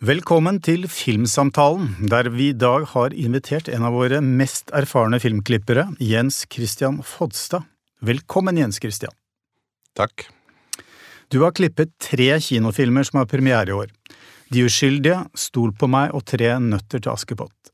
Velkommen 0.00 0.62
til 0.64 0.86
Filmsamtalen, 0.88 1.90
der 2.08 2.30
vi 2.32 2.46
i 2.54 2.56
dag 2.56 2.86
har 2.94 3.12
invitert 3.12 3.66
en 3.68 3.82
av 3.84 3.92
våre 3.92 4.22
mest 4.24 4.70
erfarne 4.72 5.18
filmklippere, 5.20 5.90
Jens 6.00 6.46
Christian 6.48 7.02
Fodstad. 7.04 7.66
Velkommen, 8.00 8.56
Jens 8.56 8.78
Christian. 8.80 9.12
Takk. 9.92 10.24
Du 11.28 11.42
har 11.42 11.52
klippet 11.52 11.92
tre 12.00 12.30
kinofilmer 12.40 13.04
som 13.04 13.18
har 13.20 13.28
premiere 13.28 13.68
i 13.68 13.74
år. 13.76 13.90
De 14.48 14.62
uskyldige, 14.64 15.18
Stol 15.36 15.74
på 15.76 15.90
meg 15.92 16.14
og 16.16 16.24
Tre 16.32 16.54
nøtter 16.64 17.02
til 17.04 17.12
Askepott. 17.12 17.68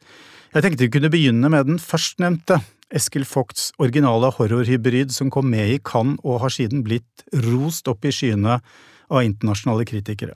Jeg 0.50 0.66
tenkte 0.66 0.82
vi 0.82 0.94
kunne 0.96 1.12
begynne 1.14 1.50
med 1.54 1.70
den 1.70 1.78
førstnevnte, 1.78 2.58
Eskil 2.90 3.26
Vogts 3.30 3.68
originale 3.78 4.32
horrorhybrid 4.34 5.14
som 5.14 5.30
kom 5.30 5.46
med 5.54 5.76
i 5.76 5.78
Cannes 5.78 6.18
og 6.26 6.42
har 6.42 6.50
siden 6.58 6.82
blitt 6.82 7.22
rost 7.46 7.86
opp 7.86 8.02
i 8.02 8.10
skyene 8.10 8.58
av 8.58 9.22
internasjonale 9.22 9.86
kritikere. 9.86 10.34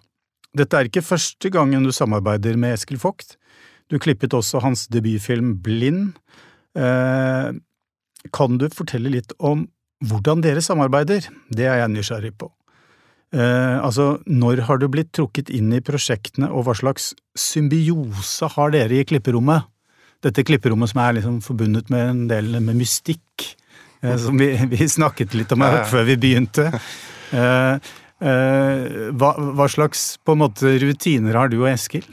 Dette 0.57 0.77
er 0.77 0.89
ikke 0.89 1.05
første 1.07 1.51
gangen 1.53 1.85
du 1.87 1.93
samarbeider 1.95 2.57
med 2.59 2.75
Eskil 2.75 2.99
Vogt. 3.03 3.37
Du 3.91 3.99
klippet 4.03 4.35
også 4.35 4.63
hans 4.65 4.87
debutfilm 4.91 5.57
Blind. 5.63 6.15
Eh, 6.79 7.51
kan 8.35 8.59
du 8.59 8.67
fortelle 8.75 9.13
litt 9.13 9.35
om 9.39 9.69
hvordan 10.07 10.43
dere 10.43 10.63
samarbeider? 10.65 11.29
Det 11.53 11.69
er 11.69 11.83
jeg 11.83 11.93
nysgjerrig 11.93 12.33
på. 12.41 12.51
Eh, 13.31 13.77
altså, 13.79 14.17
når 14.27 14.65
har 14.67 14.81
du 14.81 14.89
blitt 14.91 15.13
trukket 15.15 15.53
inn 15.55 15.71
i 15.77 15.83
prosjektene, 15.85 16.49
og 16.51 16.67
hva 16.67 16.75
slags 16.75 17.13
symbiose 17.39 18.49
har 18.57 18.75
dere 18.75 18.99
i 18.99 19.07
klipperommet? 19.07 19.69
Dette 20.25 20.45
klipperommet 20.45 20.91
som 20.91 21.03
er 21.05 21.17
liksom 21.21 21.39
forbundet 21.45 21.93
med 21.93 22.09
en 22.09 22.25
del 22.31 22.59
med 22.59 22.81
mystikk, 22.81 23.47
eh, 24.03 24.17
som 24.19 24.41
vi, 24.41 24.51
vi, 24.73 24.89
snakket 24.89 25.37
litt 25.39 25.55
om 25.55 25.63
her 25.65 25.85
før 25.91 26.09
vi 26.11 26.19
begynte. 26.21 26.73
Eh, 27.31 27.93
hva, 28.21 29.31
hva, 29.33 29.67
slags 29.73 30.19
måte 30.37 30.75
rutiner 30.83 31.39
har 31.39 31.49
du 31.49 31.63
og 31.63 31.71
Eskil? 31.71 32.05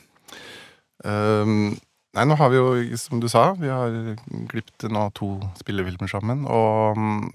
Um, 1.03 1.75
nei, 2.15 2.25
nå 2.25 2.37
har 2.39 2.51
vi 2.51 2.59
jo, 2.59 2.69
som 2.99 3.21
du 3.21 3.27
sa, 3.31 3.51
vi 3.59 3.69
har 3.71 3.93
klippet 4.51 4.87
nå 4.91 5.07
to 5.17 5.35
spillefilmer 5.59 6.11
sammen. 6.11 6.45
Og 6.47 7.33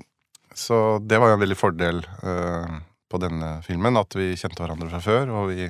Så 0.56 0.98
det 1.08 1.20
var 1.20 1.32
jo 1.32 1.38
en 1.38 1.44
veldig 1.44 1.56
fordel 1.56 2.02
uh, 2.24 2.80
på 3.08 3.20
denne 3.22 3.58
filmen, 3.64 3.96
at 3.96 4.12
vi 4.16 4.34
kjente 4.36 4.60
hverandre 4.60 4.90
fra 4.92 5.00
før. 5.04 5.32
Og 5.36 5.52
vi 5.52 5.68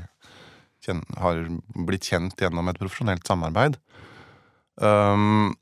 kjen, 0.83 1.03
har 1.23 1.43
blitt 1.87 2.09
kjent 2.11 2.39
gjennom 2.39 2.71
et 2.71 2.81
profesjonelt 2.81 3.27
samarbeid. 3.27 3.79
Um, 4.83 5.53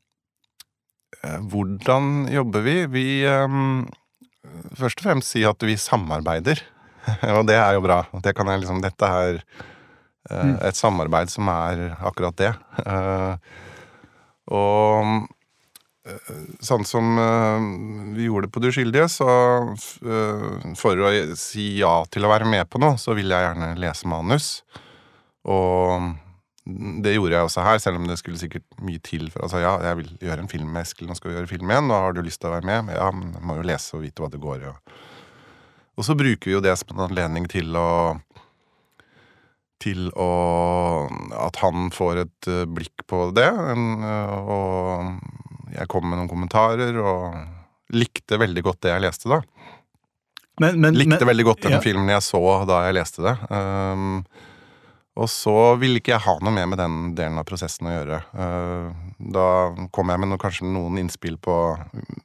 hvordan 1.20 2.30
jobber 2.32 2.64
vi? 2.64 2.76
Vi 2.88 3.06
um, 3.28 3.88
Først 4.78 5.02
og 5.02 5.04
fremst 5.04 5.34
si 5.34 5.42
at 5.44 5.60
vi 5.66 5.76
samarbeider. 5.78 6.62
og 7.38 7.44
det 7.48 7.58
er 7.58 7.74
jo 7.76 7.84
bra. 7.84 8.02
Det 8.24 8.34
kan 8.36 8.50
jeg 8.50 8.62
liksom, 8.62 8.80
dette 8.84 9.10
er 9.24 9.42
uh, 10.30 10.54
et 10.68 10.78
samarbeid 10.78 11.32
som 11.32 11.50
er 11.52 11.90
akkurat 11.98 12.36
det. 12.40 12.52
Uh, 12.84 13.36
og 14.50 15.26
uh, 16.10 16.38
sånn 16.64 16.86
som 16.88 17.12
vi 18.16 18.26
gjorde 18.26 18.48
det 18.48 18.54
på 18.54 18.62
De 18.64 18.72
uskyldige, 18.72 19.08
så 19.12 19.28
for 20.80 21.04
å 21.04 21.12
si 21.38 21.72
ja 21.78 22.00
til 22.10 22.26
å 22.26 22.32
være 22.32 22.48
med 22.48 22.66
på 22.70 22.80
noe, 22.82 22.98
så 23.00 23.14
vil 23.18 23.30
jeg 23.30 23.46
gjerne 23.46 23.76
lese 23.80 24.10
manus. 24.10 24.56
Og 25.48 26.10
det 27.04 27.14
gjorde 27.14 27.34
jeg 27.34 27.46
også 27.46 27.62
her, 27.64 27.78
selv 27.82 28.00
om 28.00 28.08
det 28.08 28.18
skulle 28.20 28.40
sikkert 28.40 28.66
mye 28.84 29.00
til. 29.04 29.30
For, 29.32 29.46
altså, 29.46 29.62
ja, 29.62 29.76
jeg 29.88 30.00
vil 30.02 30.10
gjøre 30.26 30.44
en 30.44 30.50
film 30.50 30.68
med 30.74 30.84
Eskil, 30.84 31.08
nå 31.08 31.16
skal 31.16 31.30
vi 31.30 31.38
gjøre 31.38 31.50
film 31.50 31.72
igjen. 31.72 31.88
Nå 31.88 32.00
har 32.04 32.16
du 32.16 32.20
lyst 32.24 32.42
til 32.42 32.50
å 32.50 32.56
være 32.56 32.68
med? 32.68 32.92
Ja, 32.96 33.08
men 33.14 33.32
jeg 33.36 33.46
må 33.48 33.56
jo 33.58 33.64
lese 33.70 33.96
og 33.96 34.04
vite 34.04 34.22
hva 34.22 34.28
det 34.32 34.42
går 34.42 34.60
i. 34.60 34.68
Ja. 34.68 35.00
Og 36.00 36.06
så 36.06 36.16
bruker 36.16 36.48
vi 36.48 36.56
jo 36.56 36.64
det 36.64 36.72
som 36.80 36.94
en 36.94 37.04
anledning 37.10 37.44
til 37.50 37.76
å 37.76 37.90
til 39.80 40.10
å 40.12 40.32
At 41.40 41.60
han 41.62 41.88
får 41.94 42.24
et 42.24 42.48
eh, 42.52 42.66
blikk 42.68 43.06
på 43.08 43.30
det. 43.36 43.48
Eh, 43.48 44.34
og 44.40 45.72
jeg 45.72 45.88
kom 45.92 46.04
med 46.08 46.18
noen 46.18 46.28
kommentarer 46.28 46.96
og 47.00 47.96
likte 47.96 48.38
veldig 48.40 48.64
godt 48.66 48.82
det 48.84 48.92
jeg 48.92 49.04
leste 49.06 49.30
da. 49.30 49.40
Men, 50.60 50.76
men, 50.82 50.96
likte 50.98 51.22
men, 51.22 51.30
veldig 51.30 51.46
godt 51.48 51.64
den 51.64 51.78
ja. 51.78 51.82
filmen 51.82 52.12
jeg 52.12 52.24
så 52.26 52.40
da 52.68 52.82
jeg 52.84 52.98
leste 52.98 53.24
det. 53.24 53.32
Um, 53.48 54.20
og 55.20 55.30
så 55.32 55.54
ville 55.80 56.02
ikke 56.02 56.12
jeg 56.12 56.24
ha 56.26 56.34
noe 56.44 56.52
mer 56.52 56.68
med 56.68 56.78
den 56.82 56.98
delen 57.16 57.40
av 57.40 57.46
prosessen 57.48 57.88
å 57.88 57.94
gjøre. 57.94 58.20
Uh, 58.36 58.92
da 59.32 59.46
kom 59.96 60.12
jeg 60.12 60.20
med 60.20 60.30
noe, 60.30 60.42
kanskje 60.42 60.68
noen 60.68 61.00
innspill 61.00 61.38
på 61.40 61.56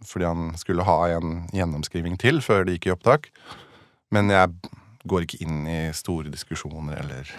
Fordi 0.06 0.28
han 0.28 0.52
skulle 0.60 0.86
ha 0.88 0.98
en 1.16 1.46
gjennomskriving 1.56 2.20
til 2.22 2.44
før 2.44 2.68
det 2.68 2.76
gikk 2.76 2.90
i 2.92 2.96
opptak. 2.98 3.32
Men 4.14 4.30
jeg 4.34 4.74
går 5.06 5.26
ikke 5.26 5.42
inn 5.46 5.66
i 5.70 5.80
store 5.96 6.32
diskusjoner 6.34 6.98
eller 7.02 7.30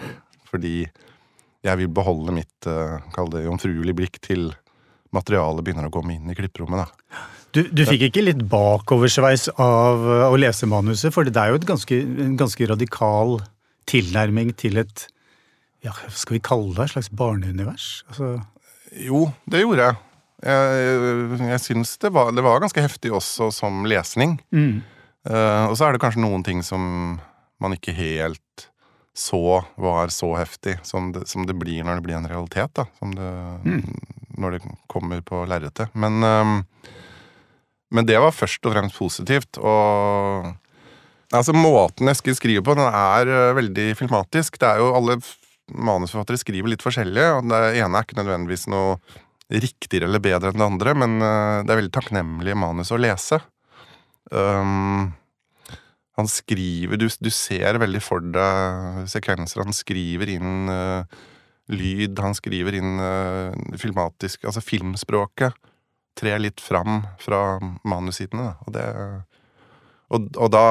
Fordi 0.47 0.87
jeg 1.65 1.79
vil 1.81 1.89
beholde 1.91 2.35
mitt 2.35 2.67
uh, 2.69 3.01
kall 3.15 3.31
det 3.33 3.43
jomfruelige 3.43 3.97
blikk 3.97 4.21
til 4.23 4.51
materialet 5.15 5.65
begynner 5.65 5.89
å 5.89 5.91
komme 5.91 6.15
inn 6.15 6.29
i 6.31 6.35
klipperommet. 6.37 6.85
da. 6.85 7.19
Du, 7.55 7.61
du 7.71 7.83
fikk 7.87 8.07
ikke 8.09 8.23
litt 8.23 8.43
bakoversveis 8.51 9.47
av 9.59 10.03
å 10.29 10.35
lese 10.39 10.67
manuset, 10.69 11.13
for 11.15 11.27
det 11.27 11.41
er 11.41 11.53
jo 11.53 11.61
ganske, 11.67 11.99
en 12.23 12.35
ganske 12.39 12.67
radikal 12.69 13.39
tilnærming 13.89 14.51
til 14.59 14.79
et 14.83 15.07
ja, 15.85 15.93
skal 16.09 16.37
vi 16.37 16.43
kalle 16.43 16.73
det 16.75 16.87
et 16.87 16.95
slags 16.95 17.09
barneunivers? 17.13 17.87
Altså... 18.11 18.35
Jo, 18.97 19.27
det 19.51 19.61
gjorde 19.61 19.87
jeg. 19.87 19.97
Jeg, 20.47 21.39
jeg 21.49 21.61
syns 21.63 21.95
det 22.01 22.11
var, 22.13 22.31
det 22.35 22.43
var 22.45 22.61
ganske 22.61 22.81
heftig 22.83 23.11
også 23.15 23.49
som 23.53 23.85
lesning. 23.89 24.37
Mm. 24.53 24.81
Uh, 25.27 25.67
og 25.67 25.75
så 25.75 25.87
er 25.87 25.95
det 25.95 26.01
kanskje 26.03 26.23
noen 26.23 26.45
ting 26.45 26.63
som 26.63 26.81
man 27.61 27.73
ikke 27.75 27.95
helt 27.97 28.67
så 29.17 29.63
var 29.81 30.11
så 30.13 30.35
heftig 30.37 30.77
som 30.85 31.09
det, 31.11 31.25
som 31.27 31.45
det 31.49 31.55
blir 31.57 31.81
når 31.83 31.97
det 31.97 32.05
blir 32.05 32.19
en 32.19 32.29
realitet. 32.29 32.69
da, 32.77 32.85
det, 33.01 33.31
mm. 33.65 33.81
Når 34.37 34.51
det 34.51 34.59
kommer 34.87 35.23
på 35.25 35.41
lerretet. 35.49 35.89
Men, 35.97 36.21
uh, 36.21 36.93
men 37.89 38.05
det 38.05 38.19
var 38.21 38.35
først 38.35 38.65
og 38.67 38.75
fremst 38.75 38.99
positivt. 38.99 39.57
Og 39.57 40.53
altså 41.33 41.55
måten 41.57 42.11
Eskil 42.13 42.37
skriver 42.37 42.65
på, 42.65 42.77
den 42.77 42.87
er 42.87 43.33
uh, 43.33 43.57
veldig 43.57 43.89
filmatisk. 43.97 44.61
Det 44.61 44.69
er 44.69 44.83
jo 44.83 44.93
Alle 44.93 45.17
manusforfattere 45.67 46.39
skriver 46.39 46.71
litt 46.71 46.85
forskjellig, 46.85 47.25
og 47.39 47.49
det 47.51 47.63
ene 47.81 47.97
er 47.97 48.05
ikke 48.05 48.21
nødvendigvis 48.21 48.69
noe 48.71 48.99
riktigere 49.51 50.07
eller 50.07 50.21
bedre 50.23 50.51
enn 50.51 50.61
det 50.61 50.67
andre, 50.67 50.93
men 50.95 51.17
uh, 51.23 51.65
det 51.65 51.73
er 51.73 51.81
veldig 51.81 51.95
takknemlig 51.97 52.55
manus 52.59 52.93
å 52.93 53.01
lese. 53.01 53.41
Um, 54.31 55.13
han 56.17 56.27
skriver 56.27 56.97
du, 56.97 57.05
du, 57.21 57.29
ser 57.31 57.77
veldig 57.79 58.01
for 58.01 58.25
deg 58.33 59.05
sekvenser. 59.11 59.61
Han 59.63 59.75
skriver 59.75 60.31
inn 60.33 60.71
uh, 60.71 61.05
lyd, 61.69 62.17
han 62.23 62.35
skriver 62.37 62.79
inn 62.79 62.97
uh, 62.97 63.53
filmatisk 63.77 64.47
Altså 64.47 64.63
filmspråket 64.63 65.55
trer 66.17 66.41
litt 66.41 66.61
fram 66.63 67.03
fra 67.21 67.59
manussidene. 67.85 68.55
Og, 68.65 68.73
det, 68.73 68.85
og, 70.09 70.31
og 70.33 70.49
da 70.49 70.65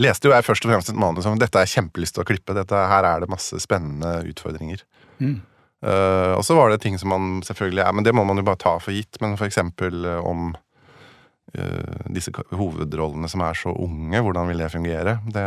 leste 0.00 0.30
jo 0.30 0.32
jeg 0.32 0.46
først 0.46 0.64
og 0.64 0.72
fremst 0.72 0.90
et 0.90 0.98
manus 0.98 1.28
om 1.28 1.36
dette 1.38 1.60
er 1.60 1.68
kjempelyst 1.68 2.16
til 2.16 2.24
å 2.24 2.28
klippe. 2.30 2.56
Dette, 2.56 2.86
her 2.88 3.04
er 3.04 3.20
det 3.20 3.28
masse 3.28 3.60
spennende 3.60 4.22
utfordringer. 4.30 4.80
Mm. 5.20 5.42
Uh, 5.84 6.32
og 6.38 6.40
så 6.48 6.56
var 6.56 6.72
det 6.72 6.80
ting 6.80 6.96
som 6.96 7.12
man 7.12 7.42
selvfølgelig 7.44 7.82
er 7.84 7.92
Men 7.92 8.06
det 8.06 8.14
må 8.16 8.24
man 8.24 8.40
jo 8.40 8.46
bare 8.48 8.62
ta 8.64 8.78
for 8.80 8.96
gitt. 8.96 9.20
Men 9.20 9.36
for 9.36 9.44
eksempel 9.44 10.08
om 10.24 10.54
disse 12.14 12.32
hovedrollene 12.54 13.28
som 13.30 13.42
er 13.46 13.58
så 13.58 13.72
unge, 13.72 14.20
hvordan 14.20 14.50
vil 14.50 14.62
det 14.62 14.72
fungere? 14.72 15.18
Det, 15.34 15.46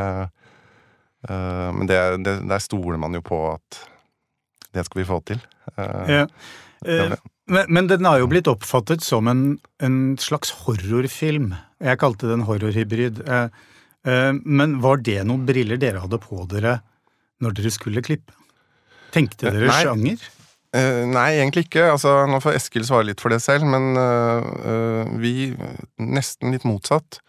uh, 1.30 1.70
men 1.76 1.90
det, 1.90 2.00
det, 2.26 2.36
der 2.48 2.64
stoler 2.64 3.00
man 3.02 3.18
jo 3.18 3.24
på 3.26 3.42
at 3.54 3.82
det 4.76 4.86
skal 4.88 5.02
vi 5.02 5.08
få 5.10 5.20
til. 5.28 5.42
Uh, 5.76 6.12
ja. 6.12 6.24
men, 7.52 7.66
men, 7.68 7.90
den 7.90 8.08
har 8.08 8.22
jo 8.22 8.30
blitt 8.32 8.50
oppfattet 8.52 9.04
som 9.06 9.28
en, 9.32 9.44
en 9.84 10.00
slags 10.22 10.54
horrorfilm. 10.64 11.54
Jeg 11.84 12.00
kalte 12.02 12.30
det 12.30 12.38
en 12.38 12.48
horrorhybrid. 12.48 13.24
men 14.44 14.80
var 14.82 15.02
det 15.04 15.20
noen 15.28 15.44
briller 15.46 15.80
dere 15.82 16.00
hadde 16.00 16.20
på 16.24 16.46
dere 16.48 16.78
når 17.44 17.58
dere 17.58 17.72
skulle 17.74 18.04
klippe? 18.06 18.34
Tenkte 19.14 19.52
dere 19.52 19.68
Nei. 19.68 19.82
sjanger? 19.84 20.28
Uh, 20.76 21.06
nei, 21.08 21.38
egentlig 21.38 21.68
ikke. 21.68 21.86
Altså, 21.94 22.12
nå 22.28 22.42
får 22.44 22.58
Eskil 22.60 22.86
svare 22.88 23.08
litt 23.08 23.22
for 23.24 23.32
det 23.32 23.40
selv, 23.44 23.68
men 23.70 23.96
uh, 23.96 24.44
uh, 24.44 25.16
vi 25.22 25.54
Nesten 26.04 26.54
litt 26.54 26.68
motsatt. 26.68 27.22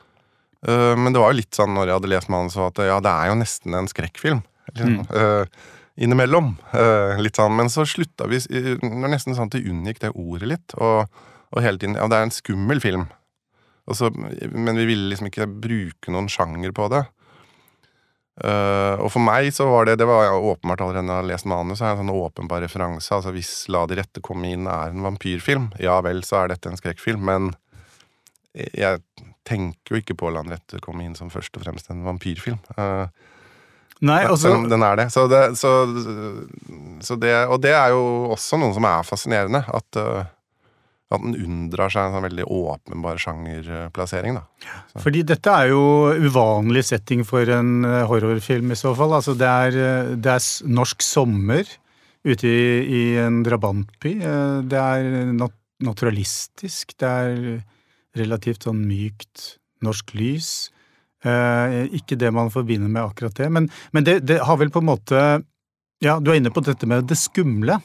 men 0.59 1.15
det 1.15 1.21
var 1.23 1.31
jo 1.31 1.39
litt 1.39 1.55
sånn 1.55 1.71
når 1.71 1.87
jeg 1.87 1.95
hadde 1.95 2.09
lest 2.11 2.31
manuset 2.35 2.65
at 2.65 2.81
ja, 2.89 2.97
det 2.99 3.11
er 3.11 3.29
jo 3.31 3.35
nesten 3.39 3.77
en 3.79 3.87
skrekkfilm. 3.87 4.41
Mm. 4.75 5.05
innimellom. 5.97 6.49
litt 7.23 7.39
sånn. 7.39 7.55
Men 7.57 7.71
så 7.71 7.85
slutta 7.87 8.27
vi 8.29 8.41
Det 8.43 8.75
var 8.83 9.13
nesten 9.13 9.37
sånn 9.39 9.47
at 9.47 9.55
det 9.55 9.71
unngikk 9.71 10.03
det 10.03 10.11
ordet 10.19 10.51
litt. 10.51 10.75
Og, 10.75 11.07
og 11.55 11.63
hele 11.63 11.79
tiden 11.79 11.95
Ja, 11.95 12.09
det 12.11 12.19
er 12.19 12.27
en 12.27 12.35
skummel 12.35 12.83
film. 12.83 13.07
Så, 13.95 14.11
men 14.11 14.77
vi 14.77 14.89
ville 14.91 15.09
liksom 15.13 15.31
ikke 15.31 15.47
bruke 15.47 16.13
noen 16.13 16.29
sjanger 16.29 16.75
på 16.75 16.91
det. 16.91 17.05
Uh, 18.39 18.95
og 19.03 19.09
for 19.11 19.25
meg 19.25 19.49
så 19.51 19.65
var 19.67 19.89
det 19.89 19.97
Det 19.99 20.07
var 20.07 20.21
jeg 20.23 20.45
åpenbart 20.53 20.83
allerede 20.85 21.03
når 21.09 21.17
jeg 21.17 21.23
har 21.25 21.31
lest 21.33 21.49
manus. 21.51 21.81
En 21.83 22.03
sånn 22.03 22.13
åpenbar 22.15 22.63
referanse. 22.63 23.11
Altså 23.15 23.33
Hvis 23.35 23.53
La 23.73 23.85
de 23.91 23.99
rette 23.99 24.23
komme 24.25 24.53
inn 24.53 24.69
er 24.71 24.93
en 24.93 25.07
vampyrfilm, 25.07 25.73
ja 25.83 25.99
vel, 26.05 26.23
så 26.27 26.43
er 26.43 26.53
dette 26.55 26.71
en 26.71 26.79
skrekkfilm. 26.79 27.25
Men 27.27 27.51
jeg 28.55 29.03
tenker 29.49 29.95
jo 29.95 30.03
ikke 30.03 30.17
på 30.19 30.31
La 30.35 30.45
de 30.47 30.55
rette 30.55 30.83
komme 30.85 31.07
inn 31.07 31.17
som 31.19 31.33
først 31.33 31.57
og 31.59 31.67
fremst 31.67 31.91
en 31.91 32.07
vampyrfilm. 32.07 32.61
Uh, 32.79 33.07
Nei, 33.99 34.23
altså, 34.29 34.53
Den, 34.55 34.69
den 34.71 34.83
er 34.87 34.99
det. 35.01 35.09
Så 35.11 35.27
det, 35.31 35.43
så, 35.59 35.73
så 37.03 37.17
det. 37.19 37.35
Og 37.51 37.59
det 37.63 37.75
er 37.75 37.91
jo 37.91 38.31
også 38.35 38.59
noe 38.61 38.75
som 38.77 38.87
er 38.87 39.07
fascinerende. 39.07 39.65
At, 39.67 39.99
uh, 39.99 40.23
at 41.09 41.23
den 41.25 41.37
unndrar 41.41 41.93
seg 41.93 42.05
en 42.05 42.17
sånn 42.17 42.27
veldig 42.27 42.47
åpenbar 42.53 43.21
sjangerplassering. 43.23 44.37
da. 44.37 44.71
Så. 44.93 45.03
Fordi 45.07 45.23
dette 45.31 45.55
er 45.55 45.71
jo 45.73 45.83
uvanlig 46.29 46.85
setting 46.91 47.25
for 47.25 47.49
en 47.49 47.85
eh, 47.89 48.05
horrorfilm 48.11 48.75
i 48.75 48.79
så 48.79 48.93
fall. 48.99 49.15
Altså 49.17 49.37
det 49.39 49.49
er, 49.49 49.79
eh, 49.79 50.11
det 50.21 50.35
er 50.35 50.49
norsk 50.69 51.05
sommer 51.05 51.65
ute 52.29 52.45
i, 52.45 52.67
i 52.85 53.03
en 53.23 53.41
drabantby. 53.47 54.19
Det 54.69 54.83
er 54.83 55.33
nat 55.33 55.55
naturalistisk. 55.85 56.97
Det 56.99 57.09
er 57.09 57.39
relativt 58.19 58.67
sånn 58.67 58.81
mykt 58.89 59.55
norsk 59.85 60.15
lys. 60.19 60.51
Eh, 61.27 61.85
ikke 61.99 62.19
det 62.19 62.31
man 62.35 62.51
forbinder 62.55 62.91
med 62.91 63.03
akkurat 63.03 63.35
det, 63.35 63.49
men, 63.51 63.65
men 63.91 64.05
det, 64.07 64.21
det, 64.27 64.39
har 64.47 64.59
vel 64.61 64.71
på 64.71 64.79
en 64.79 64.87
måte 64.87 65.23
Ja, 65.99 66.21
du 66.23 66.31
er 66.31 66.37
inne 66.39 66.53
på 66.55 66.63
dette 66.63 66.87
med 66.87 67.09
det 67.11 67.17
skumle. 67.19 67.81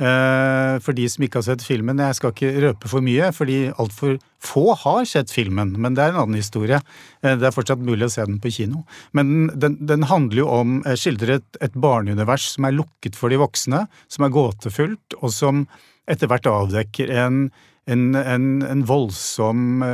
Eh, 0.00 0.74
for 0.80 0.96
de 0.96 1.04
som 1.10 1.24
ikke 1.24 1.40
har 1.40 1.46
sett 1.48 1.64
filmen, 1.66 1.98
jeg 2.00 2.16
skal 2.16 2.32
ikke 2.32 2.52
røpe 2.64 2.90
for 2.90 3.04
mye, 3.04 3.30
fordi 3.36 3.58
altfor 3.82 4.16
få 4.40 4.76
har 4.80 5.04
sett 5.08 5.32
filmen, 5.34 5.74
men 5.76 5.96
det 5.96 6.04
er 6.04 6.14
en 6.14 6.22
annen 6.22 6.38
historie. 6.40 6.78
Eh, 7.20 7.34
det 7.36 7.48
er 7.48 7.56
fortsatt 7.56 7.82
mulig 7.84 8.06
å 8.06 8.12
se 8.14 8.24
den 8.28 8.38
på 8.40 8.52
kino. 8.54 8.84
Men 9.16 9.50
den, 9.52 9.76
den 9.90 10.06
handler 10.08 10.44
jo 10.44 10.48
om, 10.54 10.78
eh, 10.86 10.96
skildrer 11.00 11.38
et, 11.38 11.60
et 11.60 11.76
barneunivers 11.76 12.52
som 12.54 12.68
er 12.68 12.78
lukket 12.78 13.18
for 13.18 13.32
de 13.32 13.40
voksne, 13.42 13.84
som 14.08 14.26
er 14.26 14.34
gåtefullt, 14.36 15.18
og 15.20 15.34
som 15.34 15.66
etter 16.10 16.30
hvert 16.30 16.48
avdekker 16.48 17.12
en, 17.26 17.44
en, 17.90 18.08
en, 18.16 18.48
en 18.66 18.86
voldsom 18.88 19.84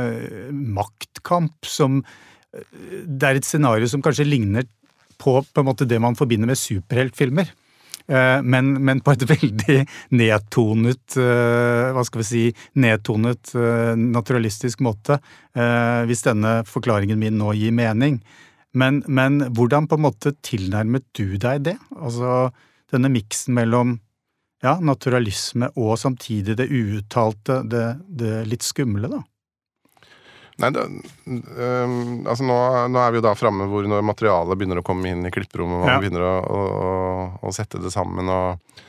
maktkamp 0.77 1.67
som 1.67 1.99
det 3.05 3.27
er 3.27 3.37
et 3.37 3.45
scenario 3.45 3.85
som 3.91 4.01
kanskje 4.01 4.25
ligner 4.25 4.65
på, 5.21 5.35
på 5.43 5.61
en 5.61 5.67
måte 5.67 5.85
det 5.85 5.99
man 6.01 6.17
forbinder 6.17 6.49
med 6.49 6.57
superheltfilmer. 6.57 7.51
Eh, 8.07 8.41
men, 8.41 8.71
men, 8.85 9.01
på 9.03 9.13
et 9.13 9.25
veldig 9.33 9.81
nedtonet 10.15 11.17
eh, 11.19 11.89
Hva 11.91 12.05
skal 12.07 12.21
vi 12.21 12.27
si 12.27 12.43
Nedtonet, 12.79 13.51
eh, 13.55 13.93
naturalistisk 13.99 14.83
måte. 14.85 15.19
Hvis 16.07 16.21
denne 16.21 16.59
forklaringen 16.69 17.17
min 17.17 17.39
nå 17.39 17.49
gir 17.57 17.71
mening. 17.73 18.19
Men, 18.77 18.99
men 19.09 19.39
hvordan 19.57 19.87
på 19.89 19.97
en 19.97 20.03
måte 20.03 20.35
tilnærmet 20.45 21.07
du 21.17 21.33
deg 21.41 21.63
det? 21.65 21.73
Altså 21.97 22.51
denne 22.93 23.09
miksen 23.09 23.55
mellom 23.57 23.95
ja, 24.61 24.75
naturalisme 24.77 25.71
og 25.81 25.95
samtidig 25.97 26.59
det 26.59 26.69
uuttalte, 26.69 27.63
det, 27.65 27.87
det 28.05 28.43
litt 28.51 28.65
skumle, 28.65 29.09
da? 29.09 29.23
Nei, 30.57 30.71
det, 30.73 30.83
øh, 31.29 31.91
altså 32.25 32.45
nå, 32.45 32.57
nå, 32.89 32.97
er 33.01 33.13
vi 33.13 33.19
jo 33.19 33.25
da 33.27 33.35
framme 33.37 33.67
hvor 33.69 33.85
når 33.85 34.05
materialet 34.05 34.57
begynner 34.57 34.81
å 34.81 34.85
komme 34.85 35.11
inn 35.11 35.27
i 35.27 35.31
klipperommet, 35.33 35.77
og 35.77 35.85
man 35.85 35.93
ja. 35.93 35.99
begynner 36.01 36.25
å, 36.25 36.33
å, 36.41 36.61
å, 37.45 37.53
sette 37.53 37.81
det 37.83 37.91
sammen, 37.93 38.31
og, 38.33 38.81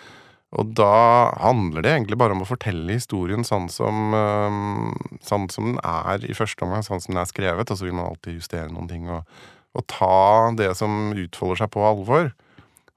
og, 0.56 0.72
da 0.78 1.28
handler 1.44 1.84
det 1.84 1.92
egentlig 1.92 2.20
bare 2.22 2.32
om 2.32 2.40
å 2.46 2.48
fortelle 2.48 2.96
historien 2.96 3.44
sånn 3.44 3.68
som, 3.72 4.16
øh, 4.16 5.20
sånn 5.28 5.48
som 5.52 5.74
den 5.74 5.80
er 5.84 6.24
i 6.24 6.36
første 6.36 6.64
omgang, 6.64 6.86
sånn 6.86 7.04
som 7.04 7.12
den 7.12 7.22
er 7.26 7.28
skrevet, 7.28 7.68
og 7.68 7.80
så 7.80 7.88
vil 7.88 7.98
man 7.98 8.08
alltid 8.14 8.40
justere 8.40 8.72
noen 8.72 8.88
ting, 8.88 9.04
og, 9.12 9.28
og 9.76 9.88
ta 9.92 10.48
det 10.56 10.72
som 10.80 11.12
utfolder 11.12 11.66
seg 11.66 11.74
på 11.76 11.84
alvor. 11.84 12.32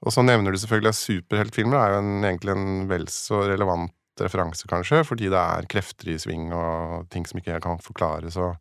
Og 0.02 0.16
så 0.16 0.24
nevner 0.24 0.50
du 0.50 0.58
selvfølgelig 0.58 0.94
at 0.96 0.98
superheltfilmer 0.98 1.78
er 1.78 1.92
jo 1.92 1.98
en, 2.00 2.14
egentlig 2.24 2.56
en 2.56 2.70
vel 2.90 3.04
så 3.12 3.44
relevant 3.52 3.92
referanse, 4.20 4.68
kanskje, 4.68 5.02
fordi 5.06 5.30
det 5.32 5.40
er 5.40 5.68
krefter 5.70 6.12
i 6.12 6.18
sving 6.20 6.50
og 6.54 7.08
ting 7.12 7.24
som 7.28 7.40
ikke 7.40 7.54
jeg 7.54 7.64
kan 7.64 7.82
forklare, 7.82 8.30
så 8.30 8.54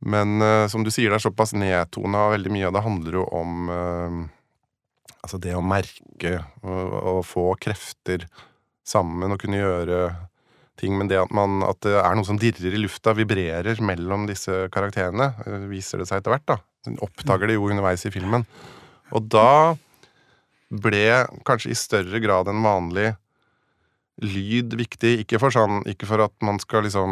Men 0.00 0.40
uh, 0.40 0.66
som 0.66 0.80
du 0.80 0.88
sier, 0.90 1.10
det 1.10 1.18
er 1.18 1.26
såpass 1.28 1.52
nedtona, 1.52 2.24
og 2.24 2.32
veldig 2.32 2.50
mye 2.54 2.68
av 2.68 2.72
det 2.72 2.84
handler 2.86 3.18
jo 3.20 3.24
om 3.36 3.68
uh, 3.68 4.28
Altså 5.20 5.36
det 5.36 5.52
å 5.52 5.60
merke 5.60 6.38
og, 6.64 6.92
og, 6.96 7.18
få 7.28 7.42
krefter 7.60 8.24
sammen 8.88 9.34
og 9.34 9.42
kunne 9.42 9.58
gjøre 9.60 9.98
ting, 10.80 10.96
men 10.96 11.10
det 11.10 11.18
at, 11.20 11.28
man, 11.36 11.60
at 11.60 11.76
det 11.84 11.92
er 12.00 12.16
noe 12.16 12.24
som 12.24 12.38
dirrer 12.40 12.72
i 12.72 12.80
lufta, 12.80 13.12
vibrerer 13.12 13.82
mellom 13.84 14.24
disse 14.30 14.70
karakterene, 14.72 15.34
uh, 15.44 15.68
viser 15.68 16.00
det 16.00 16.08
seg 16.08 16.22
etter 16.22 16.32
hvert, 16.32 16.48
da. 16.48 16.56
Oppdager 17.04 17.50
det 17.50 17.58
jo 17.58 17.68
underveis 17.68 18.06
i 18.08 18.14
filmen. 18.14 18.46
Og 19.12 19.28
da 19.28 19.76
ble 20.70 21.26
kanskje 21.44 21.74
i 21.74 21.78
større 21.78 22.20
grad 22.22 22.48
enn 22.48 22.64
vanlig 22.64 23.10
lyd 24.24 24.76
viktig. 24.78 25.20
Ikke 25.24 25.40
for, 25.42 25.54
sånn, 25.54 25.82
ikke 25.90 26.08
for 26.08 26.24
at 26.26 26.34
man 26.46 26.60
skal 26.62 26.86
liksom 26.86 27.10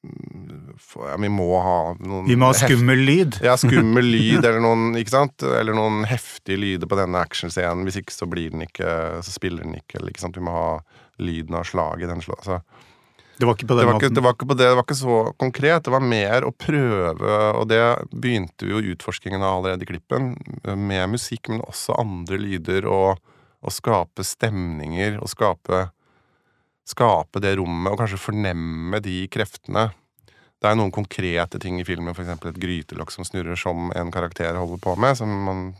ja, 0.00 1.16
vi 1.20 1.28
må 1.28 1.48
ha 1.60 1.78
noen 2.00 2.28
Vi 2.28 2.36
må 2.40 2.48
ha 2.48 2.56
skummel 2.56 3.02
lyd? 3.04 3.40
Ja, 3.44 3.56
skummel 3.60 4.06
lyd, 4.14 4.40
eller 4.40 4.60
noen, 4.64 4.94
ikke 5.00 5.12
sant? 5.12 5.44
Eller 5.44 5.76
noen 5.76 6.04
heftige 6.08 6.60
lyder 6.60 6.88
på 6.90 6.98
denne 6.98 7.20
actionscenen. 7.20 7.84
Hvis 7.88 8.00
ikke 8.00 8.16
så 8.16 8.28
blir 8.30 8.54
den 8.54 8.64
ikke 8.64 9.20
Så 9.26 9.34
spiller 9.34 9.66
den 9.66 9.76
ikke, 9.80 9.98
eller 9.98 10.14
ikke 10.14 10.24
sant? 10.24 10.38
Vi 10.40 10.46
må 10.46 10.54
ha 10.56 10.70
lyden 11.20 11.58
av 11.58 11.66
slaget 11.68 12.06
i 12.08 12.12
den 12.12 12.24
slag, 12.24 12.40
Altså. 12.40 12.62
Det 13.40 13.46
var 13.48 13.56
det 13.56 13.72
var 13.72 13.94
Ikke, 13.96 14.08
det, 14.12 14.20
var 14.20 14.34
ikke 14.34 14.46
på 14.50 14.54
det, 14.54 14.66
det 14.68 14.76
var 14.76 14.84
ikke 14.84 14.94
så 14.98 15.18
konkret. 15.40 15.84
Det 15.84 15.92
var 15.94 16.02
mer 16.04 16.44
å 16.44 16.50
prøve, 16.52 17.36
og 17.56 17.70
det 17.70 17.80
begynte 18.12 18.68
jo 18.68 18.82
utforskingen 18.92 19.40
av 19.40 19.62
allerede 19.62 19.86
i 19.86 19.88
klippen, 19.88 20.34
med 20.76 21.14
musikk, 21.14 21.48
men 21.48 21.62
også 21.64 21.96
andre 22.02 22.36
lyder 22.36 22.84
og 22.84 23.16
å 23.60 23.72
skape 23.72 24.24
stemninger 24.24 25.18
og 25.20 25.30
skape, 25.30 25.86
skape 26.88 27.42
det 27.44 27.56
rommet, 27.60 27.92
og 27.92 28.00
kanskje 28.00 28.20
fornemme 28.20 29.02
de 29.04 29.24
kreftene. 29.32 29.90
Det 30.60 30.68
er 30.68 30.76
noen 30.76 30.92
konkrete 30.92 31.60
ting 31.60 31.78
i 31.80 31.86
filmen, 31.88 32.12
f.eks. 32.12 32.34
et 32.36 32.60
grytelokk 32.60 33.12
som 33.14 33.24
snurrer 33.24 33.56
som 33.56 33.92
en 33.96 34.12
karakter 34.12 34.58
holder 34.58 34.82
på 34.84 34.96
med, 35.00 35.16
som 35.16 35.32
man 35.46 35.70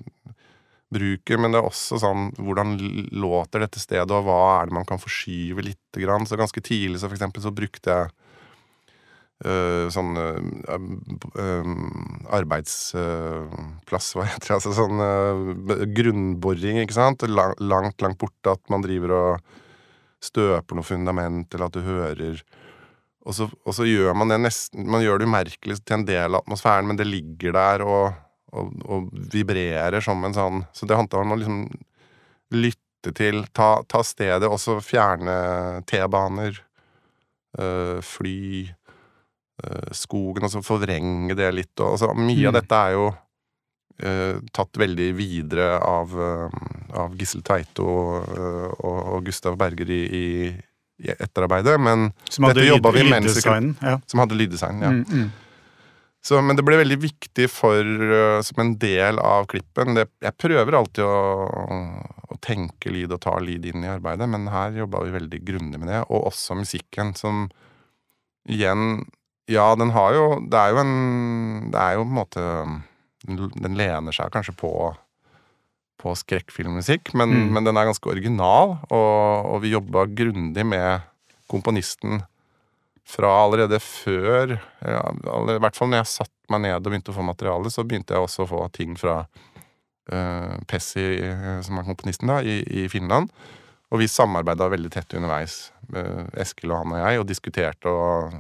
bruker, 0.91 1.39
men 1.39 1.53
det 1.53 1.61
er 1.61 1.69
også 1.69 2.01
sånn 2.03 2.31
hvordan 2.41 2.75
låter 3.13 3.63
dette 3.63 3.83
stedet, 3.83 4.11
og 4.11 4.27
hva 4.27 4.41
er 4.57 4.71
det 4.71 4.77
man 4.81 4.89
kan 4.89 5.01
forskyve 5.01 5.63
lite 5.63 6.03
grann. 6.03 6.27
Så 6.27 6.39
ganske 6.41 6.63
tidlig 6.65 7.01
så 7.01 7.11
for 7.11 7.19
eksempel 7.19 7.45
så 7.45 7.53
brukte 7.55 7.95
jeg 7.95 8.11
Uh, 9.41 9.89
sånn 9.89 10.19
uh, 10.21 10.37
uh, 10.69 11.69
arbeidsplass, 12.37 14.11
hva 14.13 14.27
heter 14.29 14.51
det? 14.51 14.57
Altså 14.59 14.75
sånn 14.77 15.01
grunnboring, 15.97 16.83
ikke 16.83 16.99
sant? 16.99 17.25
Langt, 17.25 17.63
langt 18.05 18.19
borte 18.21 18.53
at 18.53 18.61
man 18.69 18.85
driver 18.85 19.15
og 19.17 19.55
støper 20.21 20.77
noe 20.77 20.85
fundament, 20.85 21.49
eller 21.55 21.71
at 21.71 21.79
du 21.79 21.87
hører 21.87 22.43
og 23.21 23.37
så, 23.37 23.47
og 23.65 23.75
så, 23.77 23.85
gjør 23.85 24.15
man 24.17 24.31
det 24.33 24.39
nesten 24.41 24.87
Man 24.89 25.03
gjør 25.05 25.21
det 25.21 25.27
umerkelig 25.29 25.75
til 25.85 25.99
en 25.99 26.07
del 26.09 26.35
av 26.37 26.41
atmosfæren, 26.41 26.87
men 26.89 26.97
det 26.97 27.05
ligger 27.09 27.53
der 27.53 27.85
og, 27.85 28.15
og, 28.53 28.71
og 28.89 29.11
vibrerer 29.33 30.01
som 30.05 30.25
en 30.25 30.37
sånn 30.37 30.63
Så 30.77 30.89
det 30.89 30.97
handler 30.97 31.25
om 31.25 31.35
å 31.35 31.39
liksom 31.41 31.59
lytte 32.57 33.13
til, 33.17 33.45
ta, 33.57 33.79
ta 33.89 34.01
stedet, 34.05 34.49
og 34.49 34.61
så 34.61 34.77
fjerne 34.85 35.35
T-baner, 35.89 36.59
fly 38.05 38.41
skogen, 39.97 40.47
og 40.47 40.53
så 40.53 40.63
forvrenge 40.65 41.37
det 41.39 41.51
litt. 41.57 41.75
Og, 41.81 41.97
altså, 41.97 42.13
mye 42.17 42.39
mm. 42.45 42.49
av 42.51 42.57
dette 42.61 42.81
er 42.87 42.95
jo 42.97 43.11
uh, 43.11 44.41
tatt 44.57 44.81
veldig 44.81 45.11
videre 45.19 45.75
av, 45.85 46.17
uh, 46.17 46.49
av 47.03 47.15
Gissel 47.19 47.45
Tveito 47.47 47.87
og, 47.87 48.81
og, 48.81 49.21
Gustav 49.27 49.59
Berger 49.61 49.93
i, 49.93 50.01
i, 50.21 50.25
i 51.05 51.13
etterarbeidet, 51.17 51.77
men 51.81 52.11
som 52.29 52.49
hadde 52.49 52.63
dette 52.63 52.73
jobba 52.73 52.95
vi 52.97 53.07
mens 53.11 53.39
ja. 53.45 54.01
Som 54.07 54.25
hadde 54.25 54.39
lyddesign, 54.39 54.83
ja. 54.85 54.97
Mm, 54.97 55.07
mm. 55.09 55.31
Så, 56.21 56.37
men 56.45 56.53
det 56.53 56.65
ble 56.67 56.77
veldig 56.77 56.99
viktig 57.01 57.47
for, 57.49 57.87
uh, 57.87 58.41
som 58.45 58.61
en 58.61 58.75
del 58.81 59.21
av 59.25 59.47
klippen 59.49 59.97
det, 59.97 60.11
Jeg 60.21 60.37
prøver 60.37 60.77
alltid 60.77 61.07
å, 61.07 61.21
å, 62.29 62.37
tenke 62.45 62.93
lyd 62.93 63.13
og 63.13 63.21
ta 63.25 63.35
lyd 63.41 63.67
inn 63.69 63.85
i 63.85 63.91
arbeidet, 63.93 64.29
men 64.29 64.47
her 64.53 64.77
jobba 64.83 65.03
vi 65.05 65.17
veldig 65.17 65.41
grundig 65.45 65.81
med 65.81 65.91
det. 65.93 66.03
Og 66.09 66.31
også 66.31 66.57
musikken, 66.57 67.15
som 67.17 67.49
igjen 68.49 69.03
ja, 69.49 69.67
den 69.79 69.93
har 69.95 70.15
jo 70.15 70.25
Det 70.47 70.59
er 70.59 70.75
jo 70.75 70.83
en 70.83 71.71
Det 71.73 71.81
er 71.81 71.95
jo 71.97 72.05
på 72.05 72.11
en 72.11 72.19
måte 72.19 72.43
Den 73.65 73.79
lener 73.79 74.15
seg 74.15 74.33
kanskje 74.35 74.57
på 74.59 74.73
på 76.01 76.15
skrekkfilmmusikk, 76.17 77.13
men, 77.13 77.29
mm. 77.29 77.49
men, 77.53 77.67
den 77.69 77.77
er 77.77 77.89
ganske 77.91 78.09
original, 78.09 78.79
og, 78.89 79.49
og 79.53 79.59
vi 79.61 79.75
jobba 79.75 80.07
grundig 80.09 80.65
med 80.65 81.03
komponisten 81.51 82.23
fra 83.11 83.31
allerede 83.43 83.81
før 83.83 84.55
ja, 84.55 85.03
I 85.03 85.59
hvert 85.61 85.77
fall 85.77 85.91
når 85.91 86.03
jeg 86.03 86.13
satte 86.15 86.53
meg 86.53 86.65
ned 86.65 86.79
og 86.79 86.89
begynte 86.89 87.13
å 87.13 87.17
få 87.17 87.27
materiale, 87.27 87.73
så 87.73 87.85
begynte 87.87 88.15
jeg 88.15 88.27
også 88.27 88.47
å 88.47 88.51
få 88.51 88.63
ting 88.75 88.95
fra 88.99 89.23
uh, 89.25 90.55
Pessi, 90.71 91.05
eh, 91.27 91.59
som 91.67 91.79
er 91.79 91.87
komponisten, 91.87 92.31
da, 92.31 92.41
i, 92.43 92.61
i 92.65 92.87
Finland. 92.91 93.31
Og 93.91 94.03
vi 94.03 94.11
samarbeida 94.11 94.71
veldig 94.71 94.91
tett 94.95 95.15
underveis, 95.19 95.73
uh, 95.95 96.27
Eskil 96.43 96.73
og 96.73 96.83
han 96.83 96.95
og 96.97 97.03
jeg, 97.03 97.21
og 97.21 97.29
diskuterte 97.31 97.93
og 97.93 98.35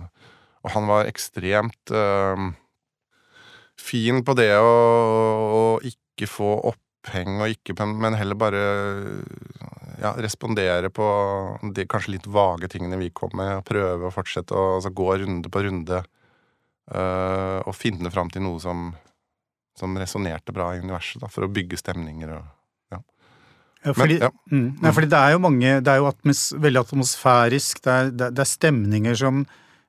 og 0.60 0.74
han 0.74 0.88
var 0.90 1.08
ekstremt 1.08 1.92
øh, 1.94 2.50
fin 3.80 4.22
på 4.24 4.36
det 4.36 4.52
å, 4.60 4.70
å, 5.56 5.62
ikke 5.86 6.28
få 6.28 6.52
oppheng, 6.72 7.40
og 7.40 7.54
ikke, 7.54 7.76
men 7.88 8.16
heller 8.18 8.36
bare 8.38 8.62
ja, 10.00 10.12
respondere 10.20 10.90
på 10.92 11.06
de 11.76 11.86
kanskje 11.88 12.16
litt 12.16 12.28
vage 12.28 12.68
tingene 12.72 13.00
vi 13.00 13.12
kom 13.14 13.32
med, 13.36 13.60
og 13.60 13.68
prøve 13.68 14.08
å 14.08 14.14
fortsette 14.14 14.56
å 14.56 14.76
altså, 14.78 14.92
gå 14.92 15.08
runde 15.24 15.52
på 15.52 15.64
runde. 15.64 16.02
Øh, 16.90 17.58
og 17.70 17.76
finne 17.76 18.10
fram 18.10 18.32
til 18.34 18.42
noe 18.42 18.58
som, 18.58 18.88
som 19.78 19.94
resonnerte 20.00 20.52
bra 20.52 20.72
i 20.74 20.80
universet, 20.82 21.20
da, 21.22 21.28
for 21.30 21.46
å 21.46 21.52
bygge 21.52 21.78
stemninger 21.80 22.38
og 22.38 22.48
Ja, 23.80 23.94
fordi, 23.96 24.18
Men, 24.18 24.26
ja. 24.26 24.28
mm, 24.52 24.64
ja, 24.82 24.90
fordi 24.92 25.08
det 25.08 25.18
er 25.18 25.30
jo 25.32 25.38
mange 25.40 25.68
Det 25.80 25.88
er 25.88 26.00
jo 26.02 26.08
atmos, 26.10 26.40
veldig 26.52 26.80
atmosfærisk, 26.82 27.78
det 27.80 27.92
er, 27.92 28.10
det, 28.12 28.26
det 28.36 28.42
er 28.42 28.50
stemninger 28.50 29.14
som 29.16 29.38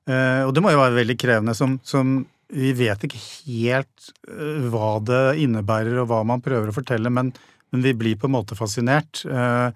eh, 0.08 0.42
Og 0.46 0.52
det 0.54 0.62
må 0.64 0.72
jo 0.72 0.82
være 0.82 0.98
veldig 1.00 1.16
krevende, 1.20 1.54
som, 1.58 1.78
som 1.86 2.20
Vi 2.52 2.72
vet 2.76 3.06
ikke 3.06 3.20
helt 3.20 4.10
uh, 4.28 4.68
hva 4.72 4.98
det 5.00 5.22
innebærer, 5.44 6.02
og 6.02 6.10
hva 6.10 6.20
man 6.28 6.42
prøver 6.44 6.68
å 6.68 6.76
fortelle, 6.76 7.08
men, 7.08 7.30
men 7.72 7.84
vi 7.84 7.94
blir 7.96 8.18
på 8.20 8.28
en 8.28 8.34
måte 8.34 8.58
fascinert. 8.58 9.22
Uh, 9.24 9.72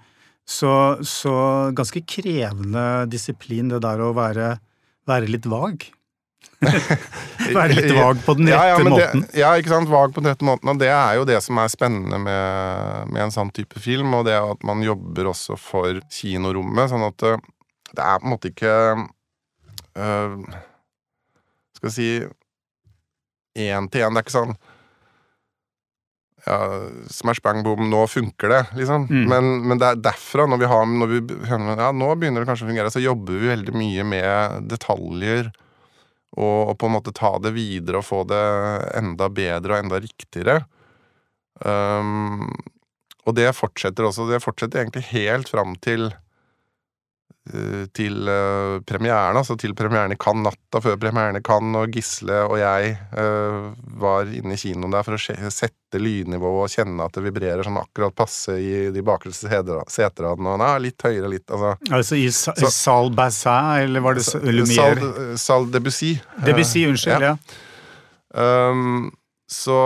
så, 0.46 0.72
så 1.00 1.36
ganske 1.74 2.04
krevende 2.06 3.06
disiplin, 3.10 3.72
det 3.72 3.80
der 3.82 4.02
å 4.04 4.12
være, 4.14 4.58
være 5.08 5.30
litt 5.32 5.48
vag. 5.50 5.88
Være 7.52 7.74
litt 7.76 7.92
vag 7.94 8.20
på 8.24 8.34
den 8.38 8.48
Ja, 8.48 8.62
ja, 8.70 8.76
rette 8.78 8.90
måten. 8.90 9.24
Det, 9.26 9.40
ja, 9.40 9.50
ikke 9.58 9.72
sant. 9.74 9.90
Vag 9.90 10.14
på 10.14 10.22
den 10.22 10.32
rette 10.32 10.46
måten. 10.46 10.70
Og 10.72 10.78
det 10.80 10.88
er 10.92 11.18
jo 11.18 11.26
det 11.28 11.36
som 11.44 11.58
er 11.60 11.72
spennende 11.72 12.18
med, 12.22 13.10
med 13.12 13.26
en 13.26 13.34
sånn 13.34 13.52
type 13.54 13.80
film, 13.82 14.14
og 14.16 14.24
det 14.28 14.36
er 14.38 14.54
at 14.54 14.64
man 14.66 14.82
jobber 14.84 15.30
også 15.32 15.58
for 15.60 16.00
kinorommet, 16.12 16.90
sånn 16.92 17.04
at 17.06 17.18
det, 17.22 17.34
det 17.92 18.06
er 18.06 18.22
på 18.22 18.28
en 18.28 18.32
måte 18.32 18.52
ikke 18.52 18.74
øh, 19.96 20.38
Skal 21.76 21.88
vi 21.88 21.94
si 21.94 22.08
én 23.56 23.90
til 23.90 24.04
én. 24.04 24.14
Det 24.14 24.22
er 24.22 24.24
ikke 24.24 24.36
sånn 24.36 24.56
ja, 26.46 26.58
smash 27.10 27.42
bang 27.42 27.64
boom, 27.66 27.88
nå 27.90 28.04
funker 28.06 28.52
det, 28.52 28.62
liksom. 28.78 29.08
Mm. 29.10 29.24
Men, 29.30 29.48
men 29.66 29.80
det 29.82 29.88
er 29.88 30.02
derfra, 30.12 30.46
når 30.46 30.60
vi 30.62 30.68
har 30.70 30.84
når 30.86 31.10
vi, 31.10 31.20
Ja, 31.50 31.90
nå 31.90 32.10
begynner 32.14 32.44
det 32.44 32.50
kanskje 32.50 32.68
å 32.68 32.70
fungere, 32.70 32.92
så 32.94 33.02
jobber 33.02 33.40
vi 33.40 33.50
veldig 33.50 33.74
mye 33.74 34.06
med 34.06 34.68
detaljer 34.70 35.50
og, 36.36 36.70
og 36.70 36.78
på 36.78 36.88
en 36.88 36.94
måte 36.94 37.14
ta 37.16 37.32
det 37.42 37.54
videre 37.56 38.00
og 38.00 38.06
få 38.06 38.22
det 38.28 38.44
enda 38.98 39.28
bedre 39.32 39.74
og 39.74 39.84
enda 39.84 40.00
riktigere. 40.04 40.60
Um, 41.64 42.52
og 43.26 43.34
det 43.38 43.48
fortsetter 43.56 44.06
også. 44.06 44.28
Det 44.30 44.42
fortsetter 44.44 44.84
egentlig 44.84 45.06
helt 45.10 45.50
fram 45.50 45.74
til 45.82 46.10
til 47.94 48.26
eh, 48.28 48.76
premieren, 48.82 49.36
altså 49.38 49.54
til 49.58 49.74
premieren 49.78 50.10
i 50.10 50.18
Cannes 50.18 50.48
natta 50.48 50.80
før 50.82 50.96
premieren 50.98 51.38
i 51.38 51.42
Cannes, 51.46 51.78
og 51.78 51.92
Gisle 51.94 52.40
og 52.42 52.56
jeg 52.58 52.96
uh, 53.14 53.68
var 54.02 54.26
inne 54.26 54.56
i 54.56 54.58
kinoen 54.58 54.90
der 54.90 55.06
for 55.06 55.14
å 55.14 55.50
sette 55.54 56.00
lydnivået 56.02 56.64
og 56.64 56.72
kjenne 56.74 57.06
at 57.06 57.14
det 57.14 57.22
vibrerer 57.28 57.62
sånn 57.66 57.78
akkurat 57.78 58.16
passe 58.18 58.56
i 58.58 58.88
de 58.94 59.04
bakerste 59.06 59.46
seteradene, 59.46 60.56
og 60.56 60.58
nei, 60.64 60.72
litt 60.88 61.06
høyere, 61.06 61.30
litt 61.36 61.46
altså 61.54 61.76
Altså 62.00 62.18
i 62.18 62.26
Sa- 62.34 62.56
Så- 62.58 62.72
Salle 62.74 63.14
Bassin, 63.14 63.86
eller 63.86 64.02
var 64.02 64.18
det 64.18 64.26
Lumière? 64.42 64.98
Sal, 64.98 65.38
Sal 65.38 65.70
Debussy. 65.70 66.16
Debussy, 66.44 66.82
unnskyld. 66.90 67.22
Ja. 67.30 67.36
ja. 67.36 67.62
Um, 68.36 69.12
så 69.46 69.76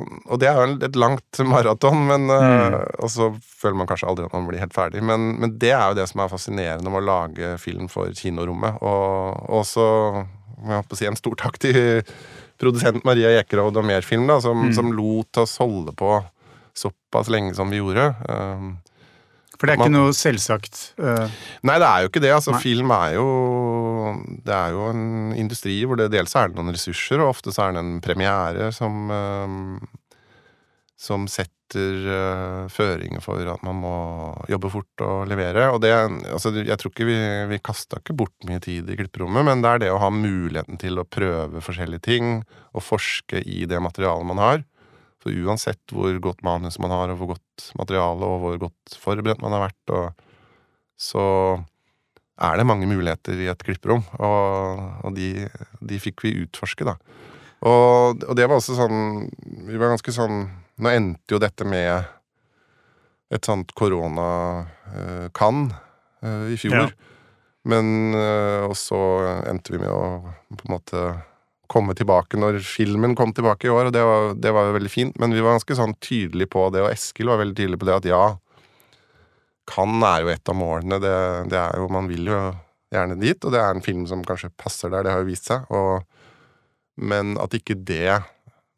Og 0.00 0.38
det 0.40 0.48
er 0.48 0.56
jo 0.56 0.76
et 0.86 0.96
langt 0.96 1.40
maraton, 1.52 2.06
men 2.08 2.32
uh, 2.32 2.80
Og 3.04 3.10
så 3.12 3.30
føler 3.60 3.76
man 3.76 3.90
kanskje 3.90 4.08
aldri 4.08 4.24
at 4.24 4.36
man 4.36 4.48
blir 4.48 4.62
helt 4.62 4.76
ferdig, 4.76 5.02
men, 5.04 5.34
men 5.42 5.56
det 5.60 5.74
er 5.76 5.90
jo 5.90 5.98
det 6.00 6.06
som 6.08 6.24
er 6.24 6.32
fascinerende 6.32 6.92
med 6.92 7.02
å 7.02 7.08
lage 7.10 7.54
film 7.60 7.90
for 7.92 8.12
kinorommet. 8.16 8.80
Og 8.80 9.50
også 9.60 9.86
må 10.60 10.74
jeg 10.74 10.88
på 10.88 10.96
å 10.96 11.00
si 11.00 11.08
en 11.08 11.18
stor 11.18 11.36
takk 11.40 11.58
til 11.60 11.80
produsent 12.60 13.04
Maria 13.08 13.32
Ekerhovd 13.40 13.78
og 13.80 13.86
Merfilm, 13.88 14.26
da, 14.28 14.36
som, 14.44 14.68
som 14.76 14.92
lot 14.92 15.40
oss 15.40 15.56
holde 15.60 15.94
på 15.96 16.18
såpass 16.76 17.30
lenge 17.32 17.54
som 17.56 17.72
vi 17.72 17.80
gjorde. 17.80 18.10
Um, 18.28 18.74
For 19.60 19.68
det 19.68 19.74
er 19.74 19.82
Man- 19.82 19.90
ikke 19.90 19.98
noe 19.98 20.16
selvsagt. 20.16 20.78
Uh... 20.96 21.28
Nei, 21.68 21.76
det 21.82 21.88
er 21.88 22.00
jo 22.00 22.08
ikke 22.08 22.22
det. 22.24 22.32
altså 22.32 22.56
Film 22.62 22.92
er 22.96 23.14
jo 23.18 23.26
Det 24.40 24.54
er 24.56 24.72
jo 24.72 24.86
en 24.88 25.34
industri 25.36 25.82
hvor 25.84 26.00
det 26.00 26.08
dels 26.14 26.32
er 26.34 26.48
det 26.48 26.56
noen 26.56 26.72
ressurser, 26.72 27.20
og 27.20 27.34
ofte 27.34 27.52
så 27.52 27.66
er 27.66 27.76
det 27.76 27.82
en 27.84 27.98
premiere 28.00 28.70
som 28.72 29.12
uh, 29.12 29.76
Som 30.96 31.28
setter 31.28 32.08
uh, 32.08 32.64
føringer 32.72 33.20
for 33.22 33.44
at 33.52 33.60
man 33.62 33.76
må 33.84 33.92
jobbe 34.50 34.72
fort 34.72 35.04
og 35.04 35.28
levere. 35.28 35.68
Og 35.70 35.84
det 35.84 35.92
altså 35.92 36.54
Jeg 36.56 36.80
tror 36.80 36.94
ikke 36.94 37.10
vi, 37.12 37.20
vi 37.52 37.60
kasta 37.62 38.00
ikke 38.00 38.16
bort 38.16 38.48
mye 38.48 38.64
tid 38.64 38.88
i 38.88 38.96
klipperommet, 38.96 39.44
men 39.44 39.60
det 39.60 39.70
er 39.70 39.84
det 39.84 39.92
å 39.92 40.00
ha 40.00 40.10
muligheten 40.10 40.80
til 40.80 40.98
å 40.98 41.06
prøve 41.06 41.60
forskjellige 41.62 42.08
ting, 42.08 42.40
og 42.72 42.82
forske 42.88 43.44
i 43.44 43.66
det 43.68 43.78
materialet 43.84 44.32
man 44.32 44.40
har. 44.40 44.64
For 45.20 45.36
uansett 45.44 45.92
hvor 45.92 46.14
godt 46.24 46.40
manus 46.46 46.78
man 46.80 46.92
har, 46.94 47.12
og 47.12 47.20
hvor 47.20 47.34
godt 47.34 47.70
materiale, 47.76 48.24
og 48.24 48.40
hvor 48.40 48.56
godt 48.62 48.96
forberedt 49.02 49.42
man 49.44 49.52
har 49.52 49.66
vært, 49.66 49.92
og 49.92 50.14
så 51.00 51.24
er 52.40 52.56
det 52.56 52.64
mange 52.68 52.88
muligheter 52.88 53.36
i 53.36 53.50
et 53.52 53.64
klipperom, 53.64 54.00
og, 54.16 54.80
og 55.04 55.12
de, 55.16 55.48
de 55.84 56.00
fikk 56.00 56.24
vi 56.24 56.38
utforske, 56.46 56.88
da. 56.88 56.96
Og, 57.60 58.24
og 58.24 58.32
det 58.38 58.46
var 58.48 58.56
også 58.56 58.72
sånn 58.72 59.28
Vi 59.68 59.76
var 59.76 59.90
ganske 59.92 60.12
sånn 60.16 60.38
Nå 60.80 60.88
endte 60.88 61.34
jo 61.34 61.40
dette 61.42 61.60
med 61.68 62.06
et 63.28 63.44
sånt 63.44 63.74
korona-kan 63.76 65.58
i 66.48 66.56
fjor. 66.56 66.88
Ja. 66.88 66.88
Men 67.68 68.14
eh, 68.16 68.64
Og 68.64 68.72
så 68.80 68.96
endte 69.44 69.74
vi 69.74 69.82
med 69.82 69.92
å 69.92 70.24
på 70.56 70.64
en 70.64 70.72
måte 70.72 71.02
komme 71.70 71.94
tilbake 71.96 72.38
når 72.40 72.58
filmen 72.66 73.14
kom 73.18 73.32
tilbake 73.36 73.68
i 73.68 73.72
år, 73.72 73.88
og 73.88 73.94
det 73.94 74.02
var, 74.06 74.32
det 74.34 74.52
var 74.54 74.68
jo 74.68 74.76
veldig 74.76 74.92
fint. 74.92 75.18
Men 75.22 75.34
vi 75.34 75.42
var 75.44 75.54
ganske 75.56 75.76
sånn 75.78 75.94
tydelige 76.02 76.50
på 76.50 76.66
det, 76.74 76.82
og 76.84 76.90
Eskil 76.90 77.30
var 77.30 77.40
veldig 77.42 77.56
tydelig 77.58 77.80
på 77.80 77.88
det, 77.88 77.98
at 78.00 78.08
ja, 78.10 78.24
Cannes 79.70 80.08
er 80.08 80.24
jo 80.24 80.32
et 80.32 80.50
av 80.50 80.58
målene. 80.58 80.98
Det, 81.02 81.14
det 81.52 81.60
er 81.60 81.78
jo, 81.78 81.86
Man 81.92 82.10
vil 82.10 82.30
jo 82.32 82.40
gjerne 82.90 83.18
dit, 83.20 83.38
og 83.44 83.54
det 83.54 83.60
er 83.62 83.76
en 83.76 83.84
film 83.84 84.06
som 84.10 84.24
kanskje 84.26 84.50
passer 84.58 84.90
der, 84.90 85.06
det 85.06 85.14
har 85.14 85.22
jo 85.22 85.30
vist 85.30 85.50
seg. 85.50 85.68
Og, 85.70 86.02
men 87.00 87.36
at 87.40 87.54
ikke 87.56 87.78
det 87.78 88.20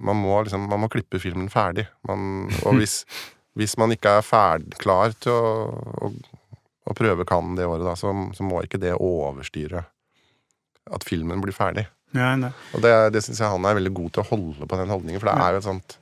Man 0.02 0.18
må 0.18 0.40
liksom, 0.42 0.66
man 0.66 0.80
må 0.82 0.88
klippe 0.90 1.20
filmen 1.22 1.46
ferdig. 1.46 1.84
Man, 2.08 2.50
og 2.66 2.80
hvis, 2.80 3.04
hvis 3.58 3.76
man 3.78 3.94
ikke 3.94 4.16
er 4.18 4.26
ferdig 4.26 4.74
klar 4.82 5.14
til 5.14 5.30
å, 5.30 5.52
å, 6.02 6.10
å 6.90 6.96
prøve 6.98 7.26
Cannes 7.28 7.54
det 7.60 7.68
året, 7.70 7.86
da, 7.86 7.94
så, 7.96 8.10
så 8.34 8.46
må 8.46 8.64
ikke 8.64 8.82
det 8.82 8.96
overstyre 8.98 9.84
at 10.90 11.06
filmen 11.06 11.38
blir 11.44 11.54
ferdig. 11.54 11.86
Nei, 12.12 12.34
nei. 12.44 12.52
Og 12.76 12.84
det, 12.84 12.92
det 13.14 13.24
syns 13.24 13.40
jeg 13.40 13.52
han 13.54 13.66
er 13.68 13.78
veldig 13.78 13.92
god 13.96 14.14
til 14.14 14.24
å 14.24 14.30
holde 14.30 14.68
på 14.68 14.78
den 14.80 14.92
holdningen, 14.92 15.20
for 15.22 15.30
det 15.30 15.36
er 15.40 15.56
jo 15.56 15.62
et 15.62 15.68
sånt 15.70 15.98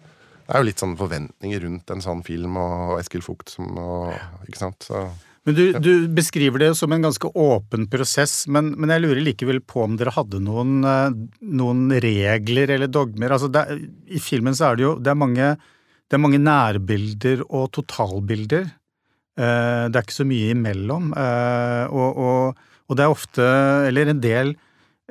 det 0.51 0.57
er 0.59 0.65
jo 0.65 0.67
litt 0.67 0.83
sånn 0.83 0.95
forventninger 0.99 1.61
rundt 1.63 1.91
en 1.95 2.01
sånn 2.03 2.25
film 2.27 2.57
og, 2.59 2.97
Eskil 2.99 3.23
Vogt 3.23 3.53
som 3.53 3.69
og, 3.79 4.09
Ikke 4.51 4.59
sant? 4.59 4.83
Så 4.83 5.05
Men 5.47 5.55
du, 5.55 5.61
du 5.79 5.93
beskriver 6.11 6.59
det 6.59 6.73
som 6.75 6.91
en 6.91 7.05
ganske 7.07 7.31
åpen 7.39 7.87
prosess, 7.93 8.49
men, 8.51 8.73
men 8.75 8.91
jeg 8.91 9.05
lurer 9.05 9.23
likevel 9.29 9.61
på 9.63 9.85
om 9.85 9.95
dere 10.01 10.11
hadde 10.17 10.41
noen, 10.43 10.81
eh, 10.83 11.15
noen 11.55 11.85
regler 12.03 12.75
eller 12.75 12.91
dogmer. 12.91 13.37
Altså 13.37 13.47
det, 13.47 13.63
I 14.11 14.19
filmen 14.19 14.59
så 14.59 14.73
er 14.73 14.81
det 14.81 14.85
jo 14.89 14.97
det 14.99 15.15
er 15.15 15.21
mange, 15.23 15.53
det 16.11 16.19
er 16.19 16.25
mange 16.27 16.43
nærbilder 16.43 17.47
og 17.47 17.71
totalbilder. 17.79 18.67
Eh, 19.39 19.85
det 19.87 19.95
er 19.95 20.03
ikke 20.03 20.19
så 20.19 20.27
mye 20.35 20.51
imellom. 20.57 21.13
eh, 21.15 21.95
og, 21.95 22.19
og, 22.27 22.67
og 22.91 22.99
det 22.99 23.07
er 23.07 23.15
ofte, 23.15 23.47
eller 23.87 24.11
en 24.11 24.27
del, 24.27 24.57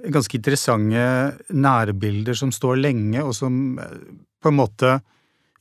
ganske 0.08 0.40
interessante 0.40 1.06
nærbilder 1.52 2.38
som 2.38 2.52
står 2.56 2.80
lenge, 2.80 3.24
og 3.24 3.36
som 3.38 3.80
eh, 3.82 3.96
på 4.40 4.52
en 4.52 4.60
måte 4.60 5.00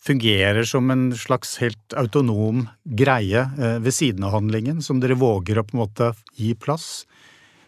fungerer 0.09 0.65
som 0.69 0.91
en 0.91 1.11
slags 1.19 1.57
helt 1.63 1.95
autonom 1.99 2.67
greie 2.85 3.43
eh, 3.59 3.79
ved 3.83 3.95
siden 3.95 4.27
av 4.29 4.37
handlingen, 4.37 4.83
som 4.85 5.01
dere 5.03 5.19
våger 5.19 5.59
å 5.59 5.67
på 5.67 5.77
en 5.77 5.83
måte 5.83 6.13
gi 6.39 6.55
plass. 6.55 7.07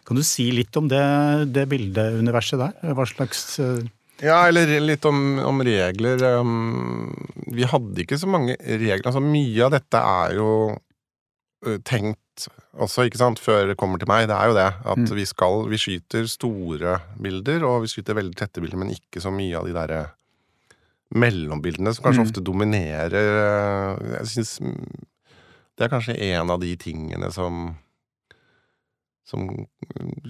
Kan 0.07 0.17
du 0.17 0.23
si 0.25 0.49
litt 0.55 0.75
om 0.79 0.87
det, 0.91 1.01
det 1.53 1.67
bildeuniverset 1.71 2.61
der? 2.61 2.93
Hva 2.95 3.07
slags 3.09 3.59
eh, 3.61 3.83
Ja, 4.21 4.43
eller 4.47 4.71
litt 4.83 5.05
om, 5.09 5.39
om 5.45 5.61
regler. 5.65 6.23
Um, 6.39 7.11
vi 7.51 7.67
hadde 7.67 8.03
ikke 8.03 8.19
så 8.21 8.29
mange 8.29 8.57
regler. 8.61 9.05
Altså, 9.05 9.23
mye 9.23 9.67
av 9.67 9.75
dette 9.75 10.01
er 10.01 10.35
jo 10.39 10.49
uh, 10.71 11.77
også, 12.77 13.05
ikke 13.07 13.17
sant, 13.19 13.39
før 13.39 13.67
det 13.67 13.77
kommer 13.77 13.99
til 13.99 14.07
meg. 14.07 14.27
Det 14.27 14.35
er 14.37 14.47
jo 14.47 14.53
det. 14.57 14.69
At 14.85 14.97
Mm. 14.97 15.15
vi 15.15 15.25
skal 15.25 15.67
Vi 15.69 15.77
skyter 15.77 16.27
store 16.27 17.01
bilder, 17.21 17.63
og 17.67 17.81
vi 17.83 17.87
skyter 17.87 18.15
veldig 18.15 18.35
tette 18.35 18.61
bilder, 18.61 18.77
men 18.77 18.89
ikke 18.95 19.21
så 19.21 19.31
mye 19.31 19.55
av 19.57 19.65
de 19.65 19.73
derre 19.73 20.11
mellombildene 21.13 21.93
som 21.93 22.05
kanskje 22.05 22.21
Mm. 22.23 22.27
ofte 22.27 22.43
dominerer. 22.43 23.13
uh, 23.13 24.17
Jeg 24.19 24.25
syns 24.27 24.59
det 25.77 25.83
er 25.85 25.89
kanskje 25.89 26.17
en 26.19 26.49
av 26.49 26.59
de 26.59 26.75
tingene 26.77 27.31
som 27.31 27.75
som 29.23 29.47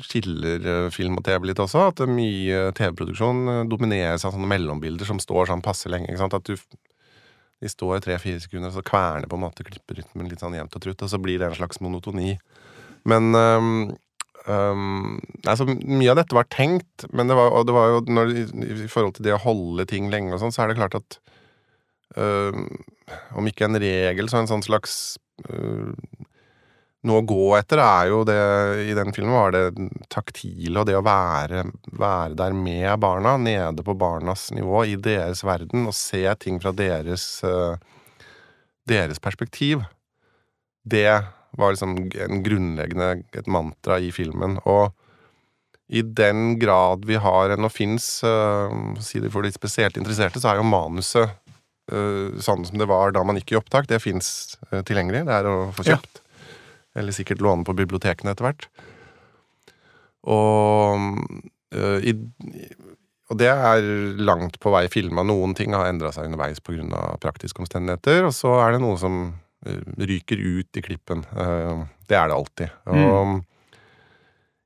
skiller 0.03 0.59
eh, 0.85 0.89
film 0.91 1.15
og 1.17 1.23
TV 1.23 1.45
litt 1.47 1.57
også, 1.57 1.87
at 1.87 2.01
mye 2.07 2.71
TV-produksjon 2.77 3.39
eh, 3.49 3.63
domineres 3.67 4.25
av 4.25 4.33
sånne 4.35 4.45
mellombilder 4.51 5.05
som 5.07 5.17
står 5.17 5.47
sånn 5.47 5.63
passe 5.63 5.89
lenge. 5.89 6.05
ikke 6.11 6.19
sant? 6.19 6.33
At 6.35 6.43
du 6.43 6.55
De 7.61 7.69
står 7.69 8.01
tre-fire 8.01 8.41
sekunder, 8.41 8.71
og 8.71 8.79
så 8.79 8.85
kverner 8.85 9.29
på 9.29 9.37
en 9.37 9.43
måte 9.45 9.65
klipperytmen 9.65 10.29
litt 10.29 10.41
sånn 10.41 10.55
jevnt 10.57 10.77
og 10.77 10.83
trutt, 10.83 11.03
og 11.05 11.11
så 11.11 11.19
blir 11.21 11.41
det 11.41 11.51
en 11.51 11.59
slags 11.59 11.81
monotoni. 11.83 12.33
Men 13.09 13.35
um, 13.37 13.91
um, 14.47 15.19
altså, 15.45 15.67
mye 15.69 16.11
av 16.13 16.17
dette 16.21 16.37
var 16.37 16.49
tenkt, 16.53 17.05
men 17.13 17.29
det 17.29 17.37
var, 17.37 17.53
det 17.67 17.75
var 17.75 17.93
jo 17.93 18.01
når, 18.09 18.33
i, 18.33 18.89
forhold 18.89 19.17
til 19.17 19.29
det 19.29 19.35
å 19.37 19.43
holde 19.45 19.85
ting 19.89 20.09
lenge 20.13 20.33
og 20.33 20.41
sånn, 20.41 20.55
så 20.55 20.65
er 20.65 20.71
det 20.71 20.79
klart 20.81 20.97
at 20.97 21.19
um, 22.17 22.65
Om 23.37 23.49
ikke 23.49 23.67
en 23.67 23.79
regel, 23.81 24.29
så 24.31 24.39
en 24.39 24.49
sånn 24.49 24.63
slags 24.63 25.17
øh, 25.51 25.91
noe 27.07 27.21
å 27.21 27.25
gå 27.25 27.45
etter 27.57 27.81
er 27.81 28.09
jo 28.11 28.21
det 28.27 28.37
I 28.91 28.95
den 28.97 29.13
filmen 29.15 29.33
var 29.33 29.55
det 29.55 29.63
taktile 30.11 30.81
og 30.83 30.87
det 30.89 30.97
å 30.99 31.05
være, 31.05 31.65
være 31.97 32.37
der 32.37 32.55
med 32.57 32.93
barna, 33.01 33.37
nede 33.41 33.85
på 33.85 33.95
barnas 33.97 34.49
nivå, 34.53 34.83
i 34.85 34.97
deres 35.01 35.41
verden, 35.47 35.87
og 35.89 35.97
se 35.97 36.23
ting 36.41 36.61
fra 36.61 36.73
deres, 36.75 37.25
uh, 37.41 37.73
deres 38.89 39.21
perspektiv. 39.23 39.81
Det 40.85 41.09
var 41.57 41.73
liksom 41.73 41.97
en 41.97 42.43
grunnleggende 42.45 43.11
et 43.37 43.49
mantra 43.49 43.97
i 43.99 44.13
filmen. 44.13 44.59
Og 44.69 44.93
i 45.91 46.05
den 46.05 46.55
grad 46.61 47.03
vi 47.09 47.17
har 47.19 47.57
Nå 47.57 47.69
fins, 47.73 48.21
uh, 48.23 48.69
si 49.01 49.23
det 49.23 49.33
for 49.33 49.41
de 49.45 49.53
spesielt 49.57 49.97
interesserte, 49.97 50.39
så 50.39 50.53
er 50.53 50.61
jo 50.61 50.69
manuset 50.69 51.33
uh, 51.91 52.29
sånn 52.37 52.67
som 52.69 52.77
det 52.77 52.89
var 52.93 53.17
da 53.17 53.25
man 53.25 53.41
gikk 53.41 53.55
i 53.55 53.63
opptak. 53.63 53.89
Det 53.89 54.03
fins 54.05 54.59
tilgjengelig. 54.69 55.25
Det 55.25 55.39
er 55.41 55.49
å 55.49 55.71
få 55.73 55.89
kjøpt. 55.89 56.21
Ja. 56.21 56.27
Eller 56.97 57.15
sikkert 57.15 57.43
låne 57.43 57.67
på 57.67 57.75
bibliotekene 57.77 58.33
etter 58.33 58.49
hvert. 58.49 58.67
Og, 60.27 61.21
øh, 61.73 61.99
i, 62.03 62.15
og 63.31 63.39
det 63.39 63.47
er 63.51 63.85
langt 64.21 64.59
på 64.61 64.73
vei 64.73 64.85
filma. 64.91 65.23
Noen 65.25 65.55
ting 65.57 65.75
har 65.77 65.87
endra 65.89 66.11
seg 66.13 66.27
underveis 66.27 66.59
pga. 66.59 67.15
praktiske 67.23 67.63
omstendigheter. 67.63 68.27
Og 68.27 68.35
så 68.35 68.57
er 68.65 68.75
det 68.75 68.83
noe 68.83 68.99
som 68.99 69.23
ryker 70.01 70.41
ut 70.41 70.77
i 70.77 70.81
klippen. 70.81 71.21
det 72.09 72.17
er 72.17 72.27
det 72.31 72.35
alltid. 72.35 72.69
Og 72.89 73.27
mm 73.29 73.41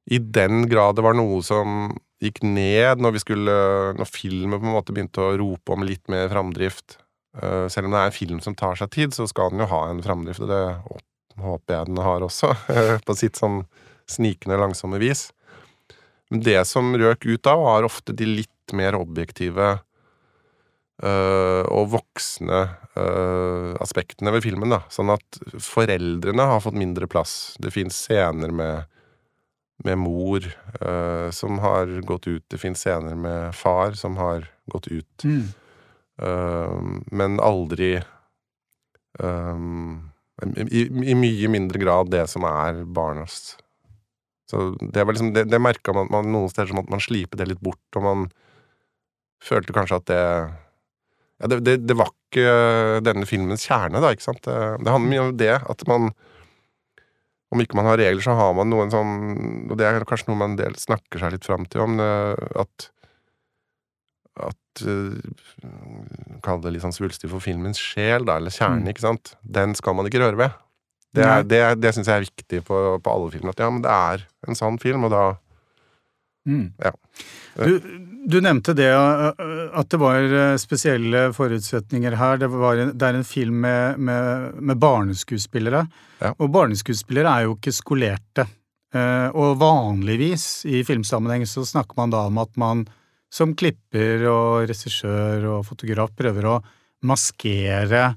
i 0.05 0.19
den 0.19 0.67
grad 0.69 0.97
det 0.97 1.05
var 1.05 1.17
noe 1.17 1.41
som 1.45 1.95
gikk 2.23 2.43
ned 2.45 3.01
når 3.01 3.15
vi 3.15 3.23
skulle 3.23 3.55
Når 3.97 4.09
filmen 4.09 4.59
på 4.59 4.67
en 4.67 4.75
måte 4.77 4.93
begynte 4.95 5.23
å 5.23 5.33
rope 5.39 5.73
om 5.73 5.85
litt 5.85 6.05
mer 6.11 6.29
framdrift. 6.31 6.99
Uh, 7.35 7.65
selv 7.71 7.89
om 7.89 7.95
det 7.95 8.01
er 8.01 8.11
en 8.11 8.15
film 8.15 8.39
som 8.43 8.55
tar 8.55 8.77
seg 8.79 8.93
tid, 8.93 9.15
så 9.15 9.25
skal 9.27 9.51
den 9.51 9.65
jo 9.65 9.71
ha 9.71 9.81
en 9.89 10.03
framdrift, 10.05 10.39
og 10.45 10.51
det 10.51 10.61
håper 11.41 11.77
jeg 11.77 11.89
den 11.91 12.03
har 12.05 12.25
også, 12.25 12.53
på 13.07 13.17
sitt 13.17 13.39
sånn 13.41 13.63
snikende, 14.09 14.59
langsomme 14.61 14.99
vis. 15.01 15.29
Men 16.29 16.43
det 16.45 16.61
som 16.69 16.93
røk 16.97 17.25
ut 17.25 17.43
da, 17.45 17.55
var 17.59 17.87
ofte 17.87 18.15
de 18.17 18.27
litt 18.27 18.73
mer 18.73 18.97
objektive 18.97 19.75
øh, 21.03 21.63
og 21.69 21.91
voksne 21.93 22.61
øh, 22.97 23.75
aspektene 23.83 24.33
ved 24.33 24.45
filmen, 24.45 24.73
da. 24.73 24.81
Sånn 24.93 25.13
at 25.13 25.39
foreldrene 25.61 26.49
har 26.49 26.63
fått 26.65 26.77
mindre 26.77 27.09
plass. 27.09 27.55
Det 27.61 27.73
fins 27.73 28.05
scener 28.07 28.53
med 28.53 28.91
med 29.83 29.97
mor 29.97 30.45
øh, 30.81 31.31
som 31.31 31.59
har 31.59 32.01
gått 32.07 32.27
ut. 32.27 32.43
Det 32.47 32.57
fins 32.57 32.79
scener 32.79 33.15
med 33.15 33.55
far 33.55 33.91
som 33.91 34.17
har 34.17 34.47
gått 34.71 34.87
ut. 34.87 35.23
Mm. 35.23 35.47
Uh, 36.15 37.01
men 37.11 37.39
aldri 37.43 37.97
um, 39.19 40.11
i, 40.43 40.81
i, 41.11 41.15
mye 41.15 41.51
mindre 41.51 41.79
grad 41.79 42.11
det 42.11 42.25
som 42.31 42.43
er 42.47 42.83
barnas. 42.83 43.55
Så 44.49 44.75
det 44.81 45.03
var 45.03 45.15
liksom 45.15 45.31
Det, 45.33 45.45
det 45.49 45.61
merka 45.61 45.93
man, 45.95 46.09
man, 46.11 46.27
noen 46.31 46.51
steder 46.51 46.69
som 46.73 46.83
at 46.83 46.91
man 46.91 47.01
slipet 47.01 47.39
det 47.39 47.49
litt 47.49 47.63
bort, 47.63 47.85
og 47.95 48.05
man 48.05 48.27
følte 49.43 49.75
kanskje 49.75 50.01
at 50.01 50.07
det 50.11 50.21
ja, 51.35 51.49
det, 51.51 51.59
det, 51.67 51.75
det 51.83 51.97
var 51.99 52.13
ikke 52.13 53.01
denne 53.03 53.27
filmens 53.27 53.65
kjerne, 53.67 53.99
da, 53.99 54.13
ikke 54.13 54.23
sant? 54.23 54.43
Det, 54.45 54.55
det 54.85 54.91
handler 54.91 55.11
mye 55.11 55.25
om 55.25 55.33
det, 55.39 55.55
at 55.59 55.87
man 55.89 56.13
om 57.53 57.61
ikke 57.61 57.77
man 57.77 57.87
har 57.87 57.99
regler, 57.99 58.23
så 58.23 58.35
har 58.35 58.55
man 58.57 58.71
noen 58.71 58.89
sånn 58.91 59.11
Og 59.69 59.75
det 59.79 59.85
er 59.87 60.03
kanskje 60.07 60.31
noe 60.31 60.39
man 60.39 60.55
del 60.59 60.73
snakker 60.79 61.21
seg 61.21 61.35
litt 61.35 61.45
fram 61.47 61.67
til 61.69 61.83
om, 61.85 61.99
at 62.01 62.89
at 64.43 64.83
uh, 64.83 65.15
Kall 66.43 66.61
det 66.63 66.75
litt 66.75 66.83
sånn 66.83 66.95
svulstig 66.95 67.29
for 67.31 67.43
filmens 67.43 67.79
sjel, 67.81 68.25
da, 68.27 68.37
eller 68.39 68.53
kjernen, 68.53 68.83
mm. 68.83 68.91
ikke 68.91 69.05
sant. 69.05 69.35
Den 69.41 69.75
skal 69.77 69.95
man 69.97 70.09
ikke 70.09 70.21
røre 70.23 70.39
ved. 70.39 70.57
Det, 71.15 71.23
er, 71.23 71.45
det, 71.47 71.61
det 71.79 71.93
syns 71.95 72.09
jeg 72.11 72.19
er 72.19 72.25
viktig 72.25 72.59
på, 72.67 72.79
på, 72.99 73.11
alle 73.11 73.31
filmer. 73.31 73.55
At 73.55 73.63
ja, 73.63 73.69
men 73.71 73.83
det 73.85 73.93
er 73.93 74.25
en 74.49 74.57
sann 74.59 74.79
film, 74.81 75.07
og 75.07 75.13
da 75.13 75.23
mm. 76.49 76.65
Ja. 76.83 76.91
Du, 77.55 77.77
du, 78.27 78.35
nevnte 78.43 78.75
det 78.75 78.89
at 78.91 79.93
det 79.93 79.99
var 80.01 80.27
spesielle 80.59 81.29
forutsetninger 81.33 82.17
her. 82.19 82.41
Det, 82.43 82.49
en, 82.51 82.91
det 82.91 83.07
er 83.07 83.21
en 83.21 83.25
film 83.27 83.63
med, 83.63 84.01
med, 84.03 84.59
med 84.59 84.81
barneskuespillere. 84.83 85.85
Ja. 86.19 86.33
Og 86.35 86.51
barneskuespillere 86.51 87.31
er 87.31 87.47
jo 87.47 87.55
ikke 87.55 87.73
skolerte. 87.79 88.49
Og 89.35 89.55
vanligvis 89.59 90.65
i 90.67 90.83
filmsammenheng 90.87 91.47
så 91.47 91.63
snakker 91.67 91.95
man 91.99 92.11
da 92.11 92.27
om 92.27 92.43
at 92.43 92.51
man 92.59 92.83
som 93.35 93.55
klipper 93.57 94.23
og 94.31 94.69
regissør 94.69 95.43
og 95.57 95.65
fotograf 95.67 96.13
prøver 96.15 96.47
å 96.47 96.61
maskere 97.05 98.13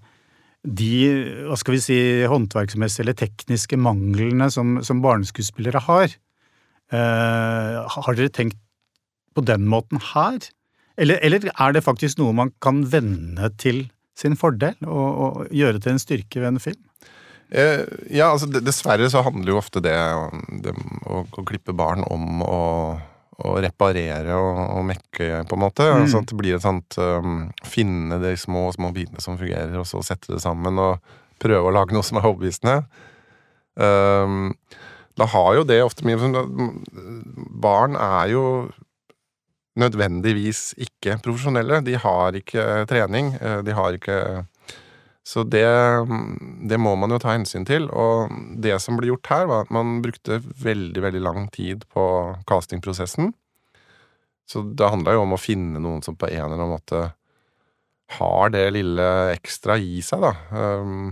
de 0.68 0.92
hva 1.48 1.56
skal 1.58 1.76
vi 1.76 1.82
si, 1.82 1.98
håndverksmessige 2.28 3.06
eller 3.06 3.18
tekniske 3.18 3.78
manglene 3.80 4.50
som, 4.52 4.78
som 4.84 5.02
barneskuespillere 5.02 5.82
har. 5.86 6.14
Eh, 6.92 7.76
har 7.94 8.18
dere 8.18 8.32
tenkt 8.34 8.58
på 9.36 9.44
den 9.46 9.66
måten 9.70 10.00
her? 10.12 10.40
Eller, 10.98 11.20
eller, 11.22 11.46
er 11.54 11.74
det 11.74 11.86
faktisk 11.86 12.18
noe 12.18 12.34
man 12.34 12.50
kan 12.64 12.82
vende 12.90 13.52
til 13.60 13.86
sin 14.18 14.34
fordel, 14.38 14.74
og, 14.82 15.08
og 15.22 15.54
gjøre 15.54 15.78
til 15.78 15.94
en 15.94 16.02
styrke 16.02 16.42
ved 16.42 16.50
en 16.50 16.62
film? 16.62 16.80
Eh, 17.48 17.84
ja, 18.12 18.32
altså 18.32 18.48
dessverre 18.50 19.06
så 19.08 19.22
handler 19.24 19.54
jo 19.54 19.60
ofte 19.60 19.80
det, 19.84 19.94
det 20.64 20.74
å, 21.06 21.22
å, 21.22 21.44
klippe 21.48 21.72
barn 21.76 22.02
om 22.10 22.42
å, 22.44 22.58
å 23.38 23.54
reparere 23.62 24.34
og, 24.34 24.56
og, 24.74 24.82
mekke, 24.88 25.44
på 25.46 25.56
en 25.56 25.62
måte. 25.62 25.86
Mm. 25.86 26.02
Altså 26.02 26.22
at 26.22 26.30
det 26.30 26.38
blir 26.40 26.56
et 26.56 26.64
sånt 26.64 26.98
um, 26.98 27.44
Finne 27.66 28.18
de 28.22 28.34
små, 28.40 28.66
små 28.74 28.90
bitene 28.96 29.22
som 29.22 29.38
fungerer, 29.38 29.76
og 29.78 29.86
så 29.86 30.02
sette 30.06 30.34
det 30.34 30.42
sammen 30.42 30.80
og 30.82 30.98
prøve 31.38 31.70
å 31.70 31.74
lage 31.74 31.94
noe 31.94 32.06
som 32.06 32.18
er 32.18 32.26
overbevisende. 32.26 32.80
Um, 33.78 34.50
da 35.18 35.26
har 35.30 35.52
jo 35.58 35.64
det 35.66 35.78
ofte 35.82 36.06
mye 36.06 36.18
Barn 37.62 37.94
er 37.98 38.32
jo 38.32 38.44
nødvendigvis 39.78 40.72
ikke 40.82 41.18
profesjonelle. 41.22 41.80
De 41.86 41.94
har 41.98 42.34
ikke 42.38 42.84
trening. 42.90 43.32
Eh, 43.38 43.60
de 43.66 43.74
har 43.74 43.94
ikke 43.94 44.18
Så 45.28 45.42
det, 45.44 45.66
det, 46.70 46.78
må 46.80 46.94
man 46.96 47.12
jo 47.12 47.18
ta 47.20 47.34
hensyn 47.34 47.66
til. 47.68 47.90
Og 47.92 48.32
det 48.64 48.78
som 48.80 48.96
ble 48.96 49.10
gjort 49.10 49.28
her, 49.28 49.44
var 49.50 49.66
at 49.66 49.72
man 49.74 49.98
brukte 50.00 50.38
veldig, 50.40 51.02
veldig 51.04 51.20
lang 51.20 51.50
tid 51.52 51.84
på 51.92 52.04
castingprosessen. 52.48 53.34
Så 54.48 54.62
det 54.72 54.88
handla 54.88 55.18
jo 55.18 55.26
om 55.26 55.34
å 55.36 55.40
finne 55.40 55.82
noen 55.84 56.00
som 56.04 56.16
på 56.16 56.30
en 56.30 56.46
eller 56.46 56.56
annen 56.56 56.72
måte 56.72 57.02
har 58.16 58.54
det 58.54 58.70
lille 58.72 59.08
ekstra 59.34 59.76
i 59.76 59.98
seg, 60.00 60.24
da. 60.24 60.30
Um, 60.48 61.10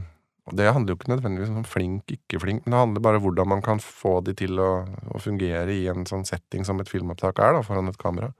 og 0.49 0.57
det 0.57 0.71
handler 0.71 0.95
jo 0.95 0.97
ikke 0.97 1.11
nødvendigvis 1.13 1.53
om 1.53 1.67
flink, 1.69 2.15
ikke 2.15 2.41
flink, 2.41 2.63
men 2.65 2.73
det 2.73 2.81
handler 2.81 3.05
bare 3.05 3.21
om 3.21 3.27
hvordan 3.27 3.51
man 3.51 3.65
kan 3.67 3.83
få 3.83 4.21
de 4.25 4.33
til 4.39 4.57
å, 4.63 4.71
å, 5.11 5.21
fungere 5.21 5.75
i 5.75 5.83
en 5.93 6.07
sånn 6.09 6.25
setting 6.25 6.65
som 6.65 6.81
et 6.81 6.89
filmopptak 6.89 7.43
er, 7.43 7.59
da, 7.59 7.65
foran 7.67 7.91
et 7.91 8.01
kamera. 8.01 8.31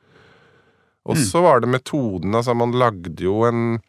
Og 1.05 1.19
mm. 1.19 1.23
så 1.27 1.45
var 1.45 1.61
det 1.61 1.69
metoden. 1.75 2.33
Altså, 2.33 2.57
man 2.57 2.73
lagde 2.79 3.13
jo 3.21 3.43
en 3.45 3.83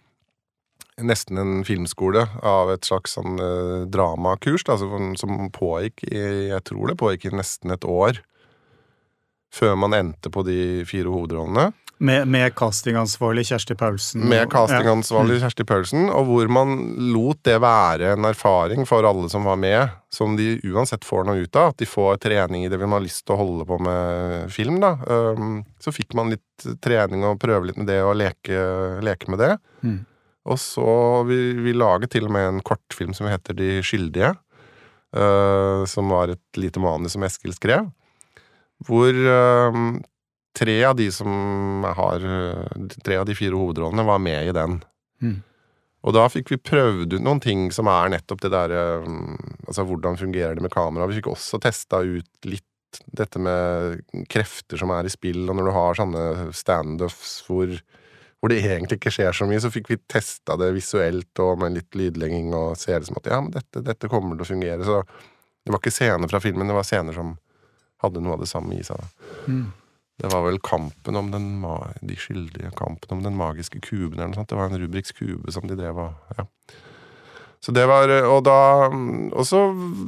Nesten 0.97 1.37
en 1.37 1.59
filmskole 1.65 2.23
av 2.41 2.71
et 2.73 2.87
slags 2.87 3.13
sånn 3.19 3.37
eh, 3.37 3.83
dramakurs 3.93 4.63
da, 4.65 4.79
som, 4.81 5.11
som 5.19 5.51
pågikk 5.53 6.07
i 6.09 6.23
Jeg 6.49 6.63
tror 6.65 6.89
det 6.89 6.97
pågikk 6.97 7.27
i 7.29 7.35
nesten 7.37 7.73
et 7.75 7.85
år. 7.85 8.23
Før 9.53 9.77
man 9.77 9.93
endte 9.93 10.31
på 10.33 10.41
de 10.47 10.85
fire 10.89 11.11
hovedrollene. 11.13 11.69
Med, 11.97 12.27
med 12.29 12.53
castingansvarlig 12.55 13.45
Kjersti 13.47 13.75
Paulsen. 13.75 14.21
Med 14.29 14.51
castingansvarlig 14.51 15.33
ja. 15.33 15.39
Mm. 15.39 15.45
Kjersti 15.45 15.65
Paulsen, 15.65 16.09
og 16.13 16.27
hvor 16.29 16.51
man 16.53 16.75
lot 17.13 17.39
det 17.47 17.55
være 17.63 18.11
en 18.13 18.27
erfaring 18.29 18.85
for 18.85 19.07
alle 19.07 19.29
som 19.33 19.47
var 19.49 19.57
med, 19.57 19.95
som 20.13 20.35
de 20.37 20.59
uansett 20.67 21.05
får 21.07 21.25
noe 21.25 21.41
ut 21.41 21.57
av. 21.57 21.73
At 21.73 21.81
de 21.81 21.89
får 21.89 22.19
trening 22.21 22.67
i 22.67 22.69
det 22.69 22.77
man 22.83 22.99
ha 22.99 23.01
lyst 23.01 23.25
til 23.25 23.33
å 23.33 23.39
holde 23.41 23.65
på 23.69 23.79
med 23.81 24.53
film. 24.53 24.77
da. 24.83 24.93
Um, 25.09 25.63
så 25.81 25.93
fikk 25.93 26.13
man 26.17 26.35
litt 26.35 26.67
trening 26.85 27.25
og 27.25 27.41
prøve 27.41 27.71
litt 27.71 27.81
med 27.81 27.89
det 27.89 28.03
og 28.05 28.13
leke, 28.17 28.61
leke 29.05 29.33
med 29.33 29.41
det. 29.41 29.51
Mm. 29.81 29.99
Og 30.47 30.59
så 30.61 30.89
vi, 31.27 31.37
vi 31.59 31.75
laget 31.75 32.13
til 32.15 32.27
og 32.27 32.33
med 32.35 32.49
en 32.49 32.61
kortfilm 32.65 33.15
som 33.17 33.29
heter 33.29 33.57
De 33.57 33.77
skyldige. 33.85 34.33
Uh, 35.15 35.85
som 35.87 36.11
var 36.11 36.33
et 36.33 36.59
lite 36.59 36.81
manus 36.83 37.15
som 37.15 37.23
Eskil 37.23 37.55
skrev. 37.55 37.87
Hvor 38.87 39.15
uh, 39.15 39.81
tre 40.57 40.77
av 40.85 40.97
de 40.99 41.07
som 41.13 41.85
har 41.97 42.23
Tre 43.03 43.19
av 43.19 43.27
de 43.29 43.35
fire 43.37 43.55
hovedrollene 43.55 44.05
var 44.07 44.19
med 44.23 44.49
i 44.49 44.55
den. 44.55 44.79
Mm. 45.23 45.37
Og 46.07 46.13
da 46.15 46.27
fikk 46.31 46.53
vi 46.53 46.61
prøvd 46.61 47.17
ut 47.17 47.23
noen 47.23 47.41
ting 47.43 47.67
som 47.75 47.89
er 47.91 48.11
nettopp 48.13 48.43
det 48.43 48.53
derre 48.53 48.81
Altså 49.67 49.83
hvordan 49.87 50.19
fungerer 50.19 50.55
det 50.55 50.63
med 50.63 50.73
kamera. 50.73 51.07
Vi 51.09 51.19
fikk 51.19 51.31
også 51.33 51.59
testa 51.63 52.03
ut 52.05 52.47
litt 52.47 52.65
dette 53.05 53.39
med 53.41 54.01
krefter 54.31 54.79
som 54.79 54.91
er 54.95 55.07
i 55.07 55.11
spill, 55.11 55.43
og 55.47 55.57
når 55.57 55.67
du 55.67 55.73
har 55.75 55.97
sånne 55.99 56.25
standups 56.55 57.33
hvor, 57.47 57.73
hvor 58.37 58.53
det 58.53 58.59
egentlig 58.61 58.99
ikke 58.99 59.13
skjer 59.13 59.33
så 59.33 59.47
mye, 59.49 59.61
så 59.61 59.71
fikk 59.73 59.89
vi 59.89 59.97
testa 60.09 60.57
det 60.61 60.69
visuelt 60.75 61.41
og 61.41 61.63
med 61.63 61.73
litt 61.79 61.97
lydlegging 61.97 62.53
og 62.53 62.77
ser 62.77 63.01
det 63.01 63.09
som 63.09 63.17
at 63.17 63.29
ja, 63.31 63.39
men 63.41 63.53
dette, 63.55 63.81
dette 63.85 64.11
kommer 64.11 64.37
til 64.37 64.45
å 64.45 64.51
fungere. 64.51 64.85
Så 64.85 65.01
det 65.65 65.73
var 65.73 65.81
ikke 65.81 65.95
scener 65.95 66.29
fra 66.29 66.41
filmen, 66.43 66.69
det 66.69 66.77
var 66.77 66.85
scener 66.85 67.17
som 67.17 67.33
hadde 68.03 68.21
noe 68.21 68.37
av 68.37 68.43
det 68.43 68.49
samme 68.51 68.77
i 68.77 68.85
seg. 68.85 69.01
Mm. 69.49 69.65
Det 70.17 70.29
var 70.33 70.45
vel 70.45 70.59
kampen 70.65 71.17
om 71.17 71.31
den 71.33 71.47
de 72.01 72.17
skyldige 72.17 72.71
kampen 72.77 73.17
om 73.17 73.23
den 73.25 73.37
magiske 73.37 73.81
kuben 73.85 74.17
eller 74.17 74.31
noe 74.31 74.39
sånt. 74.39 74.49
Det 74.49 74.57
var 74.57 74.71
en 74.71 74.81
Rubriks 74.81 75.13
kube 75.17 75.53
som 75.53 75.67
de 75.69 75.77
drev 75.77 76.05
og 76.05 76.37
Ja. 76.37 76.47
Så 77.59 77.73
det 77.73 77.87
var 77.89 78.05
Og 78.05 78.43
da 78.45 78.87
Og 78.87 79.45
så 79.45 79.57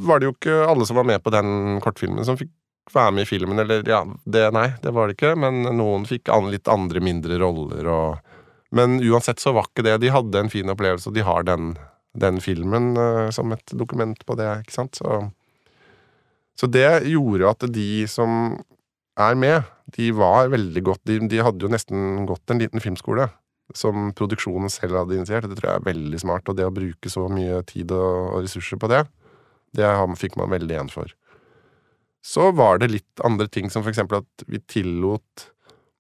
var 0.06 0.20
det 0.20 0.26
jo 0.26 0.34
ikke 0.36 0.70
alle 0.70 0.86
som 0.86 0.96
var 0.96 1.04
med 1.04 1.24
på 1.24 1.30
den 1.34 1.82
kortfilmen, 1.82 2.26
som 2.26 2.38
fikk 2.38 2.52
være 2.96 3.14
med 3.16 3.26
i 3.26 3.30
filmen, 3.30 3.60
eller 3.62 3.84
ja 3.88 4.02
det, 4.26 4.48
Nei, 4.56 4.70
det 4.84 4.94
var 4.96 5.10
det 5.10 5.18
ikke, 5.18 5.36
men 5.40 5.64
noen 5.78 6.08
fikk 6.10 6.32
litt 6.50 6.70
andre 6.72 7.04
mindre 7.04 7.40
roller 7.42 7.94
og 7.94 8.36
Men 8.72 9.00
uansett 9.02 9.40
så 9.42 9.50
var 9.50 9.66
ikke 9.66 9.82
det. 9.82 9.96
De 9.98 10.12
hadde 10.14 10.38
en 10.38 10.52
fin 10.54 10.70
opplevelse, 10.70 11.10
og 11.10 11.16
de 11.16 11.24
har 11.26 11.42
den, 11.42 11.72
den 12.14 12.38
filmen 12.38 12.92
uh, 13.02 13.32
som 13.34 13.50
et 13.56 13.74
dokument 13.74 14.20
på 14.28 14.36
det, 14.38 14.46
ikke 14.62 14.76
sant. 14.76 15.00
Så, 15.02 15.16
så 16.54 16.70
det 16.70 17.08
gjorde 17.10 17.50
at 17.50 17.66
de 17.74 18.06
som 18.06 18.60
er 19.18 19.34
med, 19.34 19.66
de 19.98 20.12
var 20.14 20.52
veldig 20.54 20.84
godt 20.86 21.02
de, 21.10 21.18
de 21.32 21.42
hadde 21.42 21.66
jo 21.66 21.72
nesten 21.74 22.28
gått 22.30 22.54
en 22.54 22.62
liten 22.62 22.84
filmskole 22.84 23.26
som 23.76 24.12
produksjonen 24.18 24.72
selv 24.72 24.98
hadde 25.02 25.18
initiert. 25.18 25.50
Det 25.50 25.58
tror 25.60 25.72
jeg 25.72 25.82
er 25.82 25.90
veldig 25.90 26.22
smart. 26.22 26.50
Og 26.50 26.58
det 26.58 26.66
å 26.66 26.74
bruke 26.74 27.12
så 27.12 27.28
mye 27.32 27.62
tid 27.70 27.92
og 27.94 28.40
ressurser 28.42 28.82
på 28.82 28.90
det, 28.92 29.04
det 29.78 29.90
fikk 30.18 30.38
man 30.40 30.54
veldig 30.54 30.76
igjen 30.76 30.94
for. 30.94 31.12
Så 32.26 32.50
var 32.56 32.82
det 32.82 32.92
litt 32.92 33.24
andre 33.26 33.48
ting, 33.48 33.70
som 33.72 33.86
for 33.86 33.94
eksempel 33.94 34.24
at 34.24 34.46
vi 34.50 34.62
tillot 34.70 35.50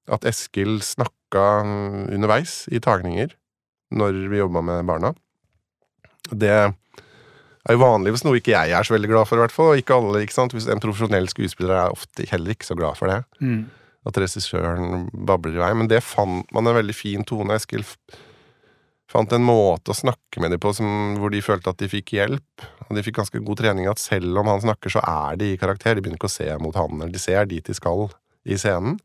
at 0.10 0.25
Eskil 0.27 0.79
snakka 0.84 1.45
underveis 2.10 2.63
i 2.73 2.82
tagninger 2.82 3.36
når 3.95 4.25
vi 4.29 4.41
jobba 4.41 4.62
med 4.65 4.88
barna. 4.89 5.13
Det 6.29 6.51
er 6.51 7.75
jo 7.75 7.82
vanligvis 7.82 8.25
noe 8.25 8.38
ikke 8.39 8.53
jeg 8.53 8.73
er 8.75 8.86
så 8.86 8.95
veldig 8.95 9.10
glad 9.10 9.29
for, 9.29 9.39
i 9.39 9.45
hvert 9.45 9.55
fall. 9.55 9.73
Ikke 9.79 9.97
alle, 9.97 10.23
ikke 10.25 10.36
sant? 10.36 10.53
Hvis 10.53 10.69
En 10.69 10.82
profesjonell 10.82 11.29
skuespiller 11.32 11.77
er 11.77 11.95
ofte 11.95 12.27
heller 12.29 12.53
ikke 12.53 12.67
så 12.67 12.77
glad 12.77 12.99
for 12.99 13.12
det. 13.12 13.23
Mm 13.39 13.69
at 14.08 14.19
regissøren 14.21 15.08
babler 15.27 15.58
i 15.58 15.62
vei. 15.62 15.71
Men 15.77 15.89
det 15.91 16.03
fant 16.05 16.49
man 16.55 16.69
en 16.69 16.77
veldig 16.77 16.95
fin 16.95 17.25
tone. 17.27 17.58
Eskil 17.58 17.86
fant 19.10 19.34
en 19.34 19.45
måte 19.45 19.91
å 19.93 19.98
snakke 19.98 20.41
med 20.43 20.54
dem 20.54 20.62
på 20.62 20.72
som, 20.78 21.17
hvor 21.19 21.34
de 21.34 21.41
følte 21.43 21.72
at 21.72 21.82
de 21.82 21.89
fikk 21.89 22.13
hjelp. 22.17 22.65
Og 22.88 22.95
de 22.98 23.04
fikk 23.06 23.19
ganske 23.19 23.41
god 23.45 23.62
trening 23.62 23.89
at 23.89 24.02
selv 24.02 24.41
om 24.41 24.50
han 24.52 24.62
snakker, 24.63 24.93
så 24.93 25.04
er 25.04 25.39
de 25.41 25.54
i 25.54 25.60
karakter. 25.62 25.98
De 25.98 26.04
begynner 26.04 26.19
ikke 26.19 26.30
å 26.30 26.38
se 26.38 26.50
mot 26.62 26.78
han, 26.78 27.00
eller 27.00 27.13
de 27.13 27.22
ser 27.22 27.50
dit 27.50 27.65
de 27.65 27.78
skal 27.78 28.08
i 28.45 28.58
scenen. 28.60 29.00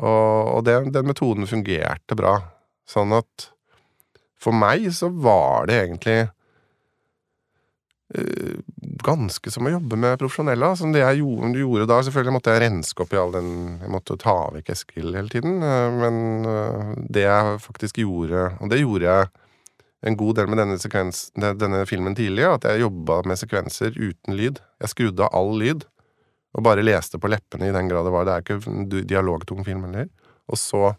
Og, 0.00 0.56
og 0.56 0.64
det, 0.68 0.78
den 0.92 1.08
metoden 1.08 1.48
fungerte 1.48 2.16
bra. 2.18 2.38
Sånn 2.88 3.14
at 3.16 3.50
for 4.40 4.56
meg 4.56 4.84
så 4.94 5.08
var 5.10 5.68
det 5.68 5.78
egentlig 5.86 6.18
ganske 9.06 9.50
som 9.50 9.66
å 9.66 9.72
jobbe 9.72 9.98
med 9.98 10.18
profesjonelle. 10.20 10.70
Som 10.78 10.92
det 10.94 11.02
jeg 11.02 11.22
gjorde, 11.22 11.50
gjorde, 11.60 11.88
da. 11.90 11.98
Selvfølgelig 12.06 12.36
måtte 12.36 12.54
jeg 12.54 12.62
renske 12.66 13.02
opp 13.02 13.14
i 13.14 13.18
all 13.20 13.34
den 13.34 13.50
Jeg 13.82 13.92
måtte 13.92 14.18
ta 14.20 14.36
vekk 14.54 14.70
Eskil 14.76 15.10
hele 15.16 15.32
tiden. 15.32 15.58
Eh, 15.62 15.98
men 16.02 16.46
eh, 16.50 16.94
det 17.10 17.26
jeg 17.26 17.58
faktisk 17.64 18.00
gjorde, 18.02 18.48
og 18.60 18.70
det 18.72 18.80
gjorde 18.82 19.10
jeg 19.10 19.32
en 20.06 20.18
god 20.18 20.36
del 20.38 20.50
med 20.52 20.60
denne, 20.60 20.78
sekvens, 20.78 21.30
denne 21.34 21.82
filmen 21.88 22.14
tidlig, 22.14 22.44
at 22.46 22.66
jeg 22.68 22.84
jobba 22.84 23.22
med 23.26 23.40
sekvenser 23.40 23.96
uten 23.96 24.36
lyd. 24.38 24.60
Jeg 24.82 24.92
skrudde 24.92 25.24
av 25.26 25.34
all 25.34 25.56
lyd, 25.58 25.86
og 26.54 26.62
bare 26.64 26.84
leste 26.84 27.18
på 27.18 27.30
leppene 27.32 27.70
i 27.70 27.74
den 27.74 27.88
grad 27.90 28.06
det 28.06 28.12
var. 28.14 28.28
Det 28.28 28.34
er 28.34 28.44
ikke 28.44 28.58
en 28.70 28.86
dialogtung 28.92 29.64
film 29.66 29.82
heller. 29.88 30.06
Og 30.46 30.60
så 30.60 30.92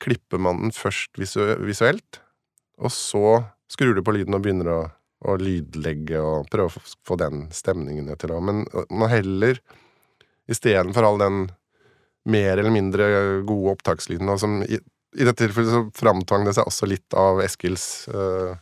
klipper 0.00 0.40
man 0.40 0.62
den 0.62 0.72
først 0.76 1.18
visuelt, 1.20 2.22
og 2.80 2.92
så 2.92 3.42
skrur 3.72 3.96
du 3.96 4.02
på 4.04 4.14
lyden 4.14 4.36
og 4.36 4.44
begynner 4.44 4.72
å 4.72 4.80
og 5.26 5.42
lydlegge 5.42 6.20
og 6.22 6.48
prøve 6.52 6.70
å 6.70 6.84
få 7.06 7.18
den 7.20 7.46
stemningen 7.54 8.10
til 8.20 8.34
å 8.34 8.40
Men 8.40 8.64
man 8.90 9.10
heller, 9.10 9.60
istedenfor 10.46 11.06
all 11.06 11.18
den 11.20 11.40
mer 12.26 12.58
eller 12.58 12.74
mindre 12.74 13.06
gode 13.46 13.76
opptakslyden 13.76 14.30
som 14.38 14.60
i, 14.66 14.78
i, 14.78 15.24
dette 15.24 15.44
tilfellet 15.44 15.72
så 15.72 15.82
framtvang 15.94 16.46
det 16.46 16.56
seg 16.56 16.66
også 16.66 16.88
litt 16.90 17.16
av 17.18 17.42
Eskils 17.44 18.06
uh, 18.10 18.56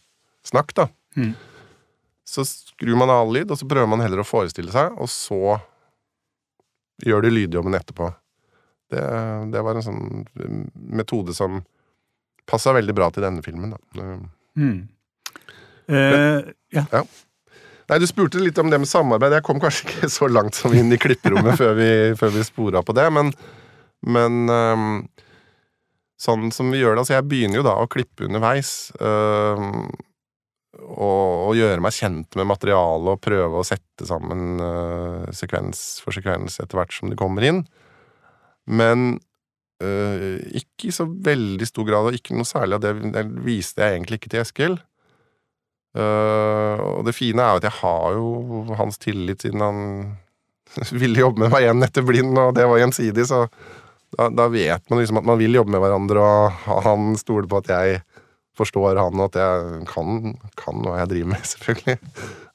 snakk, 0.45 0.75
da. 0.77 0.89
Mm. 1.17 1.33
Så 2.29 2.45
skrur 2.49 2.97
man 3.01 3.13
av 3.13 3.25
all 3.25 3.33
lyd, 3.37 3.53
og 3.53 3.61
så 3.61 3.69
prøver 3.69 3.89
man 3.89 4.05
heller 4.05 4.21
å 4.21 4.29
forestille 4.29 4.73
seg, 4.73 4.97
og 5.01 5.09
så 5.13 5.59
gjør 7.05 7.25
du 7.25 7.33
lydjobben 7.33 7.77
etterpå. 7.77 8.11
Det, 8.93 9.05
det 9.53 9.63
var 9.65 9.77
en 9.77 9.85
sånn 9.85 10.25
metode 10.75 11.35
som 11.37 11.63
passa 12.49 12.75
veldig 12.77 12.95
bra 12.97 13.09
til 13.13 13.25
denne 13.25 13.45
filmen, 13.45 13.73
da. 13.73 14.05
Mm. 14.61 14.85
Uh, 15.91 16.53
ja. 16.73 16.87
ja. 16.93 17.05
Nei, 17.91 17.99
Du 18.01 18.07
spurte 18.09 18.41
litt 18.41 18.59
om 18.61 18.71
det 18.73 18.81
med 18.81 18.89
samarbeid. 18.89 19.37
Jeg 19.37 19.45
kom 19.47 19.61
kanskje 19.63 19.89
ikke 19.89 20.11
så 20.13 20.29
langt 20.31 20.57
som 20.57 20.73
inn 20.77 20.93
i 20.95 21.01
klipperommet 21.01 21.59
før 21.61 21.77
vi, 21.79 21.91
før 22.21 22.33
vi 22.39 22.47
spora 22.47 22.83
på 22.85 22.97
det, 22.97 23.05
men, 23.13 23.33
men 24.09 24.41
um, 24.49 24.89
sånn 26.21 26.49
som 26.55 26.73
vi 26.73 26.81
gjør 26.81 26.97
det 26.97 27.05
Altså, 27.05 27.17
jeg 27.19 27.29
begynner 27.29 27.61
jo 27.61 27.67
da 27.67 27.77
å 27.81 27.91
klippe 27.91 28.27
underveis. 28.29 28.89
Um, 29.01 29.93
og, 30.75 31.51
og, 31.51 31.53
gjøre 31.59 31.83
meg 31.85 31.95
kjent 31.95 32.35
med 32.39 32.49
materialet 32.51 33.13
og 33.13 33.23
prøve 33.23 33.61
å 33.61 33.67
sette 33.67 34.09
sammen 34.09 34.59
uh, 34.59 35.29
sekvens 35.37 36.01
for 36.03 36.17
sekvens 36.17 36.59
etter 36.63 36.81
hvert 36.81 36.97
som 36.97 37.13
de 37.13 37.19
kommer 37.21 37.47
inn. 37.47 37.63
Men 38.65 39.19
uh, 39.85 40.41
ikke 40.57 40.89
i 40.89 40.97
så 40.97 41.07
veldig 41.07 41.69
stor 41.69 41.87
grad, 41.89 42.09
og 42.09 42.17
ikke 42.17 42.37
noe 42.37 42.49
særlig 42.49 42.81
av 42.81 42.85
det, 42.87 42.97
det 43.15 43.29
viste 43.45 43.85
jeg 43.85 43.99
egentlig 43.99 44.23
ikke 44.23 44.33
til 44.35 44.43
Eskil. 44.43 44.77
Uh, 45.95 46.99
og 46.99 47.05
det 47.07 47.15
fine 47.15 47.39
er 47.39 47.55
jo 47.55 47.61
at 47.61 47.67
jeg 47.69 47.79
har 47.79 48.17
jo 48.17 48.75
hans 48.81 48.99
tillit, 48.99 49.45
siden 49.45 49.63
han 49.63 49.79
ville 51.03 51.23
jobbe 51.23 51.45
med 51.45 51.53
meg 51.55 51.67
igjen 51.67 51.87
etter 51.87 52.07
Blind, 52.07 52.35
og 52.41 52.55
det 52.57 52.67
var 52.67 52.83
gjensidig, 52.83 53.27
så 53.31 53.45
da, 54.15 54.29
da, 54.31 54.49
vet 54.51 54.91
man 54.91 55.01
liksom 55.01 55.21
at 55.21 55.29
man 55.29 55.39
vil 55.39 55.55
jobbe 55.55 55.75
med 55.75 55.83
hverandre, 55.83 56.25
og 56.75 56.83
han 56.87 57.15
stoler 57.19 57.47
på 57.51 57.63
at 57.63 57.71
jeg 57.71 58.03
forstår 58.59 58.99
han, 58.99 59.19
og 59.19 59.33
at 59.33 59.39
jeg 59.39 59.87
kan, 59.91 60.35
kan 60.59 60.83
hva 60.83 61.01
jeg 61.01 61.13
driver 61.15 61.33
med, 61.35 61.47
selvfølgelig. 61.53 61.97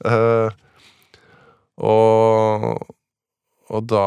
Uh, 0.03 0.49
og, 1.79 2.85
og 3.71 3.87
da 3.87 4.05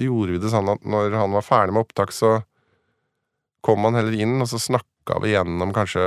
gjorde 0.00 0.36
vi 0.36 0.44
det 0.44 0.52
sånn 0.52 0.68
at 0.72 0.84
når 0.84 1.16
han 1.16 1.36
var 1.36 1.46
ferdig 1.46 1.76
med 1.76 1.86
opptak, 1.86 2.12
så 2.12 2.38
kom 3.64 3.88
han 3.88 3.96
heller 3.96 4.16
inn, 4.16 4.38
og 4.40 4.48
så 4.52 4.60
snakka 4.60 5.20
vi 5.24 5.34
gjennom 5.34 5.72
kanskje 5.76 6.04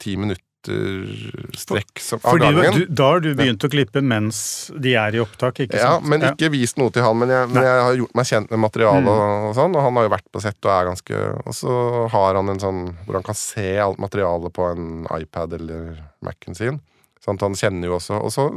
ti 0.00 0.16
minutter 0.16 0.47
strekk 0.66 2.00
som, 2.02 2.20
av 2.22 2.38
gangen. 2.38 2.74
Du, 2.74 2.86
da 2.90 3.06
har 3.12 3.22
du 3.24 3.30
begynt 3.38 3.64
å 3.64 3.70
klippe 3.70 4.02
mens 4.04 4.40
de 4.74 4.94
er 4.98 5.16
i 5.16 5.22
opptak? 5.22 5.60
ikke 5.64 5.78
sant? 5.78 6.04
Ja, 6.04 6.10
men 6.10 6.26
ikke 6.32 6.50
vist 6.52 6.80
noe 6.80 6.92
til 6.94 7.04
han. 7.06 7.16
Men 7.20 7.32
jeg, 7.32 7.50
men 7.52 7.68
jeg 7.68 7.84
har 7.86 7.98
gjort 8.00 8.18
meg 8.18 8.30
kjent 8.30 8.52
med 8.54 8.62
materialet, 8.64 9.08
mm. 9.08 9.12
og, 9.14 9.48
og, 9.48 9.56
sånn, 9.58 9.78
og 9.78 9.86
han 9.86 10.00
har 10.00 10.08
jo 10.08 10.12
vært 10.16 10.28
på 10.34 10.42
sett 10.44 10.68
og 10.68 10.74
er 10.74 10.90
ganske 10.90 11.24
Og 11.44 11.56
så 11.56 11.78
har 12.14 12.38
han 12.40 12.52
en 12.52 12.62
sånn 12.62 12.84
hvor 13.06 13.20
han 13.20 13.26
kan 13.26 13.38
se 13.38 13.68
alt 13.82 14.00
materialet 14.02 14.54
på 14.54 14.70
en 14.72 14.88
iPad 15.18 15.58
eller 15.60 15.90
Mac-en 16.26 16.58
sin. 16.58 16.80
Sånn, 17.24 17.40
han 17.42 17.58
kjenner 17.58 17.90
jo 17.90 17.98
også 17.98 18.18
Og 18.22 18.32
så 18.32 18.48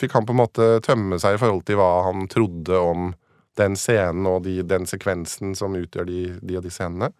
fikk 0.00 0.14
han 0.18 0.28
på 0.28 0.34
en 0.34 0.42
måte 0.42 0.70
tømme 0.84 1.18
seg 1.22 1.36
i 1.36 1.42
forhold 1.42 1.64
til 1.68 1.80
hva 1.80 1.92
han 2.08 2.28
trodde 2.32 2.78
om 2.78 3.12
den 3.60 3.76
scenen 3.76 4.24
og 4.30 4.46
de, 4.46 4.62
den 4.64 4.86
sekvensen 4.88 5.52
som 5.58 5.74
utgjør 5.76 6.08
de, 6.08 6.20
de 6.40 6.56
og 6.56 6.64
de 6.64 6.70
scenene. 6.72 7.10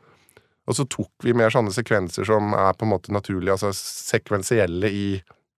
Og 0.70 0.79
så 0.79 0.87
tok 0.87 1.25
vi 1.27 1.35
mer 1.35 1.51
sånne 1.51 1.72
sekvenser 1.75 2.27
som 2.29 2.53
er 2.55 2.75
på 2.79 2.87
en 2.87 2.92
måte 2.92 3.14
naturlige, 3.14 3.57
altså 3.57 3.72
sekvensielle 3.75 4.90
i 4.90 5.07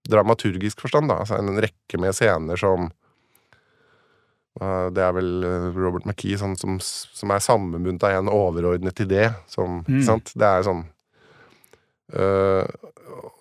dramaturgisk 0.09 0.81
forstand. 0.85 1.09
da, 1.09 1.21
altså 1.23 1.39
En 1.39 1.61
rekke 1.61 2.01
med 2.01 2.17
scener 2.17 2.61
som 2.61 2.89
uh, 4.61 4.87
Det 4.95 5.05
er 5.05 5.13
vel 5.17 5.45
eh, 5.45 5.69
Robert 5.77 6.07
McKee 6.09 6.39
sånn, 6.41 6.57
som, 6.61 6.79
som, 6.81 7.33
er 7.33 7.45
sammenbundet 7.45 8.09
av 8.09 8.19
en 8.23 8.33
overordnet 8.33 9.05
idé. 9.05 9.29
Som, 9.51 9.83
mm. 9.85 9.93
ikke 9.93 10.09
sant? 10.09 10.35
Det 10.35 10.49
er 10.49 10.67
sånn 10.69 10.85
øh, 12.15 12.65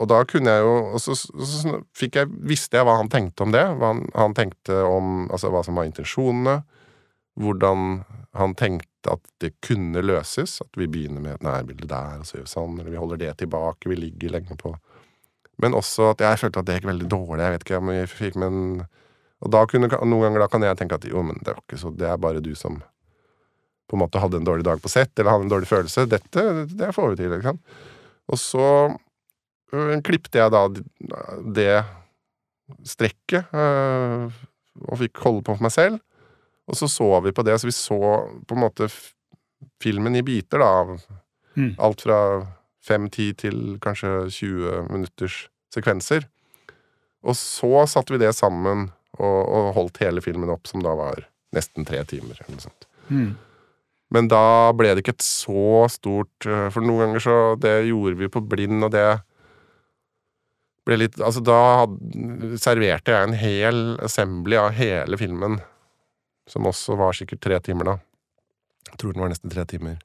Og 0.01 0.09
da 0.11 0.23
kunne 0.27 0.55
jeg 0.55 0.65
jo 0.65 0.73
Og 0.93 1.03
så, 1.03 1.15
så 1.15 1.77
fikk 1.95 2.19
jeg, 2.19 2.31
visste 2.43 2.79
jeg 2.79 2.87
hva 2.87 2.97
han 2.99 3.11
tenkte 3.11 3.47
om 3.47 3.55
det. 3.55 3.63
Hva 3.79 3.93
han, 3.93 4.05
han 4.17 4.35
tenkte 4.35 4.83
om 4.87 5.29
altså 5.31 5.51
hva 5.53 5.63
som 5.63 5.79
var 5.79 5.87
intensjonene. 5.87 6.61
Hvordan 7.39 8.03
han 8.33 8.55
tenkte 8.57 9.13
at 9.13 9.21
det 9.43 9.53
kunne 9.63 10.01
løses. 10.01 10.57
At 10.63 10.79
vi 10.79 10.87
begynner 10.89 11.21
med 11.21 11.37
et 11.37 11.45
nærbilde 11.45 11.89
der, 11.89 12.21
og 12.21 12.27
så 12.27 12.39
gjør 12.39 12.47
vi 12.47 12.53
sånn, 12.53 12.79
eller 12.79 12.93
vi 12.93 13.01
holder 13.01 13.21
det 13.21 13.33
tilbake, 13.43 13.91
vi 13.91 13.99
ligger 13.99 14.37
lenge 14.37 14.57
på 14.59 14.75
Men 15.61 15.75
også 15.77 16.09
at 16.11 16.21
jeg 16.23 16.39
følte 16.41 16.59
at 16.59 16.65
det 16.65 16.79
gikk 16.79 16.89
veldig 16.89 17.09
dårlig. 17.11 17.43
Jeg 17.43 17.53
vet 17.53 17.65
ikke 17.65 17.77
om 17.77 17.91
vi 17.91 17.99
fikk, 18.09 18.39
men 18.41 18.87
Og 19.43 19.51
da 19.51 19.65
kunne, 19.67 19.89
noen 19.91 20.23
ganger 20.23 20.39
da 20.39 20.47
kan 20.47 20.63
jeg 20.63 20.77
tenke 20.79 20.95
at 20.95 21.05
jo, 21.05 21.21
men 21.21 21.35
det 21.43 21.51
er 21.51 21.57
ikke 21.59 21.77
så 21.77 21.89
Det 21.91 22.07
er 22.07 22.17
bare 22.17 22.39
du 22.39 22.53
som 22.55 22.81
på 23.91 23.97
en 23.97 23.99
måte 23.99 24.17
hadde 24.17 24.39
en 24.39 24.45
dårlig 24.47 24.63
dag 24.63 24.79
på 24.81 24.89
sett, 24.89 25.11
eller 25.19 25.29
hadde 25.29 25.43
en 25.43 25.51
dårlig 25.51 25.67
følelse. 25.67 26.05
Dette, 26.09 26.43
det 26.71 26.93
får 26.95 27.11
vi 27.11 27.17
til, 27.19 27.33
ikke 27.35 27.51
sant. 27.51 27.75
Og 28.31 28.39
så 28.39 28.67
øh, 29.75 29.97
klippte 30.01 30.39
jeg 30.39 30.53
da 30.55 30.61
det 31.59 31.83
strekket, 32.87 33.51
øh, 33.51 34.31
og 34.87 34.97
fikk 35.03 35.19
holde 35.27 35.43
på 35.43 35.57
for 35.57 35.67
meg 35.67 35.75
selv. 35.75 35.99
Og 36.69 36.77
så 36.79 36.87
så 36.87 37.09
vi 37.25 37.33
på 37.35 37.43
det, 37.43 37.57
så 37.59 37.67
vi 37.67 37.75
så 37.75 37.99
på 38.47 38.55
en 38.55 38.63
måte 38.63 38.89
filmen 39.83 40.15
i 40.15 40.23
biter, 40.23 40.63
da. 40.63 40.97
Mm. 41.59 41.73
Alt 41.77 42.05
fra 42.05 42.19
5-10 42.87 43.33
til 43.39 43.59
kanskje 43.83 44.13
20 44.29 44.87
minutters 44.91 45.47
sekvenser. 45.73 46.27
Og 47.23 47.37
så 47.39 47.85
satte 47.87 48.15
vi 48.15 48.21
det 48.23 48.33
sammen 48.35 48.89
og, 49.19 49.41
og, 49.41 49.71
holdt 49.77 50.01
hele 50.03 50.23
filmen 50.23 50.51
opp, 50.51 50.67
som 50.67 50.83
da 50.83 50.95
var 50.97 51.27
nesten 51.55 51.87
tre 51.87 52.01
timer. 52.09 52.39
eller 52.39 52.55
noe 52.55 52.65
sånt. 52.65 52.87
Mm. 53.07 53.33
Men 54.13 54.29
da 54.31 54.71
ble 54.77 54.93
det 54.93 55.03
ikke 55.03 55.15
et 55.17 55.25
så 55.25 55.85
stort 55.91 56.45
eh, 56.47 56.67
For 56.71 56.85
noen 56.85 57.01
ganger 57.01 57.23
så 57.23 57.37
Det 57.59 57.71
gjorde 57.89 58.15
vi 58.19 58.29
på 58.31 58.43
blind, 58.45 58.85
og 58.85 58.93
det 58.93 59.07
ble 60.87 60.99
litt 61.01 61.17
Altså, 61.19 61.41
da 61.43 61.87
serverte 62.61 63.11
jeg 63.11 63.27
en 63.27 63.37
hel 63.37 63.81
assembly 64.05 64.59
av 64.59 64.71
hele 64.77 65.19
filmen, 65.19 65.57
som 66.49 66.67
også 66.67 66.97
var 66.99 67.15
sikkert 67.17 67.43
tre 67.43 67.59
timer, 67.63 67.93
da. 67.93 67.95
Jeg 68.91 68.99
tror 69.01 69.15
den 69.15 69.23
var 69.23 69.31
nesten 69.31 69.53
tre 69.53 69.65
timer. 69.69 70.01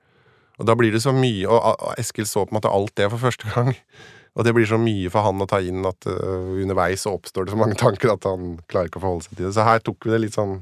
Og 0.58 0.66
da 0.66 0.74
blir 0.78 0.90
det 0.94 1.02
så 1.04 1.12
mye 1.14 1.46
Og 1.46 1.82
Eskil 2.00 2.26
så 2.26 2.42
på 2.42 2.50
en 2.50 2.58
måte 2.58 2.70
alt 2.72 2.94
det 2.98 3.06
for 3.12 3.22
første 3.28 3.50
gang. 3.52 3.74
Og 4.38 4.46
det 4.46 4.54
blir 4.54 4.66
så 4.70 4.78
mye 4.78 5.10
for 5.10 5.26
han 5.26 5.42
å 5.42 5.48
ta 5.50 5.58
inn 5.64 5.86
at 5.88 6.06
uh, 6.06 6.54
underveis 6.62 7.02
så 7.02 7.16
oppstår 7.16 7.46
det 7.46 7.54
så 7.54 7.58
mange 7.58 7.78
tanker 7.84 8.12
at 8.12 8.26
han 8.28 8.56
klarer 8.70 8.90
ikke 8.90 9.00
å 9.00 9.04
forholde 9.06 9.26
seg 9.26 9.38
til 9.38 9.48
det. 9.48 9.54
Så 9.56 9.66
her 9.66 9.82
tok 9.82 10.06
vi 10.06 10.14
det 10.14 10.20
litt 10.22 10.36
sånn 10.38 10.60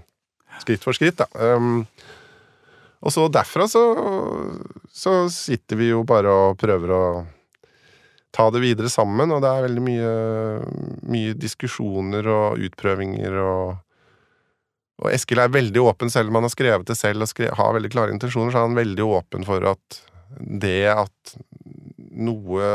skritt 0.63 0.87
for 0.87 0.97
skritt, 0.97 1.21
da. 1.21 1.29
Um, 1.37 1.85
og 3.05 3.13
så 3.13 3.27
derfra 3.29 3.67
så, 3.69 3.83
så 4.89 5.27
sitter 5.31 5.77
vi 5.77 5.91
jo 5.91 6.01
bare 6.09 6.33
og 6.33 6.57
prøver 6.59 6.95
å 6.97 7.03
ta 8.33 8.49
det 8.53 8.63
videre 8.65 8.89
sammen, 8.93 9.33
og 9.33 9.43
det 9.45 9.51
er 9.51 9.67
veldig 9.67 9.85
mye, 9.85 10.15
mye 11.13 11.37
diskusjoner 11.37 12.27
og 12.33 12.65
utprøvinger 12.67 13.37
og 13.45 13.77
og 15.03 15.13
Eskil 15.13 15.41
er 15.43 15.53
veldig 15.53 15.83
åpen, 15.85 16.11
selv 16.13 16.31
om 16.31 16.39
han 16.39 16.47
har 16.47 16.55
skrevet 16.55 16.89
det 16.89 16.97
selv 16.97 17.27
og 17.27 17.29
skrevet, 17.29 17.57
har 17.59 17.75
veldig 17.77 17.91
klare 17.93 18.15
intensjoner, 18.15 18.53
så 18.53 18.63
er 18.63 18.71
han 18.71 18.79
veldig 18.79 19.09
åpen 19.19 19.45
for 19.49 19.67
at 19.69 19.99
det 20.37 20.87
at 20.91 21.37
noe 22.17 22.69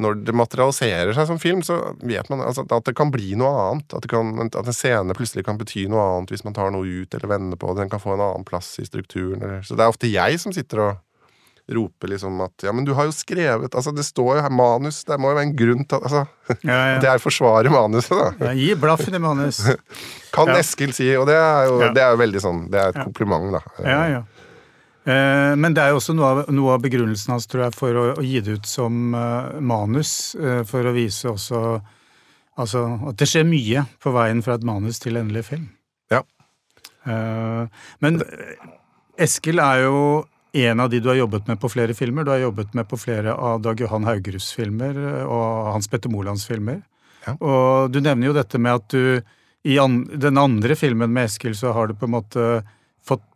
Når 0.00 0.14
det 0.24 0.32
materialiserer 0.32 1.12
seg 1.12 1.26
som 1.28 1.38
film, 1.38 1.60
så 1.60 1.74
vet 2.00 2.30
man 2.32 2.40
altså, 2.40 2.62
at 2.64 2.86
det 2.86 2.94
kan 2.96 3.10
bli 3.12 3.34
noe 3.36 3.50
annet. 3.66 3.92
At, 3.92 4.06
kan, 4.08 4.30
at 4.46 4.56
en 4.56 4.72
scene 4.72 5.16
plutselig 5.16 5.44
kan 5.44 5.58
bety 5.60 5.82
noe 5.92 6.00
annet 6.00 6.32
hvis 6.32 6.44
man 6.46 6.56
tar 6.56 6.72
noe 6.72 6.88
ut 6.88 7.16
eller 7.18 7.28
vender 7.28 7.60
på 7.60 7.74
det. 7.74 7.82
Den 7.82 7.92
kan 7.92 8.00
få 8.00 8.14
en 8.14 8.22
annen 8.24 8.46
plass 8.48 8.78
i 8.80 8.86
strukturen. 8.88 9.42
Eller. 9.42 9.60
Så 9.60 9.76
det 9.76 9.84
er 9.84 9.92
ofte 9.92 10.08
jeg 10.08 10.40
som 10.40 10.54
sitter 10.56 10.80
og 10.86 11.02
roper 11.76 12.10
liksom 12.12 12.40
at 12.44 12.64
Ja, 12.66 12.72
men 12.74 12.84
du 12.84 12.92
har 12.98 13.06
jo 13.08 13.12
skrevet 13.14 13.74
Altså, 13.78 13.92
det 13.94 14.04
står 14.06 14.36
jo 14.38 14.42
her 14.44 14.52
manus, 14.54 15.02
det 15.08 15.18
må 15.20 15.30
jo 15.30 15.38
være 15.38 15.48
en 15.48 15.56
grunn 15.56 15.84
til 15.86 16.00
altså, 16.02 16.24
Ja, 16.66 16.78
Det 17.00 17.08
ja. 17.08 17.14
er 17.14 17.22
forsvaret 17.22 17.70
manuset, 17.72 18.14
da. 18.18 18.48
ja 18.48 18.52
gi 18.58 18.74
blaffen 18.80 19.14
i 19.14 19.22
manus. 19.22 19.62
Kan. 20.34 20.50
Eskil 20.58 20.92
si, 20.96 21.08
og 21.18 21.26
det 21.30 21.38
er 21.38 21.66
jo, 21.70 21.78
det 21.94 22.02
er 22.04 22.14
jo 22.14 22.20
veldig 22.22 22.42
sånn 22.44 22.60
Det 22.70 22.80
er 22.82 22.92
et 22.94 23.00
kompliment, 23.04 23.50
da. 23.54 23.62
Ja, 23.86 24.02
ja. 24.16 24.22
Eh, 25.10 25.54
Men 25.56 25.74
det 25.74 25.82
er 25.84 25.94
jo 25.94 26.00
også 26.02 26.14
noe 26.14 26.28
av, 26.34 26.42
noe 26.54 26.74
av 26.76 26.82
begrunnelsen 26.84 27.32
hans, 27.34 27.46
tror 27.50 27.64
jeg, 27.68 27.76
for 27.78 27.96
å, 27.96 28.04
å 28.20 28.24
gi 28.26 28.42
det 28.44 28.58
ut 28.60 28.68
som 28.68 29.14
uh, 29.16 29.56
manus. 29.60 30.34
uh, 30.38 30.60
For 30.68 30.86
å 30.86 30.92
vise 30.94 31.30
også 31.32 31.62
altså, 32.60 32.84
at 33.08 33.16
det 33.20 33.28
skjer 33.30 33.46
mye 33.48 33.86
på 34.02 34.12
veien 34.14 34.42
fra 34.44 34.58
et 34.58 34.66
manus 34.68 35.00
til 35.00 35.16
endelig 35.16 35.46
film. 35.48 35.70
Ja. 36.12 36.20
Eh, 37.08 37.64
Men 38.04 38.20
Eskil 39.20 39.60
er 39.62 39.86
jo 39.86 39.96
en 40.52 40.80
av 40.80 40.90
de 40.90 41.00
du 41.00 41.08
har 41.08 41.18
jobbet 41.20 41.46
med 41.46 41.60
på 41.62 41.70
flere 41.70 41.94
filmer. 41.94 42.24
Du 42.24 42.32
har 42.32 42.42
jobbet 42.42 42.74
med 42.74 42.88
på 42.90 42.98
flere 42.98 43.34
av 43.34 43.60
Dag 43.62 43.80
Johan 43.80 44.06
Haugeruds 44.08 44.52
filmer 44.56 44.96
og 45.24 45.74
Hans 45.74 45.88
Petter 45.90 46.10
Molands 46.10 46.46
filmer. 46.48 46.80
Ja. 47.26 47.36
Og 47.38 47.92
du 47.92 48.00
nevner 48.00 48.30
jo 48.30 48.36
dette 48.36 48.58
med 48.58 48.80
at 48.80 48.88
du 48.90 49.20
i 49.68 49.76
an, 49.78 50.02
den 50.08 50.40
andre 50.40 50.76
filmen 50.78 51.12
med 51.12 51.28
Eskil 51.28 51.54
så 51.56 51.74
har 51.76 51.90
du 51.90 51.98
på 51.98 52.08
en 52.08 52.16
måte 52.18 52.46
fått 53.06 53.26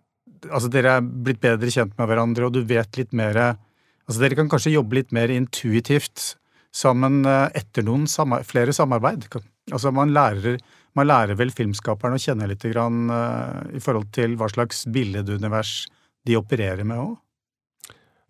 Altså 0.45 0.69
dere 0.69 0.99
er 0.99 1.01
blitt 1.01 1.39
bedre 1.41 1.71
kjent 1.73 1.95
med 1.97 2.05
hverandre, 2.05 2.45
og 2.45 2.53
du 2.53 2.67
vet 2.69 2.99
litt 3.01 3.15
mer 3.17 3.39
Altså 3.41 4.21
dere 4.21 4.37
kan 4.37 4.51
kanskje 4.53 4.75
jobbe 4.75 4.99
litt 4.99 5.15
mer 5.17 5.33
intuitivt 5.33 6.35
sammen 6.75 7.23
eh, 7.25 7.47
etter 7.57 7.87
noen 7.87 8.05
flere 8.45 8.75
samarbeid. 8.77 9.29
Altså 9.73 9.93
man 9.95 10.13
lærer, 10.13 10.59
man 10.99 11.09
lærer 11.09 11.39
vel 11.39 11.55
filmskaperen 11.55 12.19
å 12.19 12.21
kjenne 12.21 12.49
litt 12.51 12.67
grann, 12.69 13.07
eh, 13.09 13.79
i 13.79 13.81
forhold 13.81 14.11
til 14.13 14.37
hva 14.37 14.51
slags 14.53 14.85
billedunivers 14.93 15.87
de 16.25 16.39
opererer 16.41 16.87
med 16.89 17.01
òg. 17.03 17.15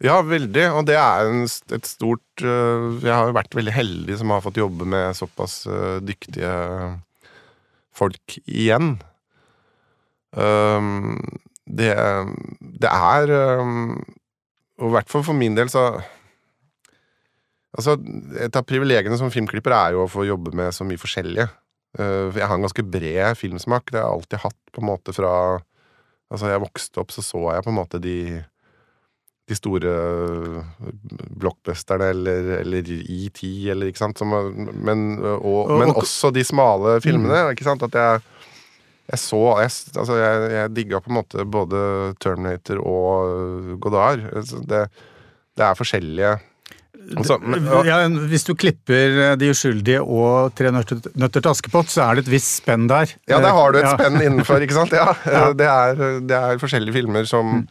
Ja, 0.04 0.18
veldig. 0.26 0.64
Og 0.74 0.86
det 0.88 0.96
er 0.98 1.28
en, 1.30 1.44
et 1.46 1.86
stort 1.86 2.42
øh, 2.42 2.98
Jeg 2.98 3.14
har 3.14 3.28
jo 3.30 3.36
vært 3.36 3.54
veldig 3.56 3.72
heldig 3.72 4.16
som 4.20 4.32
har 4.34 4.42
fått 4.44 4.58
jobbe 4.58 4.88
med 4.90 5.14
såpass 5.16 5.62
øh, 5.70 6.00
dyktige 6.04 6.50
folk 7.94 8.38
igjen. 8.44 8.96
Det, 10.34 11.92
det 12.82 12.90
er 12.90 13.30
Og 13.30 14.88
i 14.88 14.94
hvert 14.96 15.12
fall 15.12 15.22
for 15.22 15.38
min 15.38 15.54
del, 15.54 15.70
så 15.70 16.02
Altså, 17.74 17.96
Et 18.38 18.56
av 18.56 18.66
privilegiene 18.66 19.18
som 19.18 19.32
filmklipper 19.34 19.74
er 19.74 19.94
jo 19.94 20.04
å 20.04 20.10
få 20.10 20.26
jobbe 20.28 20.54
med 20.56 20.74
så 20.74 20.86
mye 20.86 21.00
forskjellige. 21.00 21.48
Uh, 21.98 22.30
jeg 22.34 22.46
har 22.46 22.56
en 22.56 22.66
ganske 22.66 22.86
bred 22.86 23.38
filmsmak. 23.38 23.90
Det 23.90 24.00
har 24.00 24.08
jeg 24.08 24.18
alltid 24.18 24.42
hatt, 24.44 24.60
på 24.74 24.82
en 24.82 24.88
måte, 24.90 25.14
fra 25.16 25.32
Altså, 26.32 26.50
jeg 26.50 26.64
vokste 26.64 27.00
opp, 27.02 27.14
så 27.14 27.22
så 27.24 27.40
jeg 27.52 27.64
på 27.66 27.72
en 27.72 27.80
måte 27.82 28.02
de 28.02 28.18
de 29.44 29.56
store 29.58 29.90
blockbusterne, 31.36 32.06
eller, 32.14 32.46
eller 32.62 32.86
ET, 32.88 33.42
eller 33.44 33.90
ikke 33.90 34.00
sant, 34.00 34.16
som, 34.16 34.30
men, 34.32 35.02
og, 35.20 35.74
men 35.82 35.92
også 35.92 36.30
de 36.32 36.40
smale 36.48 36.94
filmene, 37.04 37.42
ikke 37.52 37.66
sant, 37.66 37.84
at 37.84 37.98
jeg 38.00 38.22
jeg 39.04 39.20
så 39.20 39.38
jeg, 39.60 39.72
altså 40.00 40.14
jeg, 40.16 40.44
jeg 40.54 40.72
digga 40.72 41.00
på 41.04 41.10
en 41.12 41.18
måte 41.18 41.44
både 41.44 41.78
Terminator 42.24 42.78
og 42.80 43.74
Godard. 43.84 44.22
Altså 44.32 44.62
Det, 44.64 44.86
det 45.52 45.66
er 45.66 45.76
forskjellige 45.76 46.30
altså, 47.16 47.38
men, 47.42 47.64
ja. 47.68 47.82
Ja, 47.88 48.08
hvis 48.30 48.44
du 48.48 48.54
klipper 48.58 49.18
eh, 49.28 49.36
De 49.40 49.50
uskyldige 49.52 50.00
og 50.02 50.54
Tre 50.58 50.70
nøtter, 50.74 51.00
nøtter 51.20 51.44
til 51.44 51.50
Askepott, 51.52 51.90
så 51.92 52.06
er 52.08 52.18
det 52.18 52.26
et 52.26 52.32
visst 52.34 52.60
spenn 52.62 52.88
der. 52.90 53.12
Ja, 53.30 53.40
der 53.44 53.54
har 53.56 53.72
du 53.74 53.78
et 53.80 53.86
Ja. 53.88 53.94
spenn 53.98 54.20
innenfor, 54.22 54.60
ikke 54.64 54.76
sant? 54.78 54.92
Ja, 55.00 55.12
Ja. 55.28 55.46
Det, 55.54 55.66
er, 55.70 56.20
det 56.24 56.38
er 56.38 56.60
forskjellige 56.62 56.94
filmer 56.96 57.26
som, 57.28 57.66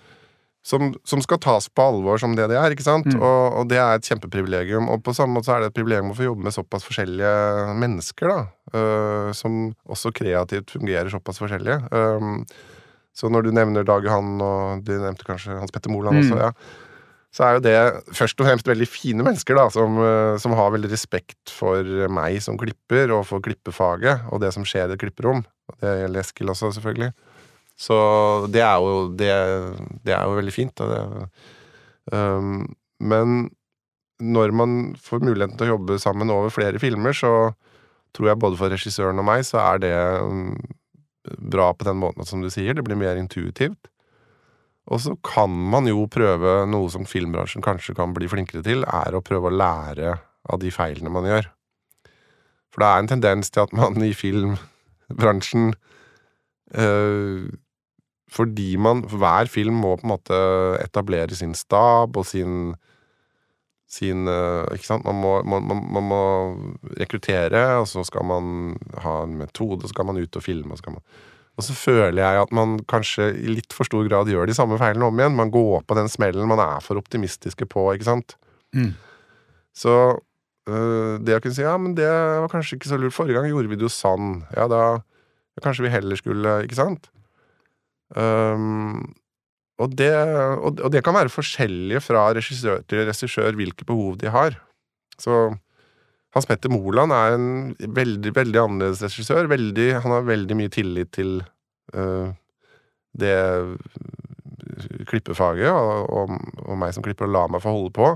som, 0.64 0.94
som 1.08 1.22
skal 1.26 1.42
tas 1.44 1.68
på 1.70 1.84
alvor 1.92 2.22
som 2.22 2.36
det 2.38 2.46
de 2.52 2.56
er, 2.60 2.72
ikke 2.76 2.86
sant? 2.86 3.10
Og, 3.16 3.58
og 3.62 3.68
det 3.72 3.80
er 3.82 3.98
et 4.00 4.08
kjempeprivilegium. 4.12 4.88
Og 4.94 5.02
på 5.04 5.16
samme 5.18 5.36
måte 5.40 5.50
så 5.50 5.58
er 5.58 5.66
det 5.66 5.72
et 5.74 5.78
privilegium 5.80 6.14
å 6.14 6.18
få 6.20 6.28
jobbe 6.30 6.46
med 6.48 6.56
såpass 6.56 6.86
forskjellige 6.88 7.34
mennesker, 7.82 8.32
da. 8.32 8.46
Uh, 8.74 9.30
som 9.36 9.74
også 9.92 10.10
kreativt 10.16 10.72
fungerer 10.74 11.12
såpass 11.14 11.42
forskjellige. 11.44 11.82
Um, 11.92 12.46
så 13.14 13.30
når 13.30 13.46
du 13.46 13.52
nevner 13.54 13.84
Dag 13.86 14.06
Johan, 14.08 14.40
og 14.42 14.80
du 14.88 14.96
nevnte 14.98 15.28
kanskje 15.28 15.54
Hans 15.60 15.70
Petter 15.76 15.92
Moland 15.94 16.18
også, 16.24 16.40
ja. 16.48 16.48
Så 17.34 17.46
er 17.46 17.56
jo 17.56 17.64
det 17.66 17.78
først 18.14 18.38
og 18.38 18.46
fremst 18.46 18.68
veldig 18.70 18.86
fine 18.86 19.26
mennesker, 19.26 19.58
da, 19.58 19.66
som, 19.74 19.98
øh, 19.98 20.36
som 20.42 20.54
har 20.58 20.74
veldig 20.76 20.92
respekt 20.92 21.50
for 21.50 21.88
meg 22.14 22.38
som 22.46 22.60
klipper, 22.62 23.10
og 23.16 23.26
for 23.26 23.42
klippefaget, 23.42 24.28
og 24.30 24.44
det 24.44 24.52
som 24.54 24.66
skjer 24.68 24.92
i 24.92 24.94
et 24.94 25.02
klipperom. 25.02 25.42
Det 25.82 25.96
gjelder 26.04 26.22
Eskil 26.22 26.54
også, 26.54 26.70
selvfølgelig. 26.78 27.10
Så 27.80 27.98
det 28.54 28.62
er 28.62 28.78
jo, 28.78 29.10
det, 29.18 29.32
det 30.06 30.14
er 30.14 30.28
jo 30.28 30.38
veldig 30.38 30.54
fint. 30.54 30.78
Det, 30.78 31.02
um, 32.14 32.68
men 33.02 33.50
når 34.22 34.54
man 34.56 34.78
får 35.02 35.26
muligheten 35.26 35.58
til 35.58 35.72
å 35.72 35.74
jobbe 35.74 35.98
sammen 36.00 36.32
over 36.32 36.54
flere 36.54 36.80
filmer, 36.80 37.18
så 37.18 37.54
tror 38.14 38.30
jeg 38.30 38.42
både 38.44 38.60
for 38.60 38.74
regissøren 38.74 39.20
og 39.20 39.26
meg 39.26 39.42
så 39.48 39.58
er 39.64 39.82
det 39.82 39.96
um, 40.22 40.54
bra 41.40 41.72
på 41.74 41.88
den 41.88 41.98
måten 41.98 42.28
som 42.30 42.44
du 42.44 42.52
sier. 42.54 42.78
Det 42.78 42.86
blir 42.86 43.00
mer 43.00 43.18
intuitivt. 43.20 43.90
Og 44.92 45.00
så 45.00 45.16
kan 45.24 45.52
man 45.72 45.88
jo 45.88 46.04
prøve 46.12 46.64
noe 46.68 46.92
som 46.92 47.08
filmbransjen 47.08 47.64
kanskje 47.64 47.96
kan 47.96 48.16
bli 48.16 48.28
flinkere 48.32 48.64
til, 48.66 48.84
er 48.84 49.16
å 49.16 49.24
prøve 49.24 49.50
å 49.50 49.56
lære 49.56 50.18
av 50.52 50.60
de 50.60 50.72
feilene 50.76 51.12
man 51.14 51.28
gjør. 51.30 51.48
For 52.74 52.84
det 52.84 52.90
er 52.90 53.04
en 53.04 53.12
tendens 53.14 53.54
til 53.54 53.64
at 53.64 53.76
man 53.78 54.02
i 54.04 54.14
filmbransjen 54.18 55.76
øh, 56.74 57.52
Fordi 58.34 58.72
man 58.82 59.04
Hver 59.06 59.46
film 59.46 59.78
må 59.84 59.92
på 60.00 60.08
en 60.08 60.14
måte 60.16 60.40
etablere 60.82 61.38
sin 61.38 61.54
stab 61.54 62.18
og 62.18 62.26
sin 62.26 62.74
sin 63.94 64.28
øh, 64.28 64.66
Ikke 64.74 64.88
sant? 64.88 65.06
Man 65.06 65.22
må, 65.22 65.36
man, 65.46 65.84
man 65.94 66.08
må 66.10 66.24
rekruttere, 66.98 67.62
og 67.78 67.88
så 67.88 68.02
skal 68.08 68.26
man 68.26 68.78
ha 69.04 69.20
en 69.28 69.38
metode, 69.38 69.84
og 69.84 69.86
så 69.86 69.94
skal 69.94 70.10
man 70.10 70.18
ut 70.18 70.40
og 70.40 70.44
filme, 70.44 70.72
og 70.72 70.80
så 70.80 70.82
skal 70.82 70.96
man 70.98 71.06
og 71.54 71.66
så 71.68 71.76
føler 71.78 72.18
jeg 72.18 72.42
at 72.42 72.54
man 72.56 72.80
kanskje 72.90 73.30
i 73.38 73.52
litt 73.52 73.76
for 73.76 73.86
stor 73.86 74.08
grad 74.10 74.32
gjør 74.32 74.50
de 74.50 74.56
samme 74.58 74.80
feilene 74.82 75.06
om 75.06 75.20
igjen. 75.20 75.36
Man 75.38 75.52
går 75.54 75.84
på 75.86 75.98
den 75.98 76.10
smellen 76.10 76.50
man 76.50 76.62
er 76.64 76.82
for 76.82 76.98
optimistiske 76.98 77.68
på, 77.70 77.86
ikke 77.94 78.10
sant. 78.10 78.34
Mm. 78.74 78.96
Så 79.78 79.94
øh, 80.70 81.22
det 81.22 81.38
å 81.38 81.42
kunne 81.44 81.54
si 81.54 81.66
ja, 81.66 81.76
men 81.78 81.94
det 81.98 82.10
var 82.10 82.50
kanskje 82.50 82.80
ikke 82.80 82.90
så 82.90 82.98
lurt. 82.98 83.14
Forrige 83.14 83.38
gang 83.38 83.52
gjorde 83.52 83.70
vi 83.70 83.78
det 83.78 83.86
jo 83.86 83.94
sånn. 83.94 84.40
Ja, 84.58 84.66
da 84.72 84.84
kanskje 85.62 85.86
vi 85.86 85.94
heller 85.94 86.18
skulle 86.18 86.64
Ikke 86.66 86.80
sant? 86.80 87.12
Um, 88.18 89.14
og, 89.82 89.94
det, 89.98 90.10
og, 90.58 90.82
og 90.82 90.90
det 90.94 91.02
kan 91.06 91.16
være 91.18 91.34
forskjellige 91.34 92.02
fra 92.06 92.28
regissør 92.34 92.82
til 92.90 93.06
regissør 93.08 93.58
hvilke 93.58 93.86
behov 93.90 94.18
de 94.22 94.34
har. 94.34 94.58
Så 95.22 95.54
Hans 96.34 96.48
Petter 96.50 96.72
Moland 96.74 97.14
er 97.14 97.36
en 97.36 97.50
veldig, 97.78 98.32
veldig 98.34 98.62
annerledes 98.64 99.04
regissør. 99.06 99.50
Veldig, 99.52 99.90
han 100.02 100.16
har 100.16 100.26
veldig 100.26 100.58
mye 100.58 100.72
tillit 100.74 101.12
til 101.14 101.36
uh, 101.94 102.32
det 103.14 103.36
klippefaget 105.10 105.70
og, 105.70 106.08
og, 106.10 106.34
og 106.66 106.80
meg 106.82 106.96
som 106.96 107.06
klipper, 107.06 107.30
og 107.30 107.36
la 107.36 107.44
meg 107.52 107.62
få 107.62 107.76
holde 107.76 107.94
på. 107.94 108.10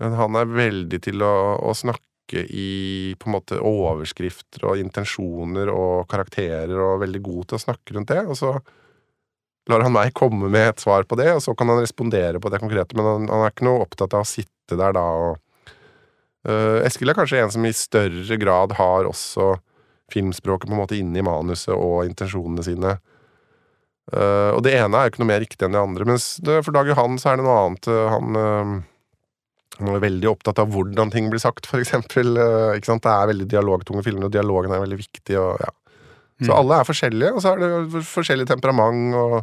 Men 0.00 0.14
han 0.16 0.38
er 0.38 0.54
veldig 0.54 1.00
til 1.04 1.24
å, 1.26 1.34
å 1.66 1.74
snakke 1.76 2.44
i 2.46 3.10
på 3.18 3.26
en 3.26 3.34
måte 3.34 3.58
overskrifter 3.58 4.68
og 4.70 4.78
intensjoner 4.78 5.72
og 5.74 6.06
karakterer, 6.10 6.76
og 6.78 7.02
veldig 7.02 7.24
god 7.26 7.50
til 7.50 7.58
å 7.58 7.64
snakke 7.64 7.96
rundt 7.96 8.14
det. 8.14 8.22
Og 8.30 8.38
så 8.38 8.54
lar 9.70 9.84
han 9.84 9.94
meg 9.94 10.14
komme 10.16 10.48
med 10.52 10.70
et 10.70 10.82
svar 10.82 11.04
på 11.10 11.18
det, 11.18 11.28
og 11.34 11.42
så 11.42 11.56
kan 11.58 11.74
han 11.74 11.82
respondere 11.82 12.40
på 12.40 12.54
det 12.54 12.62
konkrete, 12.62 12.96
men 12.98 13.08
han, 13.08 13.28
han 13.30 13.44
er 13.44 13.52
ikke 13.52 13.66
noe 13.66 13.84
opptatt 13.84 14.14
av 14.16 14.24
å 14.24 14.30
sitte 14.30 14.78
der 14.78 14.94
da 14.94 15.04
og 15.26 15.38
Uh, 16.48 16.80
Eskil 16.86 17.12
er 17.12 17.16
kanskje 17.18 17.42
en 17.42 17.52
som 17.52 17.64
i 17.68 17.72
større 17.76 18.36
grad 18.40 18.72
har 18.78 19.08
også 19.08 19.54
filmspråket 20.10 20.70
på 20.70 20.74
en 20.74 20.80
måte 20.80 20.96
inne 20.98 21.20
i 21.20 21.24
manuset 21.24 21.74
og 21.74 22.06
intensjonene 22.08 22.64
sine. 22.66 22.94
Uh, 24.10 24.56
og 24.56 24.64
det 24.66 24.74
ene 24.78 24.96
er 24.96 25.06
jo 25.06 25.12
ikke 25.12 25.22
noe 25.22 25.30
mer 25.30 25.42
riktig 25.44 25.66
enn 25.66 25.76
det 25.76 25.82
andre. 25.82 26.08
Mens 26.08 26.32
det, 26.44 26.62
for 26.66 26.74
Dag 26.74 26.88
Johan 26.90 27.20
så 27.20 27.32
er 27.32 27.40
det 27.40 27.46
noe 27.46 27.58
annet. 27.66 27.90
Han, 28.14 28.40
uh, 28.40 29.76
han 29.80 29.92
er 29.92 30.02
veldig 30.06 30.32
opptatt 30.32 30.62
av 30.62 30.72
hvordan 30.72 31.12
ting 31.12 31.28
blir 31.32 31.42
sagt, 31.42 31.68
for 31.68 31.82
eksempel. 31.82 32.34
ikke 32.76 32.90
sant? 32.90 33.04
Det 33.04 33.12
er 33.12 33.30
veldig 33.30 33.46
dialogtunge 33.52 34.02
filmer, 34.06 34.26
og 34.28 34.34
dialogen 34.34 34.74
er 34.74 34.82
veldig 34.82 34.98
viktig. 35.00 35.36
Og, 35.38 35.60
ja. 35.62 35.70
Så 36.40 36.50
mm. 36.50 36.56
alle 36.56 36.80
er 36.80 36.88
forskjellige, 36.88 37.36
og 37.36 37.44
så 37.44 37.54
er 37.54 37.64
det 37.64 38.04
forskjellig 38.08 38.48
temperament. 38.50 39.16
og 39.16 39.40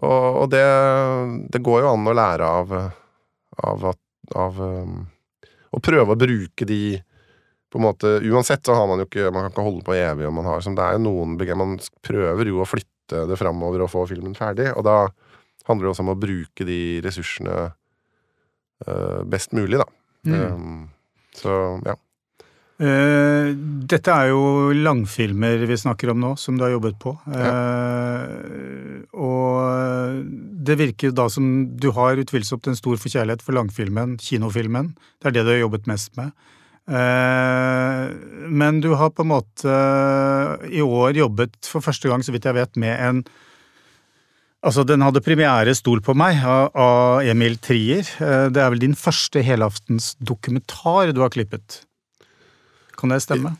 og, 0.00 0.24
og 0.42 0.46
det, 0.50 0.64
det, 1.52 1.60
går 1.62 1.84
jo 1.84 1.90
an 1.92 2.08
å 2.08 2.14
lære 2.16 2.46
av, 2.48 2.72
av, 3.70 3.84
av 4.34 4.60
um, 4.62 5.02
Å 5.72 5.80
prøve 5.80 6.14
å 6.14 6.18
bruke 6.18 6.68
de 6.68 6.82
på 7.72 7.80
en 7.80 7.86
måte, 7.86 8.18
Uansett 8.28 8.66
så 8.68 8.76
har 8.76 8.88
man 8.88 9.00
jo 9.00 9.06
ikke 9.08 9.30
Man 9.32 9.46
kan 9.46 9.54
ikke 9.54 9.64
holde 9.64 9.84
på 9.86 9.94
evig 9.96 10.26
om 10.28 10.34
man 10.36 10.48
har 10.50 10.64
som 10.64 10.74
Det 10.76 10.84
er 10.84 10.98
jo 10.98 11.04
noen 11.06 11.38
Man 11.56 11.78
prøver 12.04 12.50
jo 12.50 12.60
å 12.60 12.68
flytte 12.68 13.24
det 13.28 13.38
framover 13.40 13.84
og 13.84 13.92
få 13.92 14.04
filmen 14.08 14.36
ferdig, 14.36 14.70
og 14.76 14.84
da 14.86 14.96
handler 15.68 15.84
det 15.84 15.90
også 15.90 16.04
om 16.04 16.12
å 16.14 16.18
bruke 16.18 16.64
de 16.64 16.78
ressursene 17.04 17.56
uh, 18.86 19.20
best 19.28 19.52
mulig, 19.52 19.80
da. 19.82 19.86
Mm. 20.24 20.38
Um, 20.38 20.78
så 21.36 21.56
ja. 21.84 21.96
Uh, 22.82 23.52
dette 23.86 24.10
er 24.10 24.32
jo 24.32 24.72
langfilmer 24.74 25.60
vi 25.70 25.76
snakker 25.78 26.10
om 26.10 26.18
nå, 26.22 26.32
som 26.40 26.56
du 26.58 26.64
har 26.66 26.72
jobbet 26.74 26.96
på. 27.02 27.12
Ja. 27.30 27.52
Og 29.12 30.24
det 30.66 30.78
virker 30.80 31.12
da 31.14 31.28
som 31.30 31.44
du 31.78 31.90
har 31.94 32.18
utvilsomt 32.18 32.66
en 32.70 32.78
stor 32.78 32.98
forkjærlighet 32.98 33.44
for 33.44 33.54
langfilmen, 33.54 34.16
kinofilmen. 34.18 34.90
Det 35.20 35.30
er 35.30 35.36
det 35.36 35.46
du 35.46 35.52
har 35.54 35.62
jobbet 35.64 35.86
mest 35.90 36.16
med. 36.18 36.34
Uh, 36.90 38.10
men 38.50 38.82
du 38.82 38.90
har 38.98 39.12
på 39.14 39.22
en 39.22 39.30
måte 39.30 39.76
i 40.66 40.82
år 40.82 41.20
jobbet 41.20 41.54
for 41.68 41.84
første 41.84 42.10
gang, 42.10 42.26
så 42.26 42.34
vidt 42.34 42.50
jeg 42.50 42.58
vet, 42.58 42.76
med 42.82 42.98
en 42.98 43.24
Altså, 44.62 44.84
den 44.86 45.02
hadde 45.02 45.18
premiere 45.26 45.72
Stol 45.74 45.98
på 46.06 46.14
meg 46.14 46.38
av, 46.46 46.68
av 46.78 47.26
Emil 47.26 47.56
Trier. 47.58 48.06
Det 48.54 48.60
er 48.62 48.68
vel 48.70 48.84
din 48.84 48.94
første 48.94 49.42
helaftens 49.42 50.12
dokumentar 50.22 51.10
du 51.10 51.18
har 51.24 51.32
klippet? 51.34 51.80
Kan 52.98 53.14
det 53.14 53.22
stemme? 53.24 53.56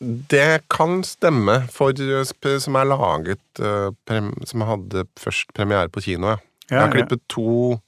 Det 0.00 0.66
kan 0.68 1.00
stemme, 1.08 1.62
for 1.72 1.96
som 2.60 2.76
er 2.76 2.88
laget 2.90 3.60
eh, 3.64 4.26
Som 4.44 4.64
hadde 4.68 5.06
først 5.16 5.54
premiere 5.56 5.88
på 5.88 6.02
kino, 6.04 6.34
ja. 6.34 6.42
Jeg 6.66 6.80
har 6.82 6.90
klippet 6.90 7.20
to, 7.30 7.78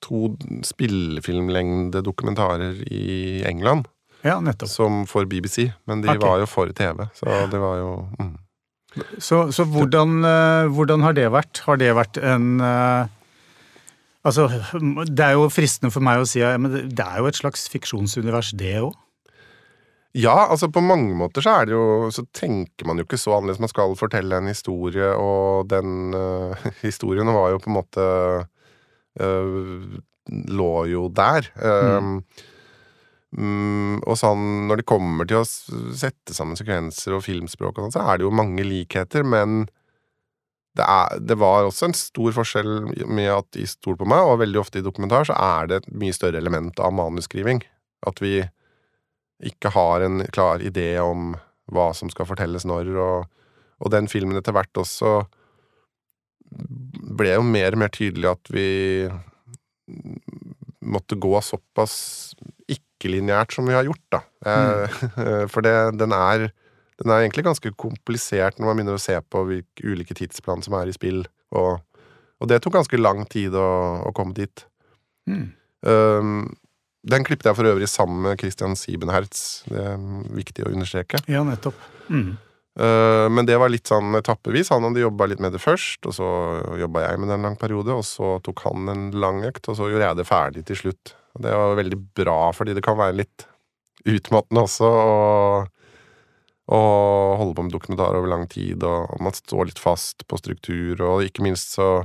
to 0.00 0.36
spillefilmlengde 0.62 1.98
dokumentarer 2.06 2.78
i 2.86 3.42
England. 3.42 3.88
Ja, 4.22 4.36
nettopp. 4.38 4.70
Som 4.70 5.00
for 5.10 5.26
BBC, 5.26 5.72
men 5.90 6.04
de 6.04 6.12
okay. 6.12 6.22
var 6.22 6.38
jo 6.38 6.46
for 6.46 6.70
TV, 6.70 7.08
så 7.18 7.42
det 7.50 7.58
var 7.58 7.80
jo 7.80 7.90
mm. 8.20 8.32
Så, 9.18 9.48
så 9.56 9.64
hvordan, 9.64 10.20
eh, 10.28 10.70
hvordan, 10.70 11.02
har 11.02 11.16
det 11.16 11.26
vært? 11.32 11.64
Har 11.66 11.80
det 11.80 11.90
vært 11.96 12.20
en 12.22 12.60
Altså, 14.22 14.46
det 15.10 15.24
er 15.24 15.32
jo 15.34 15.48
fristende 15.50 15.90
for 15.90 16.04
meg 16.04 16.22
å 16.22 16.26
si 16.28 16.44
at 16.46 16.60
det 16.62 17.02
er 17.02 17.18
jo 17.18 17.26
et 17.26 17.38
slags 17.40 17.64
fiksjonsunivers, 17.72 18.52
det 18.54 18.76
òg? 18.78 18.92
Ja, 20.12 20.34
altså 20.52 20.68
på 20.68 20.82
mange 20.84 21.14
måter 21.16 21.44
så 21.44 21.54
er 21.56 21.68
det 21.68 21.72
jo 21.72 22.10
Så 22.12 22.26
tenker 22.36 22.84
man 22.88 23.00
jo 23.00 23.06
ikke 23.06 23.20
så 23.20 23.38
annerledes. 23.38 23.62
Man 23.64 23.72
skal 23.72 23.96
fortelle 23.96 24.36
en 24.36 24.50
historie, 24.50 25.08
og 25.16 25.68
den 25.72 26.12
uh, 26.12 26.66
historien 26.86 27.32
var 27.32 27.54
jo 27.54 27.60
på 27.62 27.72
en 27.72 27.78
måte 27.78 28.08
uh, 29.20 30.00
Lå 30.52 30.72
jo 30.86 31.08
der. 31.10 31.48
Mm. 31.58 32.18
Um, 33.32 33.96
og 34.04 34.14
sånn 34.20 34.68
når 34.68 34.82
det 34.82 34.86
kommer 34.86 35.26
til 35.26 35.40
å 35.40 35.46
sette 35.48 36.36
sammen 36.36 36.58
sekvenser 36.58 37.16
og 37.16 37.24
filmspråk 37.24 37.74
og 37.74 37.88
sånn, 37.88 37.94
så 37.96 38.04
er 38.04 38.20
det 38.20 38.26
jo 38.28 38.34
mange 38.36 38.62
likheter, 38.62 39.24
men 39.26 39.64
det, 40.78 40.84
er, 40.84 41.18
det, 41.18 41.36
var 41.40 41.66
også 41.66 41.88
en 41.88 41.96
stor 41.96 42.36
forskjell 42.36 42.70
med 43.08 43.28
at 43.32 43.58
i 43.60 43.66
Stol 43.68 43.98
på 43.98 44.06
meg, 44.08 44.22
og 44.24 44.40
veldig 44.44 44.60
ofte 44.62 44.78
i 44.78 44.86
dokumentar, 44.86 45.26
så 45.28 45.36
er 45.36 45.68
det 45.68 45.80
et 45.80 45.90
mye 46.04 46.14
større 46.16 46.38
element 46.40 46.78
av 46.80 46.94
manusskriving. 46.96 47.64
At 48.08 48.22
vi 48.22 48.38
ikke 49.42 49.72
har 49.74 50.04
en 50.06 50.22
klar 50.34 50.62
idé 50.64 50.94
om 51.02 51.32
hva 51.72 51.90
som 51.96 52.10
skal 52.12 52.28
fortelles 52.28 52.66
når, 52.68 52.90
og, 53.00 53.46
og 53.82 53.92
den 53.94 54.08
filmen 54.10 54.38
etter 54.38 54.54
hvert 54.54 54.82
også 54.82 55.22
ble 56.52 57.34
jo 57.34 57.44
mer 57.46 57.74
og 57.74 57.82
mer 57.82 57.92
tydelig 57.92 58.28
at 58.32 58.50
vi 58.52 58.66
måtte 60.82 61.18
gå 61.20 61.32
såpass 61.44 61.94
ikke-lineært 62.70 63.54
som 63.54 63.68
vi 63.68 63.76
har 63.76 63.86
gjort, 63.86 64.04
da. 64.12 64.20
Mm. 64.46 65.46
For 65.52 65.64
det, 65.64 65.74
den, 66.00 66.14
er, 66.16 66.48
den 67.00 67.12
er 67.12 67.22
egentlig 67.22 67.46
ganske 67.46 67.72
komplisert 67.80 68.58
når 68.58 68.68
man 68.68 68.80
begynner 68.80 68.98
å 68.98 69.02
se 69.02 69.16
på 69.22 69.44
hvilke 69.48 69.86
ulike 69.86 70.16
tidsplan 70.18 70.64
som 70.64 70.76
er 70.78 70.90
i 70.90 70.96
spill, 70.96 71.24
og, 71.56 71.82
og 72.40 72.50
det 72.50 72.62
tok 72.62 72.78
ganske 72.80 73.00
lang 73.00 73.24
tid 73.32 73.56
å, 73.58 73.68
å 74.08 74.14
komme 74.16 74.36
dit. 74.36 74.66
Mm. 75.30 75.46
Um, 75.86 76.36
den 77.02 77.26
klippet 77.26 77.48
jeg 77.48 77.58
for 77.58 77.66
øvrig 77.66 77.88
sammen 77.90 78.22
med 78.26 78.38
Christian 78.40 78.76
Siebenherz. 78.78 79.62
Det 79.66 79.82
er 79.82 80.00
viktig 80.36 80.66
å 80.66 80.72
understreke. 80.72 81.22
Ja, 81.30 81.42
nettopp. 81.46 81.78
Mm. 82.08 82.36
Uh, 82.78 83.28
men 83.28 83.44
det 83.44 83.58
var 83.60 83.72
litt 83.72 83.90
sånn 83.90 84.14
etappevis. 84.16 84.70
Han 84.72 84.86
hadde 84.86 85.02
jobba 85.02 85.28
litt 85.28 85.42
med 85.42 85.52
det 85.52 85.60
først, 85.60 86.06
og 86.08 86.16
så 86.16 86.28
jobba 86.80 87.04
jeg 87.04 87.20
med 87.20 87.28
det 87.28 87.36
en 87.36 87.48
lang 87.50 87.58
periode, 87.60 87.98
og 87.98 88.06
så 88.06 88.36
tok 88.46 88.64
han 88.68 88.88
en 88.92 89.10
lang 89.18 89.42
økt, 89.48 89.66
og 89.68 89.78
så 89.78 89.90
gjorde 89.90 90.06
jeg 90.06 90.20
det 90.20 90.28
ferdig 90.30 90.64
til 90.70 90.80
slutt. 90.84 91.14
Det 91.42 91.52
var 91.58 91.78
veldig 91.80 92.00
bra, 92.22 92.40
fordi 92.56 92.76
det 92.76 92.84
kan 92.86 93.00
være 93.00 93.18
litt 93.24 93.46
utmattende 94.08 94.64
også 94.64 94.88
å 96.72 96.80
holde 97.38 97.54
på 97.58 97.64
med 97.66 97.74
dokumentar 97.74 98.16
over 98.16 98.30
lang 98.30 98.46
tid, 98.50 98.82
og, 98.86 99.10
og 99.10 99.22
man 99.26 99.34
står 99.36 99.68
litt 99.68 99.82
fast 99.82 100.24
på 100.30 100.38
struktur, 100.40 101.02
og 101.02 101.26
ikke 101.26 101.44
minst 101.44 101.74
så 101.76 102.04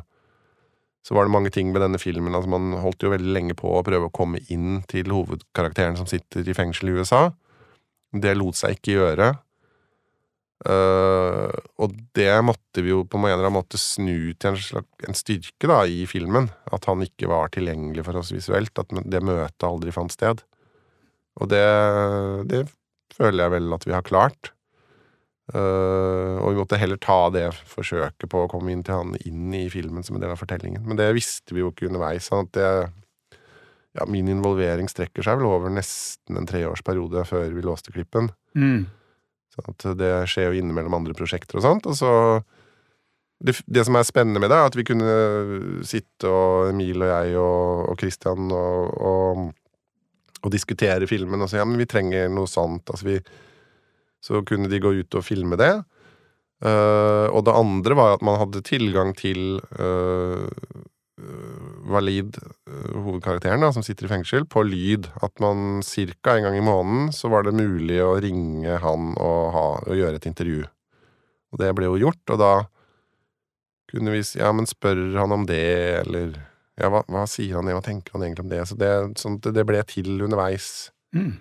så 1.07 1.15
var 1.15 1.23
det 1.23 1.31
mange 1.31 1.51
ting 1.55 1.69
med 1.71 1.79
denne 1.79 1.99
filmen. 2.01 2.35
altså 2.35 2.51
Man 2.51 2.73
holdt 2.83 3.05
jo 3.05 3.13
veldig 3.13 3.31
lenge 3.31 3.55
på 3.55 3.69
å 3.71 3.83
prøve 3.87 4.09
å 4.09 4.13
komme 4.13 4.41
inn 4.51 4.81
til 4.91 5.13
hovedkarakteren 5.15 5.95
som 5.95 6.09
sitter 6.09 6.43
i 6.43 6.55
fengsel 6.57 6.91
i 6.91 6.97
USA. 6.97 7.29
Det 8.11 8.33
lot 8.35 8.59
seg 8.59 8.75
ikke 8.75 8.97
gjøre. 8.97 9.29
Uh, 10.67 11.53
og 11.79 11.93
det 12.17 12.31
måtte 12.43 12.83
vi 12.83 12.91
jo 12.91 13.05
på 13.07 13.21
en 13.21 13.27
eller 13.29 13.45
annen 13.45 13.55
måte 13.59 13.79
snu 13.79 14.33
til 14.33 14.49
en, 14.49 14.59
slags, 14.59 15.07
en 15.07 15.15
styrke 15.15 15.69
da, 15.71 15.79
i 15.87 16.03
filmen. 16.11 16.49
At 16.75 16.89
han 16.91 17.05
ikke 17.05 17.31
var 17.31 17.55
tilgjengelig 17.55 18.03
for 18.09 18.19
oss 18.19 18.33
visuelt. 18.35 18.75
At 18.75 18.91
det 18.91 19.23
møtet 19.23 19.69
aldri 19.69 19.95
fant 19.95 20.11
sted. 20.11 20.43
Og 21.39 21.47
det, 21.53 21.63
det 22.51 22.65
føler 23.15 23.45
jeg 23.45 23.55
vel 23.55 23.79
at 23.79 23.87
vi 23.87 23.95
har 23.95 24.03
klart. 24.03 24.51
Uh, 25.55 26.43
og 26.43 26.51
vi 26.51 26.59
måtte 26.59 26.79
heller 26.79 26.99
ta 26.99 27.29
det 27.31 27.45
forsøket 27.71 28.27
på 28.27 28.41
å 28.43 28.49
komme 28.51 28.73
inn 28.73 28.81
til 28.83 28.97
han 28.97 29.13
inn 29.23 29.53
i 29.55 29.69
filmen 29.71 30.03
som 30.03 30.17
en 30.17 30.23
del 30.25 30.33
av 30.33 30.41
fortellingen. 30.41 30.83
Men 30.83 30.99
det 30.99 31.07
visste 31.15 31.55
vi 31.55 31.63
jo 31.63 31.71
ikke 31.71 31.87
underveis. 31.87 32.27
Sånn 32.27 32.49
at 32.49 32.51
det, 32.57 32.71
ja, 33.95 34.07
min 34.11 34.27
involvering 34.31 34.91
strekker 34.91 35.23
seg 35.23 35.39
vel 35.39 35.47
over 35.49 35.71
nesten 35.71 36.39
en 36.39 36.49
treårsperiode 36.49 37.23
før 37.29 37.47
vi 37.55 37.63
låste 37.63 37.95
klippen. 37.95 38.29
Mm. 38.59 38.89
Sånn 39.55 39.71
at 39.71 39.87
det 40.01 40.13
skjer 40.29 40.51
jo 40.51 40.59
innimellom 40.59 40.99
andre 40.99 41.15
prosjekter 41.17 41.61
og 41.61 41.65
sånt. 41.65 41.87
Og 41.87 41.95
så 41.97 42.11
det, 43.39 43.55
det, 43.65 43.85
som 43.85 43.95
er 43.95 44.05
spennende 44.05 44.41
med 44.41 44.51
det, 44.51 44.57
er 44.57 44.67
at 44.67 44.77
vi 44.77 44.85
kunne 44.85 45.15
sitte, 45.85 46.27
og 46.27 46.73
Emil 46.73 47.03
og 47.05 47.11
jeg 47.11 47.39
og, 47.39 47.89
og 47.93 47.99
Christian, 48.01 48.51
og, 48.51 48.93
og, 48.99 49.43
og 50.41 50.53
diskutere 50.53 51.09
filmen 51.09 51.45
og 51.45 51.51
si 51.51 51.59
ja, 51.59 51.65
men 51.65 51.79
vi 51.79 51.87
trenger 51.89 52.31
noe 52.33 52.49
sånt. 52.49 52.89
Altså 52.91 53.13
vi 53.13 53.19
så 54.23 54.41
kunne 54.47 54.69
de 54.71 54.81
gå 54.81 54.93
ut 55.01 55.17
og 55.17 55.25
filme 55.25 55.59
det. 55.59 55.73
Uh, 56.57 57.29
og 57.29 57.43
det 57.45 57.53
andre 57.53 57.97
var 57.97 58.15
at 58.15 58.23
man 58.25 58.39
hadde 58.41 58.63
tilgang 58.65 59.11
til 59.17 59.59
uh, 59.77 60.47
Walid, 61.87 62.39
uh, 62.69 62.95
hovedkarakteren, 63.05 63.61
da, 63.61 63.69
som 63.73 63.85
sitter 63.85 64.07
i 64.07 64.11
fengsel, 64.15 64.47
på 64.49 64.63
lyd. 64.65 65.09
At 65.21 65.37
man 65.43 65.83
ca. 65.85 66.33
en 66.33 66.47
gang 66.47 66.57
i 66.57 66.65
måneden 66.65 67.11
så 67.13 67.29
var 67.33 67.45
det 67.45 67.57
mulig 67.57 68.01
å 68.01 68.17
ringe 68.23 68.79
han 68.81 69.13
og, 69.13 69.43
ha, 69.53 69.67
og 69.85 70.01
gjøre 70.01 70.17
et 70.17 70.29
intervju. 70.29 70.65
Og 71.53 71.61
det 71.61 71.71
ble 71.77 71.91
jo 71.91 72.01
gjort, 72.07 72.25
og 72.33 72.41
da 72.41 72.51
kunne 73.87 74.11
vi 74.17 74.25
si 74.25 74.41
ja, 74.41 74.49
men 74.51 74.67
spør 74.67 74.99
han 75.15 75.31
om 75.31 75.45
det, 75.47 75.63
eller 76.01 76.33
ja, 76.77 76.89
hva, 76.91 77.05
hva 77.07 77.23
sier 77.29 77.55
han, 77.57 77.69
hva 77.71 77.83
tenker 77.85 78.17
han 78.17 78.25
egentlig 78.25 78.45
om 78.45 78.51
det? 78.51 78.63
Så 78.67 78.77
det, 78.77 78.91
sånn, 79.21 79.39
det 79.41 79.63
ble 79.65 79.79
til 79.87 80.17
underveis. 80.25 80.89
Mm. 81.15 81.37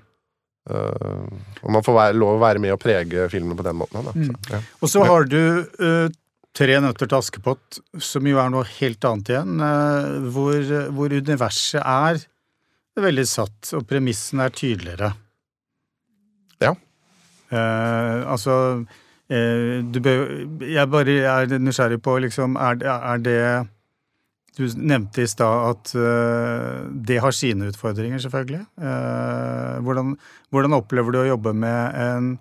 Uh, 0.67 1.27
og 1.63 1.75
man 1.77 1.85
får 1.87 1.95
være, 1.95 2.19
lov 2.19 2.37
å 2.37 2.43
være 2.43 2.63
med 2.63 2.75
og 2.75 2.81
prege 2.83 3.29
filmen 3.31 3.59
på 3.59 3.67
den 3.67 3.77
måten. 3.79 4.09
Mm. 4.11 4.31
Så, 4.31 4.39
ja. 4.51 4.63
Og 4.83 4.91
så 4.91 5.05
har 5.07 5.29
du 5.31 5.43
uh, 5.83 6.07
Tre 6.57 6.79
nøtter 6.81 7.05
til 7.05 7.19
Askepott, 7.19 7.79
som 8.01 8.25
jo 8.25 8.39
er 8.41 8.49
noe 8.49 8.65
helt 8.79 9.05
annet 9.05 9.29
igjen, 9.29 9.59
uh, 9.61 10.31
hvor, 10.33 10.57
hvor, 10.97 11.13
universet 11.13 11.83
er 11.83 12.23
veldig 12.97 13.27
satt, 13.29 13.75
og 13.77 13.85
premissen 13.85 14.41
er 14.41 14.55
tydeligere. 14.57 15.11
Ja. 16.65 16.73
altså 17.53 18.55
du 19.29 19.99
bør, 20.01 20.23
Jeg 20.65 20.89
bare 20.89 21.17
er 21.29 21.59
nysgjerrig 21.61 22.01
på, 22.01 22.15
liksom, 22.25 22.57
er, 22.57 22.81
er 22.81 23.21
det 23.21 23.37
Du 24.57 24.65
nevnte 24.81 25.21
i 25.21 25.29
stad 25.29 25.67
at 25.71 25.93
uh, 26.01 26.87
det 26.89 27.19
har 27.21 27.35
sine 27.37 27.69
utfordringer, 27.69 28.21
selvfølgelig. 28.23 28.63
Uh, 28.81 29.77
hvordan, 29.85 30.15
hvordan, 30.55 30.77
opplever 30.79 31.13
du 31.13 31.21
å 31.21 31.31
jobbe 31.35 31.53
med 31.57 31.99
en 32.01 32.35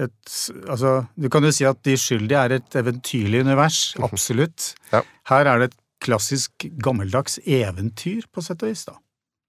et, 0.00 0.34
altså, 0.70 0.92
Du 1.18 1.26
kan 1.28 1.44
jo 1.44 1.50
si 1.52 1.66
at 1.66 1.80
De 1.84 1.92
skyldige 1.98 2.38
er 2.38 2.54
et 2.56 2.76
eventyrlig 2.78 3.42
univers. 3.42 3.80
Absolutt. 4.00 4.70
Ja. 4.94 5.02
Her 5.28 5.50
er 5.50 5.60
det 5.60 5.72
et 5.72 5.80
klassisk 6.00 6.68
gammeldags 6.80 7.36
eventyr, 7.44 8.22
på 8.32 8.44
sett 8.46 8.62
og 8.64 8.70
vis. 8.70 8.86
da. 8.86 8.94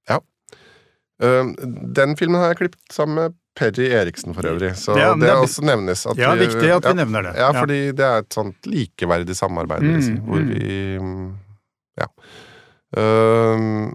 Ja. 0.09 0.17
Uh, 1.21 1.53
den 1.95 2.17
filmen 2.19 2.41
har 2.41 2.51
jeg 2.51 2.63
klippet 2.65 2.97
sammen 2.97 3.19
med 3.21 3.37
Perry 3.55 3.89
Eriksen 3.93 4.33
for 4.33 4.47
øvrig, 4.47 4.73
så 4.79 4.95
Ja, 4.97 5.13
det 5.13 5.21
det 5.21 5.29
er- 5.29 5.43
også 5.43 5.61
nevnes. 5.61 6.05
At 6.05 6.17
Ja, 6.17 6.33
vi- 6.33 6.47
viktig 6.47 6.71
at 6.71 6.83
vi 6.83 6.89
ja, 6.89 6.93
nevner 6.93 7.21
det. 7.23 7.35
Ja, 7.35 7.51
fordi 7.51 7.91
det 7.91 8.05
er 8.05 8.17
et 8.19 8.29
sånt 8.33 8.61
likeverdig 8.65 9.35
samarbeid, 9.35 9.81
mm, 9.83 10.01
si, 10.01 10.13
hvor 10.13 10.39
mm. 10.39 10.49
vi 10.49 10.97
mm, 10.99 11.37
Ja. 11.99 12.07
Uh, 12.97 13.91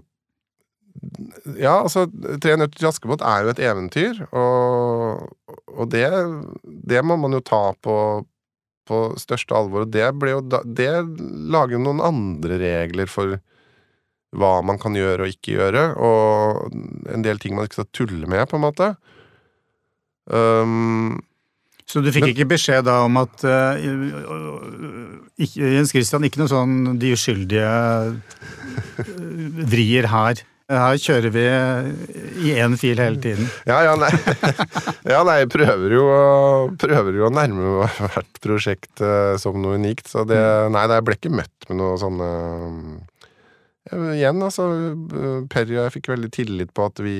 ja, 1.57 1.75
altså, 1.83 2.07
Tre 2.41 2.55
nøtter 2.57 2.79
til 2.79 2.89
Askepott 2.89 3.23
er 3.25 3.45
jo 3.45 3.51
et 3.53 3.61
eventyr, 3.63 4.23
og, 4.31 5.27
og 5.69 5.91
det, 5.93 6.07
det 6.65 7.03
må 7.05 7.17
man 7.21 7.37
jo 7.37 7.43
ta 7.45 7.61
på, 7.85 7.97
på 8.89 9.01
største 9.21 9.55
alvor. 9.57 9.85
Og 9.85 9.93
det, 9.93 10.07
jo 10.31 10.41
det 10.47 10.91
lager 11.53 11.77
jo 11.77 11.83
noen 11.85 12.03
andre 12.03 12.59
regler 12.61 13.11
for 13.11 13.37
hva 14.37 14.57
man 14.65 14.79
kan 14.81 14.97
gjøre 14.97 15.23
og 15.23 15.31
ikke 15.31 15.55
gjøre, 15.55 15.83
og 16.03 16.73
en 17.13 17.23
del 17.25 17.39
ting 17.39 17.55
man 17.55 17.69
ikke 17.69 17.81
skal 17.81 17.93
tulle 17.95 18.29
med, 18.29 18.43
på 18.49 18.57
en 18.57 18.65
måte. 18.65 18.91
Um, 20.27 21.21
Så 21.87 22.01
du 22.03 22.09
fikk 22.11 22.33
ikke 22.33 22.49
beskjed 22.51 22.83
da 22.87 22.97
om 23.05 23.15
at 23.21 23.45
uh, 23.47 23.79
ikke, 25.39 25.69
Jens 25.77 25.93
Christian, 25.95 26.25
ikke 26.27 26.41
noe 26.41 26.51
sånn 26.51 26.97
de 26.99 27.13
uskyldige 27.15 27.63
uh, 27.63 29.09
vrier 29.71 30.09
her. 30.11 30.43
Her 30.67 30.97
kjører 30.99 31.31
vi 31.31 31.43
i 32.43 32.49
én 32.59 32.73
fil 32.75 32.99
hele 32.99 33.21
tiden. 33.23 33.47
Ja, 33.69 33.77
ja, 33.87 33.93
nei. 33.95 34.09
ja, 35.13 35.21
nei, 35.23 35.37
jeg 35.45 35.49
prøver 35.53 35.93
jo, 35.95 36.07
prøver 36.81 37.15
jo 37.15 37.29
å 37.29 37.31
nærme 37.31 37.69
meg 37.77 38.01
hvert 38.01 38.41
prosjekt 38.43 38.99
eh, 38.99 39.37
som 39.39 39.61
noe 39.63 39.77
unikt. 39.79 40.11
Så 40.11 40.25
det 40.27 40.41
Nei, 40.75 40.83
jeg 40.91 41.05
ble 41.07 41.15
ikke 41.15 41.31
møtt 41.31 41.69
med 41.69 41.79
noe 41.79 41.95
sånne 42.01 42.27
Igjen, 43.87 44.43
altså. 44.43 44.67
eh, 44.67 45.39
Perry 45.47 45.77
og 45.77 45.85
jeg 45.85 45.95
fikk 46.01 46.11
veldig 46.11 46.33
tillit 46.35 46.75
på 46.75 46.89
at 46.91 46.99
vi 46.99 47.15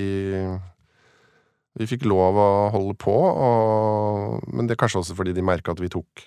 Vi 1.77 1.85
fikk 1.89 2.05
lov 2.09 2.37
å 2.41 2.47
holde 2.73 2.95
på, 3.01 3.13
og, 3.13 4.47
men 4.53 4.65
det 4.67 4.75
er 4.77 4.81
kanskje 4.81 5.03
også 5.03 5.17
fordi 5.17 5.33
de 5.37 5.43
merka 5.45 5.75
at 5.75 5.81
vi 5.83 5.89
tok, 5.93 6.23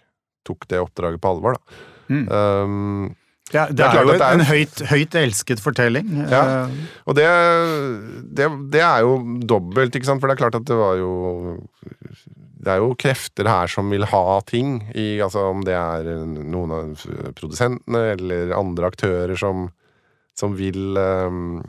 tok 0.46 0.68
det 0.70 0.78
oppdraget 0.82 1.20
på 1.22 1.32
alvor, 1.34 1.58
da. 1.58 1.80
Mm. 2.10 2.26
Um, 2.30 3.16
Ja, 3.50 3.64
det, 3.66 3.80
Det 3.80 3.82
er 3.82 3.96
er, 3.98 4.04
jo 4.06 4.12
det 4.12 4.22
er- 4.22 4.34
en 4.36 4.46
høyt, 4.46 4.80
høyt 4.92 5.14
elsket 5.18 5.58
fortelling. 5.58 6.06
Ja. 6.30 6.42
Uh, 6.70 6.74
Og 7.10 7.16
det, 7.18 7.24
det, 8.38 8.46
det 8.70 8.82
er 8.86 9.00
jo 9.02 9.16
dobbelt, 9.42 9.90
ikke 9.98 10.06
sant? 10.06 10.22
For 10.22 10.30
det 10.30 10.36
er 10.36 10.42
klart 10.44 10.54
at 10.60 10.68
det 10.70 10.76
var 10.78 10.94
jo 11.00 11.10
Det 12.62 12.70
er 12.70 12.78
jo 12.78 12.94
krefter 12.94 13.48
her 13.50 13.66
som 13.72 13.90
vil 13.90 14.04
ha 14.06 14.22
ting, 14.46 14.76
i, 14.94 15.18
altså 15.24 15.48
om 15.50 15.64
det 15.66 15.74
er 15.74 16.10
noen 16.28 16.70
av 16.76 17.04
produsentene 17.40 18.02
eller 18.14 18.52
andre 18.54 18.90
aktører 18.92 19.34
som, 19.40 19.70
som 20.36 20.54
vil 20.58 20.94
um, 21.00 21.62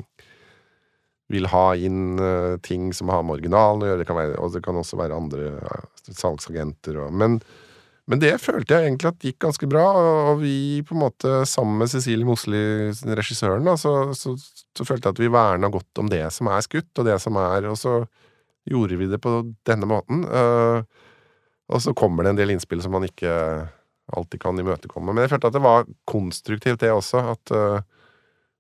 vil 1.32 1.50
ha 1.52 1.66
inn 1.76 2.20
uh, 2.20 2.60
ting 2.66 2.92
som 2.96 3.12
har 3.14 3.26
med 3.26 3.40
originalen 3.40 3.84
å 3.84 3.92
gjøre, 3.92 4.04
det 4.04 4.08
kan 4.10 4.20
være, 4.20 4.38
og 4.40 4.56
det 4.56 4.64
kan 4.66 4.80
også 4.80 5.00
være 5.00 5.18
andre 5.18 5.52
ja, 5.58 5.84
salgsagenter 6.12 7.02
og 7.06 7.14
Men 7.16 7.42
men 8.10 8.20
det 8.20 8.32
følte 8.42 8.76
jeg 8.76 8.90
egentlig 8.90 9.08
at 9.08 9.24
gikk 9.24 9.38
ganske 9.46 9.68
bra, 9.70 9.84
og 9.96 10.42
vi 10.42 10.82
på 10.84 10.96
en 10.98 11.04
måte, 11.04 11.30
sammen 11.48 11.78
med 11.80 11.92
Cecilie 11.94 12.28
Mosli, 12.28 12.90
regissøren, 13.08 13.64
da, 13.64 13.78
så, 13.80 13.94
så, 14.18 14.34
så 14.36 14.88
følte 14.88 15.08
jeg 15.08 15.16
at 15.16 15.22
vi 15.22 15.30
verna 15.32 15.70
godt 15.72 16.02
om 16.02 16.10
det 16.12 16.26
som 16.36 16.50
er 16.52 16.66
skutt, 16.66 16.90
og 16.98 17.08
det 17.08 17.16
som 17.24 17.38
er 17.40 17.70
Og 17.70 17.78
så 17.80 17.94
gjorde 18.68 18.98
vi 19.00 19.08
det 19.08 19.22
på 19.22 19.36
denne 19.70 19.88
måten. 19.88 20.26
Uh, 20.28 20.82
og 21.72 21.86
så 21.86 21.94
kommer 21.96 22.26
det 22.26 22.34
en 22.34 22.42
del 22.42 22.52
innspill 22.58 22.82
som 22.84 22.98
man 22.98 23.08
ikke 23.08 23.32
alltid 24.12 24.42
kan 24.44 24.60
imøtekomme. 24.60 25.14
Men 25.14 25.24
jeg 25.24 25.36
følte 25.36 25.54
at 25.54 25.56
det 25.56 25.64
var 25.64 25.88
konstruktivt, 26.10 26.82
det 26.82 26.92
også, 26.92 27.24
at 27.32 27.54
uh, 27.56 28.02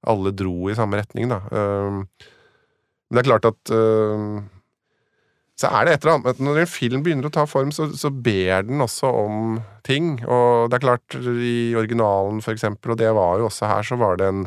alle 0.07 0.31
dro 0.31 0.69
i 0.69 0.77
samme 0.77 1.01
retning, 1.01 1.27
da. 1.29 1.41
Eh, 1.51 2.29
men 3.11 3.19
det 3.19 3.25
er 3.25 3.29
klart 3.29 3.47
at 3.51 3.71
eh, 3.75 4.39
så 5.61 5.69
er 5.69 5.85
det 5.85 5.93
et 5.93 6.05
eller 6.05 6.15
annet 6.17 6.39
Når 6.41 6.59
en 6.63 6.69
film 6.71 7.03
begynner 7.05 7.27
å 7.27 7.33
ta 7.35 7.43
form, 7.45 7.69
så, 7.75 7.89
så 7.93 8.09
ber 8.09 8.63
den 8.65 8.81
også 8.81 9.11
om 9.13 9.59
ting. 9.85 10.15
Og 10.25 10.71
det 10.71 10.79
er 10.79 10.85
klart, 10.87 11.17
i 11.19 11.75
originalen, 11.77 12.39
for 12.41 12.55
eksempel, 12.55 12.95
og 12.95 13.01
det 13.01 13.11
var 13.13 13.37
jo 13.37 13.45
også 13.49 13.69
her, 13.69 13.85
så 13.85 13.99
var 14.01 14.17
det 14.17 14.31
en 14.31 14.41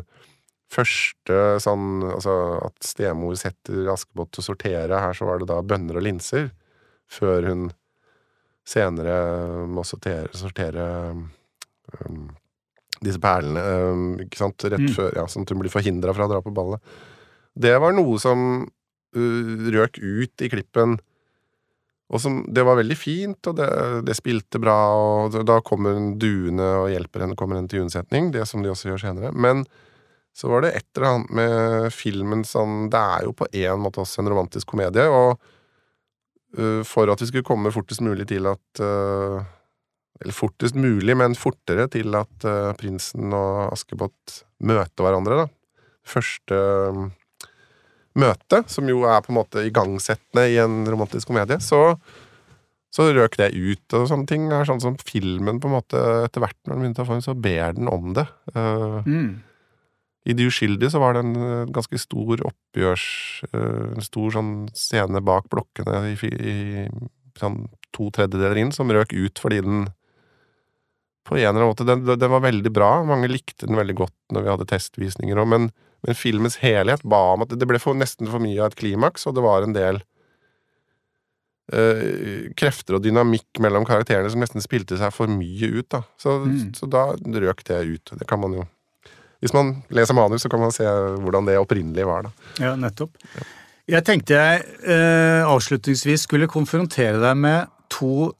første 0.75 1.37
sånn 1.61 2.01
Altså 2.09 2.33
at 2.65 2.83
stemor 2.83 3.37
setter 3.39 3.87
Askepott 3.93 4.33
til 4.33 4.43
å 4.43 4.47
sortere. 4.49 4.99
Her 5.05 5.15
så 5.15 5.29
var 5.29 5.39
det 5.39 5.47
da 5.53 5.61
bønner 5.63 6.01
og 6.01 6.07
linser. 6.07 6.49
Før 7.07 7.47
hun 7.47 7.67
senere 8.65 9.15
må 9.69 9.85
sortere, 9.85 10.31
sortere 10.33 10.85
um, 11.13 12.23
disse 13.05 13.21
perlene, 13.21 13.61
um, 13.93 14.05
ikke 14.25 14.41
sant, 14.41 14.65
rett 14.65 14.81
Mm. 14.81 14.93
før, 14.97 15.11
ja, 15.15 15.27
sånn 15.29 15.45
at 15.45 15.53
hun 15.53 15.61
blir 15.61 15.71
forhindra 15.71 16.15
fra 16.17 16.25
å 16.25 16.31
dra 16.33 16.41
på 16.41 16.53
ballet. 16.55 16.81
Det 17.55 17.75
var 17.79 17.95
noe 17.95 18.19
som 18.21 18.39
uh, 18.65 19.67
røk 19.75 19.99
ut 20.01 20.45
i 20.45 20.51
klippen. 20.51 20.97
Og 22.13 22.21
som, 22.21 22.43
Det 22.53 22.61
var 22.65 22.77
veldig 22.77 22.97
fint, 22.99 23.47
og 23.49 23.57
det, 23.57 23.69
det 24.05 24.17
spilte 24.17 24.61
bra, 24.61 24.77
og 24.93 25.39
da 25.47 25.57
kommer 25.65 25.97
duene 26.21 26.67
og 26.83 26.91
hjelper 26.93 27.25
henne, 27.25 27.37
kommer 27.39 27.65
til 27.71 27.85
unnsetning, 27.85 28.29
det 28.35 28.45
som 28.49 28.61
de 28.61 28.69
også 28.69 28.91
gjør 28.91 29.01
senere. 29.07 29.33
Men 29.33 29.65
så 30.35 30.51
var 30.51 30.65
det 30.65 30.75
et 30.75 30.87
eller 30.93 31.07
annet 31.09 31.33
med 31.39 31.93
filmen 31.95 32.41
sånn 32.43 32.89
Det 32.91 32.99
er 32.99 33.23
jo 33.23 33.31
på 33.39 33.47
en 33.55 33.79
måte 33.79 34.01
også 34.03 34.21
en 34.21 34.29
romantisk 34.33 34.73
komedie, 34.73 35.07
og 35.07 35.39
uh, 36.59 36.81
for 36.85 37.09
at 37.11 37.23
vi 37.23 37.31
skulle 37.31 37.47
komme 37.47 37.73
fortest 37.73 38.03
mulig 38.05 38.27
til 38.29 38.51
at 38.51 38.83
uh, 38.83 39.39
Eller 40.21 40.35
fortest 40.35 40.75
mulig, 40.75 41.15
men 41.17 41.39
fortere 41.39 41.87
til 41.91 42.13
at 42.19 42.47
uh, 42.47 42.75
prinsen 42.77 43.33
og 43.33 43.71
Askepott 43.71 44.41
møter 44.59 45.07
hverandre, 45.07 45.45
da. 45.45 45.47
Første 46.05 46.59
møte, 48.19 48.61
som 48.71 48.87
jo 48.89 49.03
er 49.09 49.23
på 49.23 49.33
en 49.33 49.39
måte 49.39 49.65
igangsettende 49.67 50.45
i 50.51 50.59
en 50.63 50.83
romantisk 50.87 51.29
komedie, 51.31 51.57
så, 51.63 51.97
så 52.93 53.09
røk 53.15 53.35
det 53.41 53.51
ut. 53.55 53.83
Og 53.97 54.07
sånne 54.11 54.29
ting 54.29 54.47
er 54.55 54.67
sånn 54.67 54.83
som 54.83 54.95
filmen 55.01 55.59
på 55.61 55.69
en 55.69 55.75
måte 55.77 56.03
etter 56.23 56.43
hvert 56.43 56.57
når 56.63 56.73
den 56.73 56.85
begynte 56.85 57.03
å 57.03 57.09
form, 57.09 57.25
så 57.25 57.35
ber 57.35 57.75
den 57.77 57.91
om 57.91 58.15
det. 58.17 58.27
Uh, 58.55 59.01
mm. 59.03 59.27
I 60.25 60.37
De 60.37 60.47
uskyldige 60.49 60.93
så 60.93 61.01
var 61.03 61.17
det 61.17 61.25
en 61.25 61.35
uh, 61.35 61.73
ganske 61.75 61.99
stor 62.01 62.45
oppgjørs... 62.51 63.09
uh, 63.51 63.91
en 63.97 64.07
stor 64.07 64.31
sånn 64.37 64.55
scene 64.77 65.21
bak 65.25 65.51
blokkene 65.51 66.01
i, 66.13 66.15
i 66.31 66.57
sånn 67.39 67.65
to 67.95 68.09
tredjedeler 68.15 68.63
inn, 68.63 68.73
som 68.75 68.91
røk 68.91 69.13
ut 69.15 69.39
fordi 69.43 69.61
den 69.63 69.85
på 71.25 71.39
en 71.39 71.41
eller 71.41 71.63
annen 71.63 71.71
måte, 71.71 71.87
den, 71.87 72.03
den 72.05 72.31
var 72.31 72.43
veldig 72.43 72.69
bra. 72.69 72.89
Mange 73.07 73.27
likte 73.31 73.65
den 73.65 73.79
veldig 73.79 73.95
godt 73.97 74.35
når 74.35 74.45
vi 74.45 74.51
hadde 74.51 74.67
testvisninger 74.69 75.39
òg, 75.41 75.47
men, 75.49 75.71
men 76.05 76.15
filmens 76.17 76.59
helhet 76.61 77.01
ba 77.03 77.33
om 77.33 77.41
at 77.45 77.49
det 77.57 77.67
ble 77.67 77.79
for, 77.81 77.97
nesten 77.97 78.29
for 78.29 78.39
mye 78.43 78.59
av 78.61 78.71
et 78.71 78.77
klimaks, 78.79 79.25
og 79.27 79.35
det 79.37 79.43
var 79.45 79.65
en 79.65 79.73
del 79.73 80.01
øh, 81.73 82.51
krefter 82.57 82.97
og 82.99 83.03
dynamikk 83.05 83.59
mellom 83.63 83.85
karakterene 83.87 84.29
som 84.31 84.41
nesten 84.43 84.61
spilte 84.63 84.97
seg 85.01 85.13
for 85.15 85.27
mye 85.31 85.71
ut. 85.79 85.89
da. 85.89 86.03
Så, 86.21 86.39
Mm. 86.45 86.73
så 86.77 86.89
da 86.89 87.07
røk 87.17 87.63
det 87.65 87.81
ut. 87.85 88.11
Det 88.19 88.27
kan 88.27 88.39
man 88.39 88.53
jo 88.53 88.67
Hvis 89.41 89.53
man 89.53 89.83
leser 89.91 90.15
manus, 90.15 90.41
så 90.41 90.49
kan 90.49 90.59
man 90.59 90.71
se 90.71 90.83
hvordan 90.83 91.45
det 91.45 91.57
opprinnelig 91.59 92.05
var. 92.07 92.23
da. 92.23 92.31
Ja, 92.59 92.75
nettopp. 92.75 93.11
Jeg 93.87 94.03
tenkte 94.03 94.33
jeg 94.33 94.63
øh, 94.87 95.43
avslutningsvis 95.45 96.21
skulle 96.23 96.47
konfrontere 96.47 97.19
deg 97.21 97.37
med 97.37 97.67
to 97.89 98.31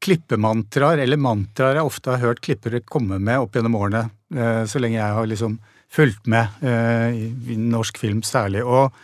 klippemantraer, 0.00 0.98
eller 1.02 1.16
mantraer 1.20 1.74
jeg 1.80 1.84
ofte 1.84 2.10
har 2.14 2.18
hørt 2.22 2.40
klippere 2.44 2.80
komme 2.80 3.18
med 3.18 3.38
opp 3.44 3.52
gjennom 3.56 3.74
årene, 3.76 4.10
eh, 4.34 4.64
så 4.68 4.80
lenge 4.80 4.96
jeg 5.00 5.14
har 5.18 5.26
liksom 5.26 5.58
fulgt 5.94 6.26
med 6.30 6.64
eh, 6.64 7.14
i, 7.14 7.26
i 7.54 7.56
norsk 7.58 7.98
film 8.02 8.22
særlig. 8.26 8.64
Og, 8.66 8.94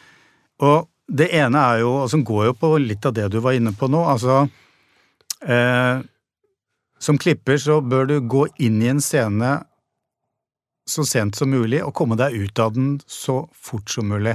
og 0.62 0.88
det 1.10 1.30
ene 1.34 1.62
er 1.72 1.82
jo, 1.84 1.94
og 2.04 2.10
som 2.12 2.24
går 2.26 2.50
jo 2.50 2.56
på 2.58 2.74
litt 2.82 3.06
av 3.06 3.14
det 3.16 3.28
du 3.32 3.40
var 3.42 3.56
inne 3.58 3.72
på 3.76 3.88
nå, 3.90 4.02
altså 4.12 4.44
eh, 5.42 6.02
Som 7.00 7.18
klipper 7.18 7.58
så 7.58 7.80
bør 7.80 8.06
du 8.10 8.16
gå 8.20 8.46
inn 8.60 8.82
i 8.82 8.90
en 8.92 9.00
scene 9.00 9.58
så 10.90 11.04
sent 11.06 11.38
som 11.38 11.50
mulig 11.50 11.80
og 11.84 11.94
komme 11.94 12.18
deg 12.18 12.34
ut 12.34 12.58
av 12.58 12.74
den 12.74 12.96
så 13.06 13.44
fort 13.54 13.90
som 13.90 14.08
mulig. 14.10 14.34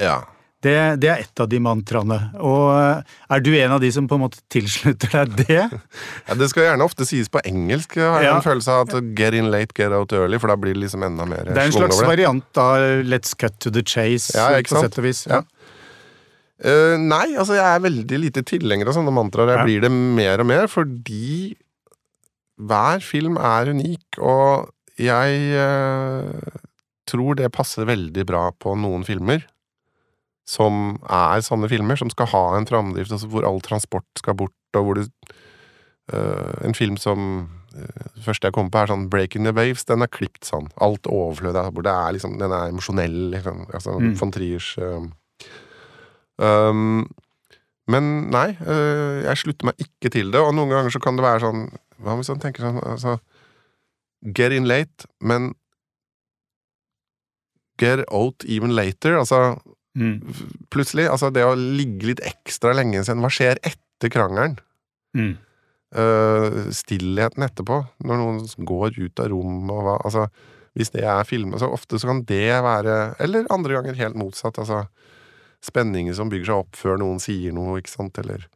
Ja. 0.00 0.22
Det, 0.62 0.74
det 1.02 1.08
er 1.10 1.22
ett 1.24 1.40
av 1.42 1.48
de 1.50 1.58
mantraene. 1.58 2.18
Og 2.38 2.68
eh, 2.76 3.14
er 3.34 3.42
du 3.42 3.50
en 3.58 3.72
av 3.74 3.80
de 3.82 3.88
som 3.94 4.06
på 4.06 4.14
en 4.14 4.22
måte 4.22 4.38
tilslutter 4.52 5.10
deg 5.10 5.32
det? 5.40 5.62
ja 6.28 6.36
det 6.38 6.48
skal 6.52 6.68
gjerne 6.68 6.86
ofte 6.86 7.06
sies 7.08 7.30
på 7.32 7.42
engelsk, 7.48 7.96
har 7.98 8.22
jeg 8.22 8.30
Ja. 8.30 8.36
en 8.36 8.44
følelse 8.46 8.76
av. 8.76 8.86
at 8.94 9.10
Get 9.18 9.34
in 9.34 9.50
late, 9.50 9.74
get 9.74 9.90
out 9.90 10.14
early, 10.14 10.38
for 10.38 10.52
da 10.52 10.56
blir 10.60 10.76
det 10.76 10.84
liksom 10.84 11.02
enda 11.02 11.26
mer 11.26 11.50
Det 11.50 11.58
er 11.58 11.66
en 11.66 11.74
slags 11.74 11.98
variant 12.06 12.62
av 12.62 13.02
let's 13.08 13.34
cut 13.34 13.58
to 13.58 13.74
the 13.74 13.82
chase, 13.82 14.30
Ja, 14.38 14.52
ikke 14.54 14.70
på 14.70 14.78
sant? 14.78 14.92
sett 14.92 15.02
og 15.02 15.08
vis. 15.08 15.24
Ja. 15.26 15.42
Uh, 16.62 16.94
nei, 16.94 17.34
altså 17.34 17.56
jeg 17.58 17.66
er 17.66 17.82
veldig 17.82 18.18
lite 18.22 18.44
tilhenger 18.46 18.86
av 18.86 18.94
sånne 18.94 19.10
mantraer. 19.14 19.56
Jeg 19.56 19.66
blir 19.66 19.80
det 19.82 19.90
mer 19.90 20.44
og 20.44 20.46
mer, 20.46 20.68
fordi 20.70 21.56
hver 22.62 23.02
film 23.02 23.34
er 23.40 23.72
unik, 23.74 24.20
og 24.22 24.70
jeg 25.02 25.58
uh, 25.58 26.60
tror 27.10 27.34
det 27.40 27.50
passer 27.50 27.88
veldig 27.88 28.26
bra 28.28 28.44
på 28.62 28.76
noen 28.78 29.02
filmer. 29.08 29.42
Som 30.48 30.98
er 31.06 31.40
sånne 31.46 31.68
filmer, 31.70 31.96
som 31.96 32.10
skal 32.10 32.26
ha 32.32 32.44
en 32.56 32.66
framdrift, 32.66 33.12
altså 33.14 33.28
hvor 33.30 33.46
all 33.46 33.60
transport 33.62 34.06
skal 34.18 34.34
bort, 34.34 34.56
og 34.74 34.84
hvor 34.84 34.98
du 34.98 35.04
eh, 36.12 36.66
En 36.66 36.74
film 36.74 36.96
som 36.98 37.48
uh, 37.76 38.06
første 38.24 38.48
jeg 38.48 38.52
kommer 38.56 38.70
på, 38.74 38.78
er 38.82 38.90
sånn 38.90 39.08
Breaking 39.12 39.46
the 39.46 39.52
Waves. 39.54 39.84
Den 39.88 40.02
er 40.02 40.10
klipt 40.10 40.44
sånn. 40.44 40.68
Alt 40.82 41.06
overflødet 41.06 41.62
er 41.62 41.70
hvor 41.72 41.86
det 41.86 41.92
er 41.94 42.12
liksom, 42.16 42.38
Den 42.42 42.52
er 42.52 42.72
emosjonell, 42.72 43.30
liksom. 43.36 43.66
Altså 43.72 43.98
Mm. 44.00 44.14
von 44.18 44.32
Triers 44.34 44.72
eh, 44.78 45.06
um, 46.42 47.06
Men 47.88 48.30
nei, 48.30 48.48
eh, 48.60 49.22
jeg 49.26 49.36
slutter 49.44 49.66
meg 49.70 49.74
ikke 49.78 50.10
til 50.10 50.30
det, 50.32 50.40
og 50.40 50.54
noen 50.54 50.70
ganger 50.70 50.90
så 50.90 51.00
kan 51.02 51.16
det 51.16 51.24
være 51.24 51.40
sånn 51.46 51.64
Hva 52.02 52.14
hvis 52.18 52.30
man 52.30 52.40
tenker 52.42 52.62
sånn 52.66 52.82
altså, 52.82 53.18
Get 54.22 54.52
in 54.52 54.66
late, 54.70 55.06
men 55.20 55.54
get 57.80 58.04
out 58.12 58.44
even 58.46 58.70
later. 58.76 59.16
Altså, 59.18 59.58
Mm. 59.92 60.22
plutselig, 60.72 61.04
altså 61.12 61.28
det 61.28 61.42
å 61.44 61.52
ligge 61.52 62.08
litt 62.08 62.22
ekstra 62.24 62.72
lenge 62.72 63.02
siden 63.04 63.20
hva 63.20 63.28
skjer 63.32 63.58
etter 63.60 64.12
krangelen? 64.12 64.54
Mm. 65.16 65.34
Uh, 65.92 66.70
stillheten 66.72 67.44
etterpå, 67.44 67.82
når 68.00 68.20
noen 68.22 68.38
går 68.64 68.96
ut 68.96 69.20
av 69.20 69.28
rommet 69.34 69.74
og 69.74 69.84
hva 69.84 69.98
Altså, 70.00 70.24
hvis 70.72 70.88
det 70.94 71.04
er 71.04 71.26
filmet, 71.28 71.60
så 71.60 71.68
ofte 71.68 72.00
så 72.00 72.08
kan 72.08 72.22
det 72.24 72.46
være 72.64 72.94
Eller 73.20 73.44
andre 73.52 73.76
ganger 73.76 73.98
helt 73.98 74.16
motsatt, 74.16 74.56
altså. 74.62 74.86
Spenninger 75.62 76.16
som 76.16 76.32
bygger 76.32 76.48
seg 76.48 76.62
opp 76.64 76.78
før 76.80 76.96
noen 77.02 77.20
sier 77.22 77.52
noe, 77.54 77.76
ikke 77.82 77.92
sant, 77.92 78.16
eller 78.18 78.48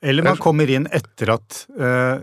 Eller 0.00 0.24
man 0.24 0.38
kommer 0.40 0.70
inn 0.70 0.86
etter 0.94 1.34
at 1.34 1.64
uh, 1.74 2.22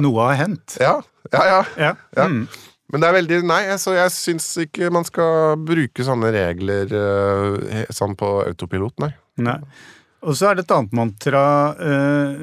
noe 0.00 0.24
har 0.30 0.40
hendt. 0.40 0.80
Ja, 0.80 0.96
ja, 1.32 1.44
ja. 1.44 1.60
Ja. 1.76 1.92
Ja. 2.16 2.26
Mm. 2.32 2.48
Men 2.90 3.02
det 3.02 3.08
er 3.08 3.16
veldig 3.20 3.38
Nei, 3.46 3.62
så 3.78 3.94
jeg 3.94 4.12
syns 4.14 4.48
ikke 4.64 4.90
man 4.92 5.06
skal 5.06 5.56
bruke 5.62 6.06
sånne 6.06 6.32
regler 6.34 6.90
eh, 6.90 7.84
sånn 7.94 8.16
på 8.18 8.30
autopilot, 8.48 8.96
nei. 9.04 9.12
Nei. 9.40 9.58
Og 10.20 10.36
så 10.36 10.50
er 10.50 10.58
det 10.58 10.66
et 10.66 10.72
annet 10.76 10.96
mantra 10.98 11.42
eh, 11.80 12.40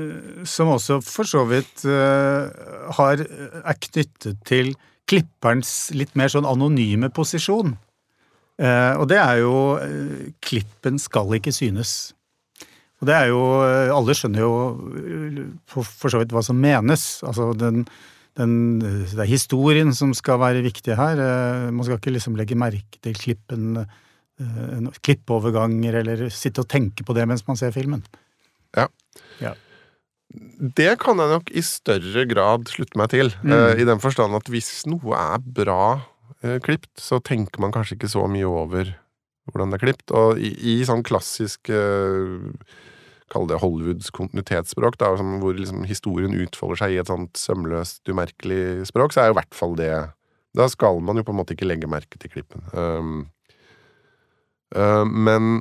som 0.49 0.71
også 0.73 0.97
for 1.05 1.29
så 1.29 1.43
vidt 1.49 1.83
eh, 1.85 2.47
har, 2.97 3.21
er 3.21 3.81
knyttet 3.85 4.39
til 4.49 4.71
klipperens 5.07 5.91
litt 5.95 6.15
mer 6.17 6.31
sånn 6.33 6.47
anonyme 6.47 7.11
posisjon. 7.13 7.75
Eh, 8.57 8.93
og 8.97 9.05
det 9.11 9.19
er 9.21 9.43
jo 9.43 9.55
eh, 9.77 10.29
klippen 10.41 10.97
skal 11.01 11.37
ikke 11.37 11.53
synes. 11.53 12.15
Og 12.97 13.05
det 13.09 13.13
er 13.13 13.27
jo 13.29 13.41
eh, 13.61 13.93
Alle 13.93 14.15
skjønner 14.17 14.41
jo 14.41 14.53
for 15.69 16.09
så 16.09 16.23
vidt 16.23 16.33
hva 16.33 16.41
som 16.45 16.57
menes. 16.57 17.21
Altså 17.27 17.51
den, 17.53 17.85
den 18.38 18.55
Det 18.79 19.17
er 19.17 19.29
historien 19.29 19.93
som 19.97 20.13
skal 20.17 20.39
være 20.41 20.65
viktig 20.65 20.97
her. 20.97 21.17
Eh, 21.17 21.69
man 21.73 21.85
skal 21.85 21.97
ikke 21.97 22.13
liksom 22.13 22.38
legge 22.38 22.57
merke 22.59 23.01
til 23.01 23.17
klippen 23.17 23.81
eh, 23.81 24.89
klippeoverganger, 25.01 26.01
eller 26.03 26.27
sitte 26.33 26.61
og 26.61 26.69
tenke 26.69 27.05
på 27.05 27.15
det 27.17 27.25
mens 27.29 27.45
man 27.47 27.59
ser 27.59 27.73
filmen. 27.75 28.05
Ja. 28.77 28.88
Det 30.77 30.97
kan 30.99 31.19
jeg 31.21 31.31
nok 31.31 31.49
i 31.55 31.63
større 31.63 32.25
grad 32.29 32.67
slutte 32.71 32.99
meg 32.99 33.11
til. 33.13 33.31
Mm. 33.41 33.53
eh, 33.53 33.81
I 33.81 33.88
den 33.88 34.01
forstand 34.03 34.35
at 34.38 34.49
hvis 34.51 34.85
noe 34.89 35.15
er 35.17 35.39
bra 35.41 35.97
uh, 36.43 36.57
klipt, 36.63 36.91
så 36.99 37.21
tenker 37.23 37.63
man 37.63 37.73
kanskje 37.75 37.97
ikke 37.97 38.11
så 38.11 38.25
mye 38.29 38.47
over 38.49 38.91
hvordan 39.47 39.71
det 39.71 39.79
er 39.79 39.85
klipt. 39.85 40.11
Og 40.11 40.41
i, 40.41 40.51
i 40.51 40.75
sånn 40.88 41.05
klassisk 41.07 41.71
uh, 41.71 42.51
Kall 43.34 43.47
det 43.49 43.59
Hollywoods 43.59 44.11
kontinuitetsspråk, 44.15 44.97
da, 45.01 45.11
hvor 45.41 45.57
liksom 45.57 45.84
historien 45.89 46.36
utfolder 46.38 46.84
seg 46.84 46.93
i 46.93 46.99
et 47.01 47.09
sånt 47.11 47.39
sømløst, 47.39 48.03
umerkelig 48.07 48.88
språk, 48.88 49.11
så 49.13 49.23
er 49.23 49.32
jo 49.32 49.38
i 49.38 49.39
hvert 49.41 49.57
fall 49.57 49.75
det 49.80 49.91
Da 50.57 50.69
skal 50.71 51.01
man 51.03 51.19
jo 51.19 51.25
på 51.28 51.34
en 51.34 51.41
måte 51.41 51.53
ikke 51.53 51.67
legge 51.67 51.89
merke 51.91 52.17
til 52.17 52.32
klippen. 52.32 52.63
Um, 52.71 53.28
uh, 54.75 55.03
men 55.03 55.59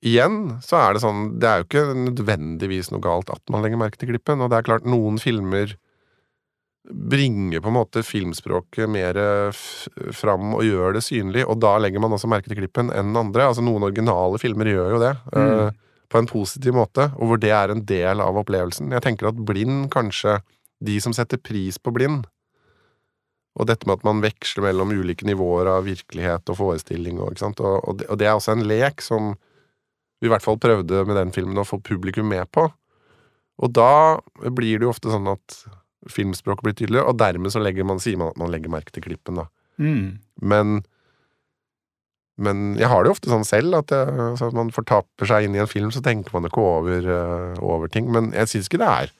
igjen 0.00 0.56
så 0.64 0.78
er 0.80 0.96
det 0.96 1.02
sånn 1.04 1.36
Det 1.36 1.48
er 1.48 1.60
jo 1.60 1.68
ikke 1.68 1.84
nødvendigvis 2.06 2.88
noe 2.90 3.04
galt 3.04 3.30
at 3.30 3.52
man 3.52 3.62
legger 3.64 3.80
merke 3.80 4.00
til 4.00 4.14
klippen, 4.14 4.40
og 4.40 4.50
det 4.50 4.60
er 4.60 4.68
klart 4.70 4.88
noen 4.88 5.20
filmer 5.20 5.76
bringer 6.90 7.60
på 7.60 7.68
en 7.68 7.76
måte 7.76 8.02
filmspråket 8.02 8.88
mer 8.90 9.18
fram 10.16 10.54
og 10.56 10.64
gjør 10.64 10.96
det 10.96 11.04
synlig, 11.04 11.44
og 11.46 11.60
da 11.62 11.76
legger 11.78 12.02
man 12.02 12.16
også 12.16 12.30
merke 12.30 12.50
til 12.50 12.58
klippen 12.62 12.90
enn 12.94 13.12
andre. 13.16 13.50
Altså 13.50 13.64
Noen 13.64 13.84
originale 13.86 14.40
filmer 14.40 14.70
gjør 14.70 14.96
jo 14.96 15.00
det, 15.02 15.12
eh, 15.36 15.68
på 16.10 16.18
en 16.18 16.28
positiv 16.30 16.74
måte, 16.74 17.08
og 17.16 17.30
hvor 17.30 17.40
det 17.40 17.52
er 17.54 17.72
en 17.72 17.84
del 17.86 18.22
av 18.22 18.38
opplevelsen. 18.40 18.90
Jeg 18.96 19.04
tenker 19.06 19.30
at 19.30 19.46
blind, 19.46 19.88
kanskje 19.94 20.40
De 20.80 20.94
som 20.96 21.12
setter 21.12 21.36
pris 21.36 21.76
på 21.76 21.92
blind, 21.92 22.22
og 23.60 23.66
dette 23.68 23.84
med 23.84 23.98
at 23.98 24.04
man 24.06 24.22
veksler 24.24 24.64
mellom 24.64 24.94
ulike 24.96 25.26
nivåer 25.28 25.68
av 25.68 25.84
virkelighet 25.84 26.48
og 26.48 26.56
forestilling, 26.56 27.18
og? 27.20 27.36
Og, 27.42 27.60
og, 27.60 27.98
det, 27.98 28.06
og 28.08 28.16
det 28.16 28.28
er 28.30 28.38
også 28.38 28.54
en 28.54 28.64
lek 28.64 29.04
som 29.04 29.34
vi 30.20 30.28
i 30.28 30.32
hvert 30.32 30.44
fall 30.44 30.56
prøvde 30.56 31.02
med 31.04 31.18
den 31.18 31.34
filmen 31.36 31.60
å 31.60 31.66
få 31.68 31.82
publikum 31.84 32.30
med 32.32 32.48
på. 32.56 32.64
Og 33.60 33.74
da 33.76 34.20
blir 34.48 34.80
det 34.80 34.88
jo 34.88 34.94
ofte 34.94 35.12
sånn 35.12 35.28
at 35.28 35.58
filmspråket 36.08 36.64
blir 36.64 36.78
tydeligere, 36.78 37.12
og 37.12 37.20
dermed 37.20 37.52
så 37.52 37.60
legger 37.60 37.84
man, 37.84 38.00
sier 38.00 38.16
man 38.20 38.32
at 38.32 38.40
man 38.40 38.52
legger 38.52 38.72
merke 38.72 38.94
til 38.94 39.04
klippen, 39.04 39.42
da. 39.42 39.48
Mm. 39.80 40.20
Men 40.40 40.80
men 42.40 42.74
jeg 42.80 42.88
har 42.90 43.02
det 43.04 43.10
jo 43.10 43.14
ofte 43.18 43.30
sånn 43.32 43.46
selv, 43.46 43.76
at, 43.78 43.92
jeg, 43.94 44.18
altså 44.32 44.50
at 44.50 44.56
man 44.56 44.72
fortaper 44.74 45.28
seg 45.28 45.46
inn 45.46 45.56
i 45.58 45.62
en 45.62 45.70
film, 45.70 45.90
så 45.94 46.02
tenker 46.04 46.32
man 46.34 46.48
ikke 46.48 46.62
over, 46.64 47.06
uh, 47.06 47.58
over 47.62 47.90
ting. 47.92 48.10
Men 48.12 48.32
jeg 48.36 48.50
syns 48.50 48.70
ikke 48.70 48.80
det 48.82 48.90
er 48.90 49.16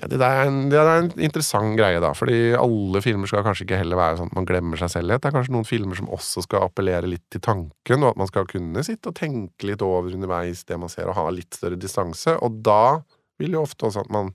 ja, 0.00 0.08
det, 0.08 0.18
er 0.24 0.48
en, 0.48 0.56
det 0.72 0.78
er 0.80 0.88
en 0.90 1.10
interessant 1.22 1.76
greie, 1.78 2.00
da. 2.02 2.10
Fordi 2.16 2.56
alle 2.58 3.02
filmer 3.04 3.28
skal 3.30 3.44
kanskje 3.46 3.66
ikke 3.68 3.78
heller 3.78 4.00
være 4.00 4.18
sånn 4.18 4.32
at 4.32 4.38
man 4.38 4.48
glemmer 4.48 4.80
seg 4.80 4.90
selv 4.90 5.12
litt. 5.12 5.22
Det 5.22 5.28
er 5.30 5.34
kanskje 5.36 5.54
noen 5.54 5.68
filmer 5.68 5.98
som 5.98 6.08
også 6.10 6.42
skal 6.46 6.64
appellere 6.66 7.10
litt 7.12 7.22
til 7.30 7.42
tanken, 7.44 8.02
og 8.02 8.08
at 8.08 8.18
man 8.18 8.30
skal 8.30 8.48
kunne 8.50 8.82
sitte 8.86 9.12
og 9.12 9.18
tenke 9.20 9.68
litt 9.68 9.84
over 9.86 10.10
underveis 10.16 10.64
det 10.66 10.80
man 10.80 10.90
ser, 10.90 11.06
og 11.12 11.18
ha 11.20 11.26
litt 11.30 11.54
større 11.54 11.78
distanse. 11.78 12.34
Og 12.42 12.56
da 12.66 13.02
vil 13.38 13.54
jo 13.54 13.62
ofte 13.62 13.86
også 13.86 14.02
at 14.02 14.10
man 14.14 14.32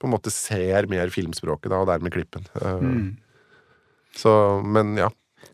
på 0.00 0.08
en 0.08 0.14
måte 0.14 0.32
ser 0.34 0.88
mer 0.90 1.12
filmspråket, 1.14 1.68
da, 1.68 1.82
og 1.82 1.90
dermed 1.90 2.14
klippen. 2.14 2.48
Eh, 2.62 2.80
Mm. 2.82 3.10
Så, 4.16 4.30
men 4.64 4.96
ja. 4.98 5.06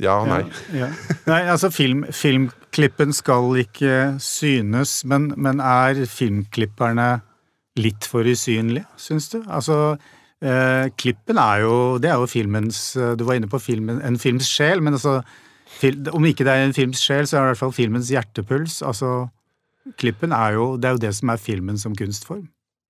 Ja 0.03 0.21
og 0.23 0.29
nei. 0.31 0.43
Ja, 0.73 0.87
ja. 0.87 1.17
Nei, 1.27 1.41
altså 1.51 1.71
film, 1.75 2.05
filmklippen 2.15 3.15
skal 3.17 3.57
ikke 3.65 3.97
synes, 4.23 5.01
men, 5.09 5.33
men 5.37 5.63
er 5.65 6.05
filmklipperne 6.07 7.09
litt 7.79 8.07
for 8.11 8.27
usynlige, 8.27 8.87
syns 8.99 9.29
du? 9.33 9.41
Altså, 9.47 9.97
eh, 10.43 10.87
klippen 10.99 11.39
er 11.39 11.65
jo 11.65 11.75
Det 12.03 12.11
er 12.11 12.19
jo 12.19 12.27
filmens 12.31 12.97
eh, 12.97 13.15
Du 13.19 13.25
var 13.27 13.39
inne 13.39 13.51
på 13.51 13.61
filmen, 13.63 14.01
en 14.03 14.19
films 14.19 14.51
sjel, 14.51 14.83
men 14.83 14.99
altså 14.99 15.21
fil, 15.79 15.99
Om 16.13 16.27
ikke 16.31 16.47
det 16.47 16.55
er 16.55 16.67
en 16.67 16.77
films 16.77 17.03
sjel, 17.03 17.27
så 17.27 17.39
er 17.39 17.41
det 17.41 17.47
i 17.47 17.51
hvert 17.53 17.65
fall 17.65 17.77
filmens 17.77 18.11
hjertepuls. 18.11 18.81
Altså, 18.83 19.29
klippen 19.99 20.33
er 20.33 20.59
jo 20.59 20.77
Det 20.77 20.91
er 20.91 20.97
jo 20.99 21.05
det 21.07 21.15
som 21.15 21.35
er 21.35 21.43
filmen 21.43 21.79
som 21.79 21.97
kunstform. 21.97 22.49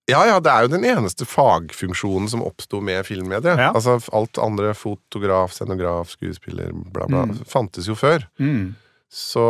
Ja, 0.08 0.22
ja, 0.24 0.38
det 0.40 0.48
er 0.50 0.64
jo 0.64 0.70
den 0.72 0.84
eneste 0.88 1.26
fagfunksjonen 1.28 2.28
som 2.32 2.40
oppsto 2.46 2.80
med 2.80 3.04
filmmediet. 3.04 3.58
Ja. 3.60 3.72
Altså, 3.76 3.98
alt 4.16 4.38
andre, 4.40 4.70
fotograf, 4.74 5.52
scenograf, 5.52 6.14
skuespiller, 6.16 6.70
bla, 6.72 7.04
bla, 7.10 7.26
Mm. 7.28 7.42
fantes 7.46 7.86
jo 7.90 7.94
før. 7.98 8.24
Mm. 8.40 8.74
Så 9.12 9.42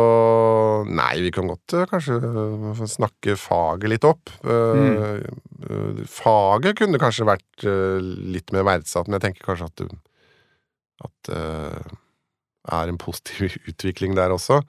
nei, 0.87 1.19
vi 1.19 1.31
kan 1.35 1.47
godt 1.51 1.73
eh, 1.75 1.85
kanskje 1.91 2.15
eh, 2.19 2.83
snakke 2.87 3.35
faget 3.39 3.89
litt 3.91 4.03
opp. 4.07 4.29
Eh, 4.43 5.23
Mm. 5.59 6.05
faget 6.07 6.77
kunne 6.79 6.99
kanskje 7.01 7.25
vært 7.27 7.65
litt 8.31 8.51
mer 8.55 8.63
verdsatt, 8.63 9.07
men 9.09 9.19
jeg 9.19 9.25
tenker 9.33 9.43
kanskje 9.49 9.65
at 9.67 9.97
at 10.99 11.29
det 11.29 12.73
er 12.75 12.87
en 12.91 12.97
positiv 12.99 13.55
utvikling 13.71 14.15
der 14.15 14.29
også. 14.35 14.61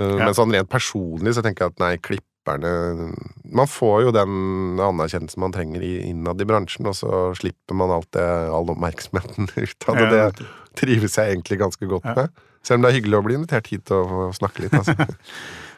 Ja. 0.00 0.08
Men 0.18 0.34
sånn 0.36 0.52
rent 0.52 0.68
personlig 0.72 1.34
så 1.36 1.42
tenker 1.44 1.64
jeg 1.68 1.72
at 1.76 1.80
nei, 1.80 1.96
klipperne 2.44 3.14
Man 3.54 3.66
får 3.68 4.02
jo 4.04 4.10
den 4.12 4.78
anerkjennelsen 4.80 5.40
man 5.40 5.52
trenger 5.54 5.82
innad 5.82 6.40
i 6.40 6.44
bransjen, 6.48 6.86
og 6.86 6.94
så 6.94 7.34
slipper 7.38 7.74
man 7.74 7.90
alt 7.90 8.10
det, 8.12 8.24
all 8.24 8.68
oppmerksomheten 8.72 9.48
ut 9.56 9.88
av 9.88 9.96
det. 9.96 10.10
Ja, 10.18 10.30
Det 10.30 10.46
trives 10.80 11.16
jeg 11.16 11.34
egentlig 11.36 11.58
ganske 11.60 11.86
godt 11.86 12.04
Ja. 12.04 12.14
med. 12.14 12.30
Selv 12.64 12.78
om 12.78 12.82
det 12.86 12.90
er 12.94 12.96
hyggelig 13.00 13.18
å 13.18 13.24
bli 13.26 13.34
invitert 13.36 13.66
hit 13.68 13.90
og 13.92 14.34
snakke 14.34 14.62
litt. 14.64 14.72
Altså. 14.72 14.94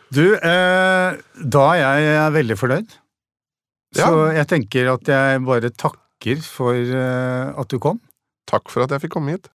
Du, 0.14 0.36
eh, 0.38 1.16
da 1.50 1.62
er 1.74 1.98
jeg 1.98 2.32
veldig 2.36 2.56
fornøyd. 2.60 2.92
Så 3.96 4.06
Ja. 4.06 4.32
jeg 4.38 4.46
tenker 4.46 4.92
at 4.94 5.02
jeg 5.10 5.40
bare 5.44 5.70
takker 5.74 6.42
for 6.46 6.74
eh, 6.78 7.50
at 7.58 7.68
du 7.68 7.78
kom. 7.82 7.98
Takk 8.46 8.70
for 8.70 8.84
at 8.84 8.90
jeg 8.94 9.02
fikk 9.02 9.16
komme 9.16 9.34
hit. 9.34 9.48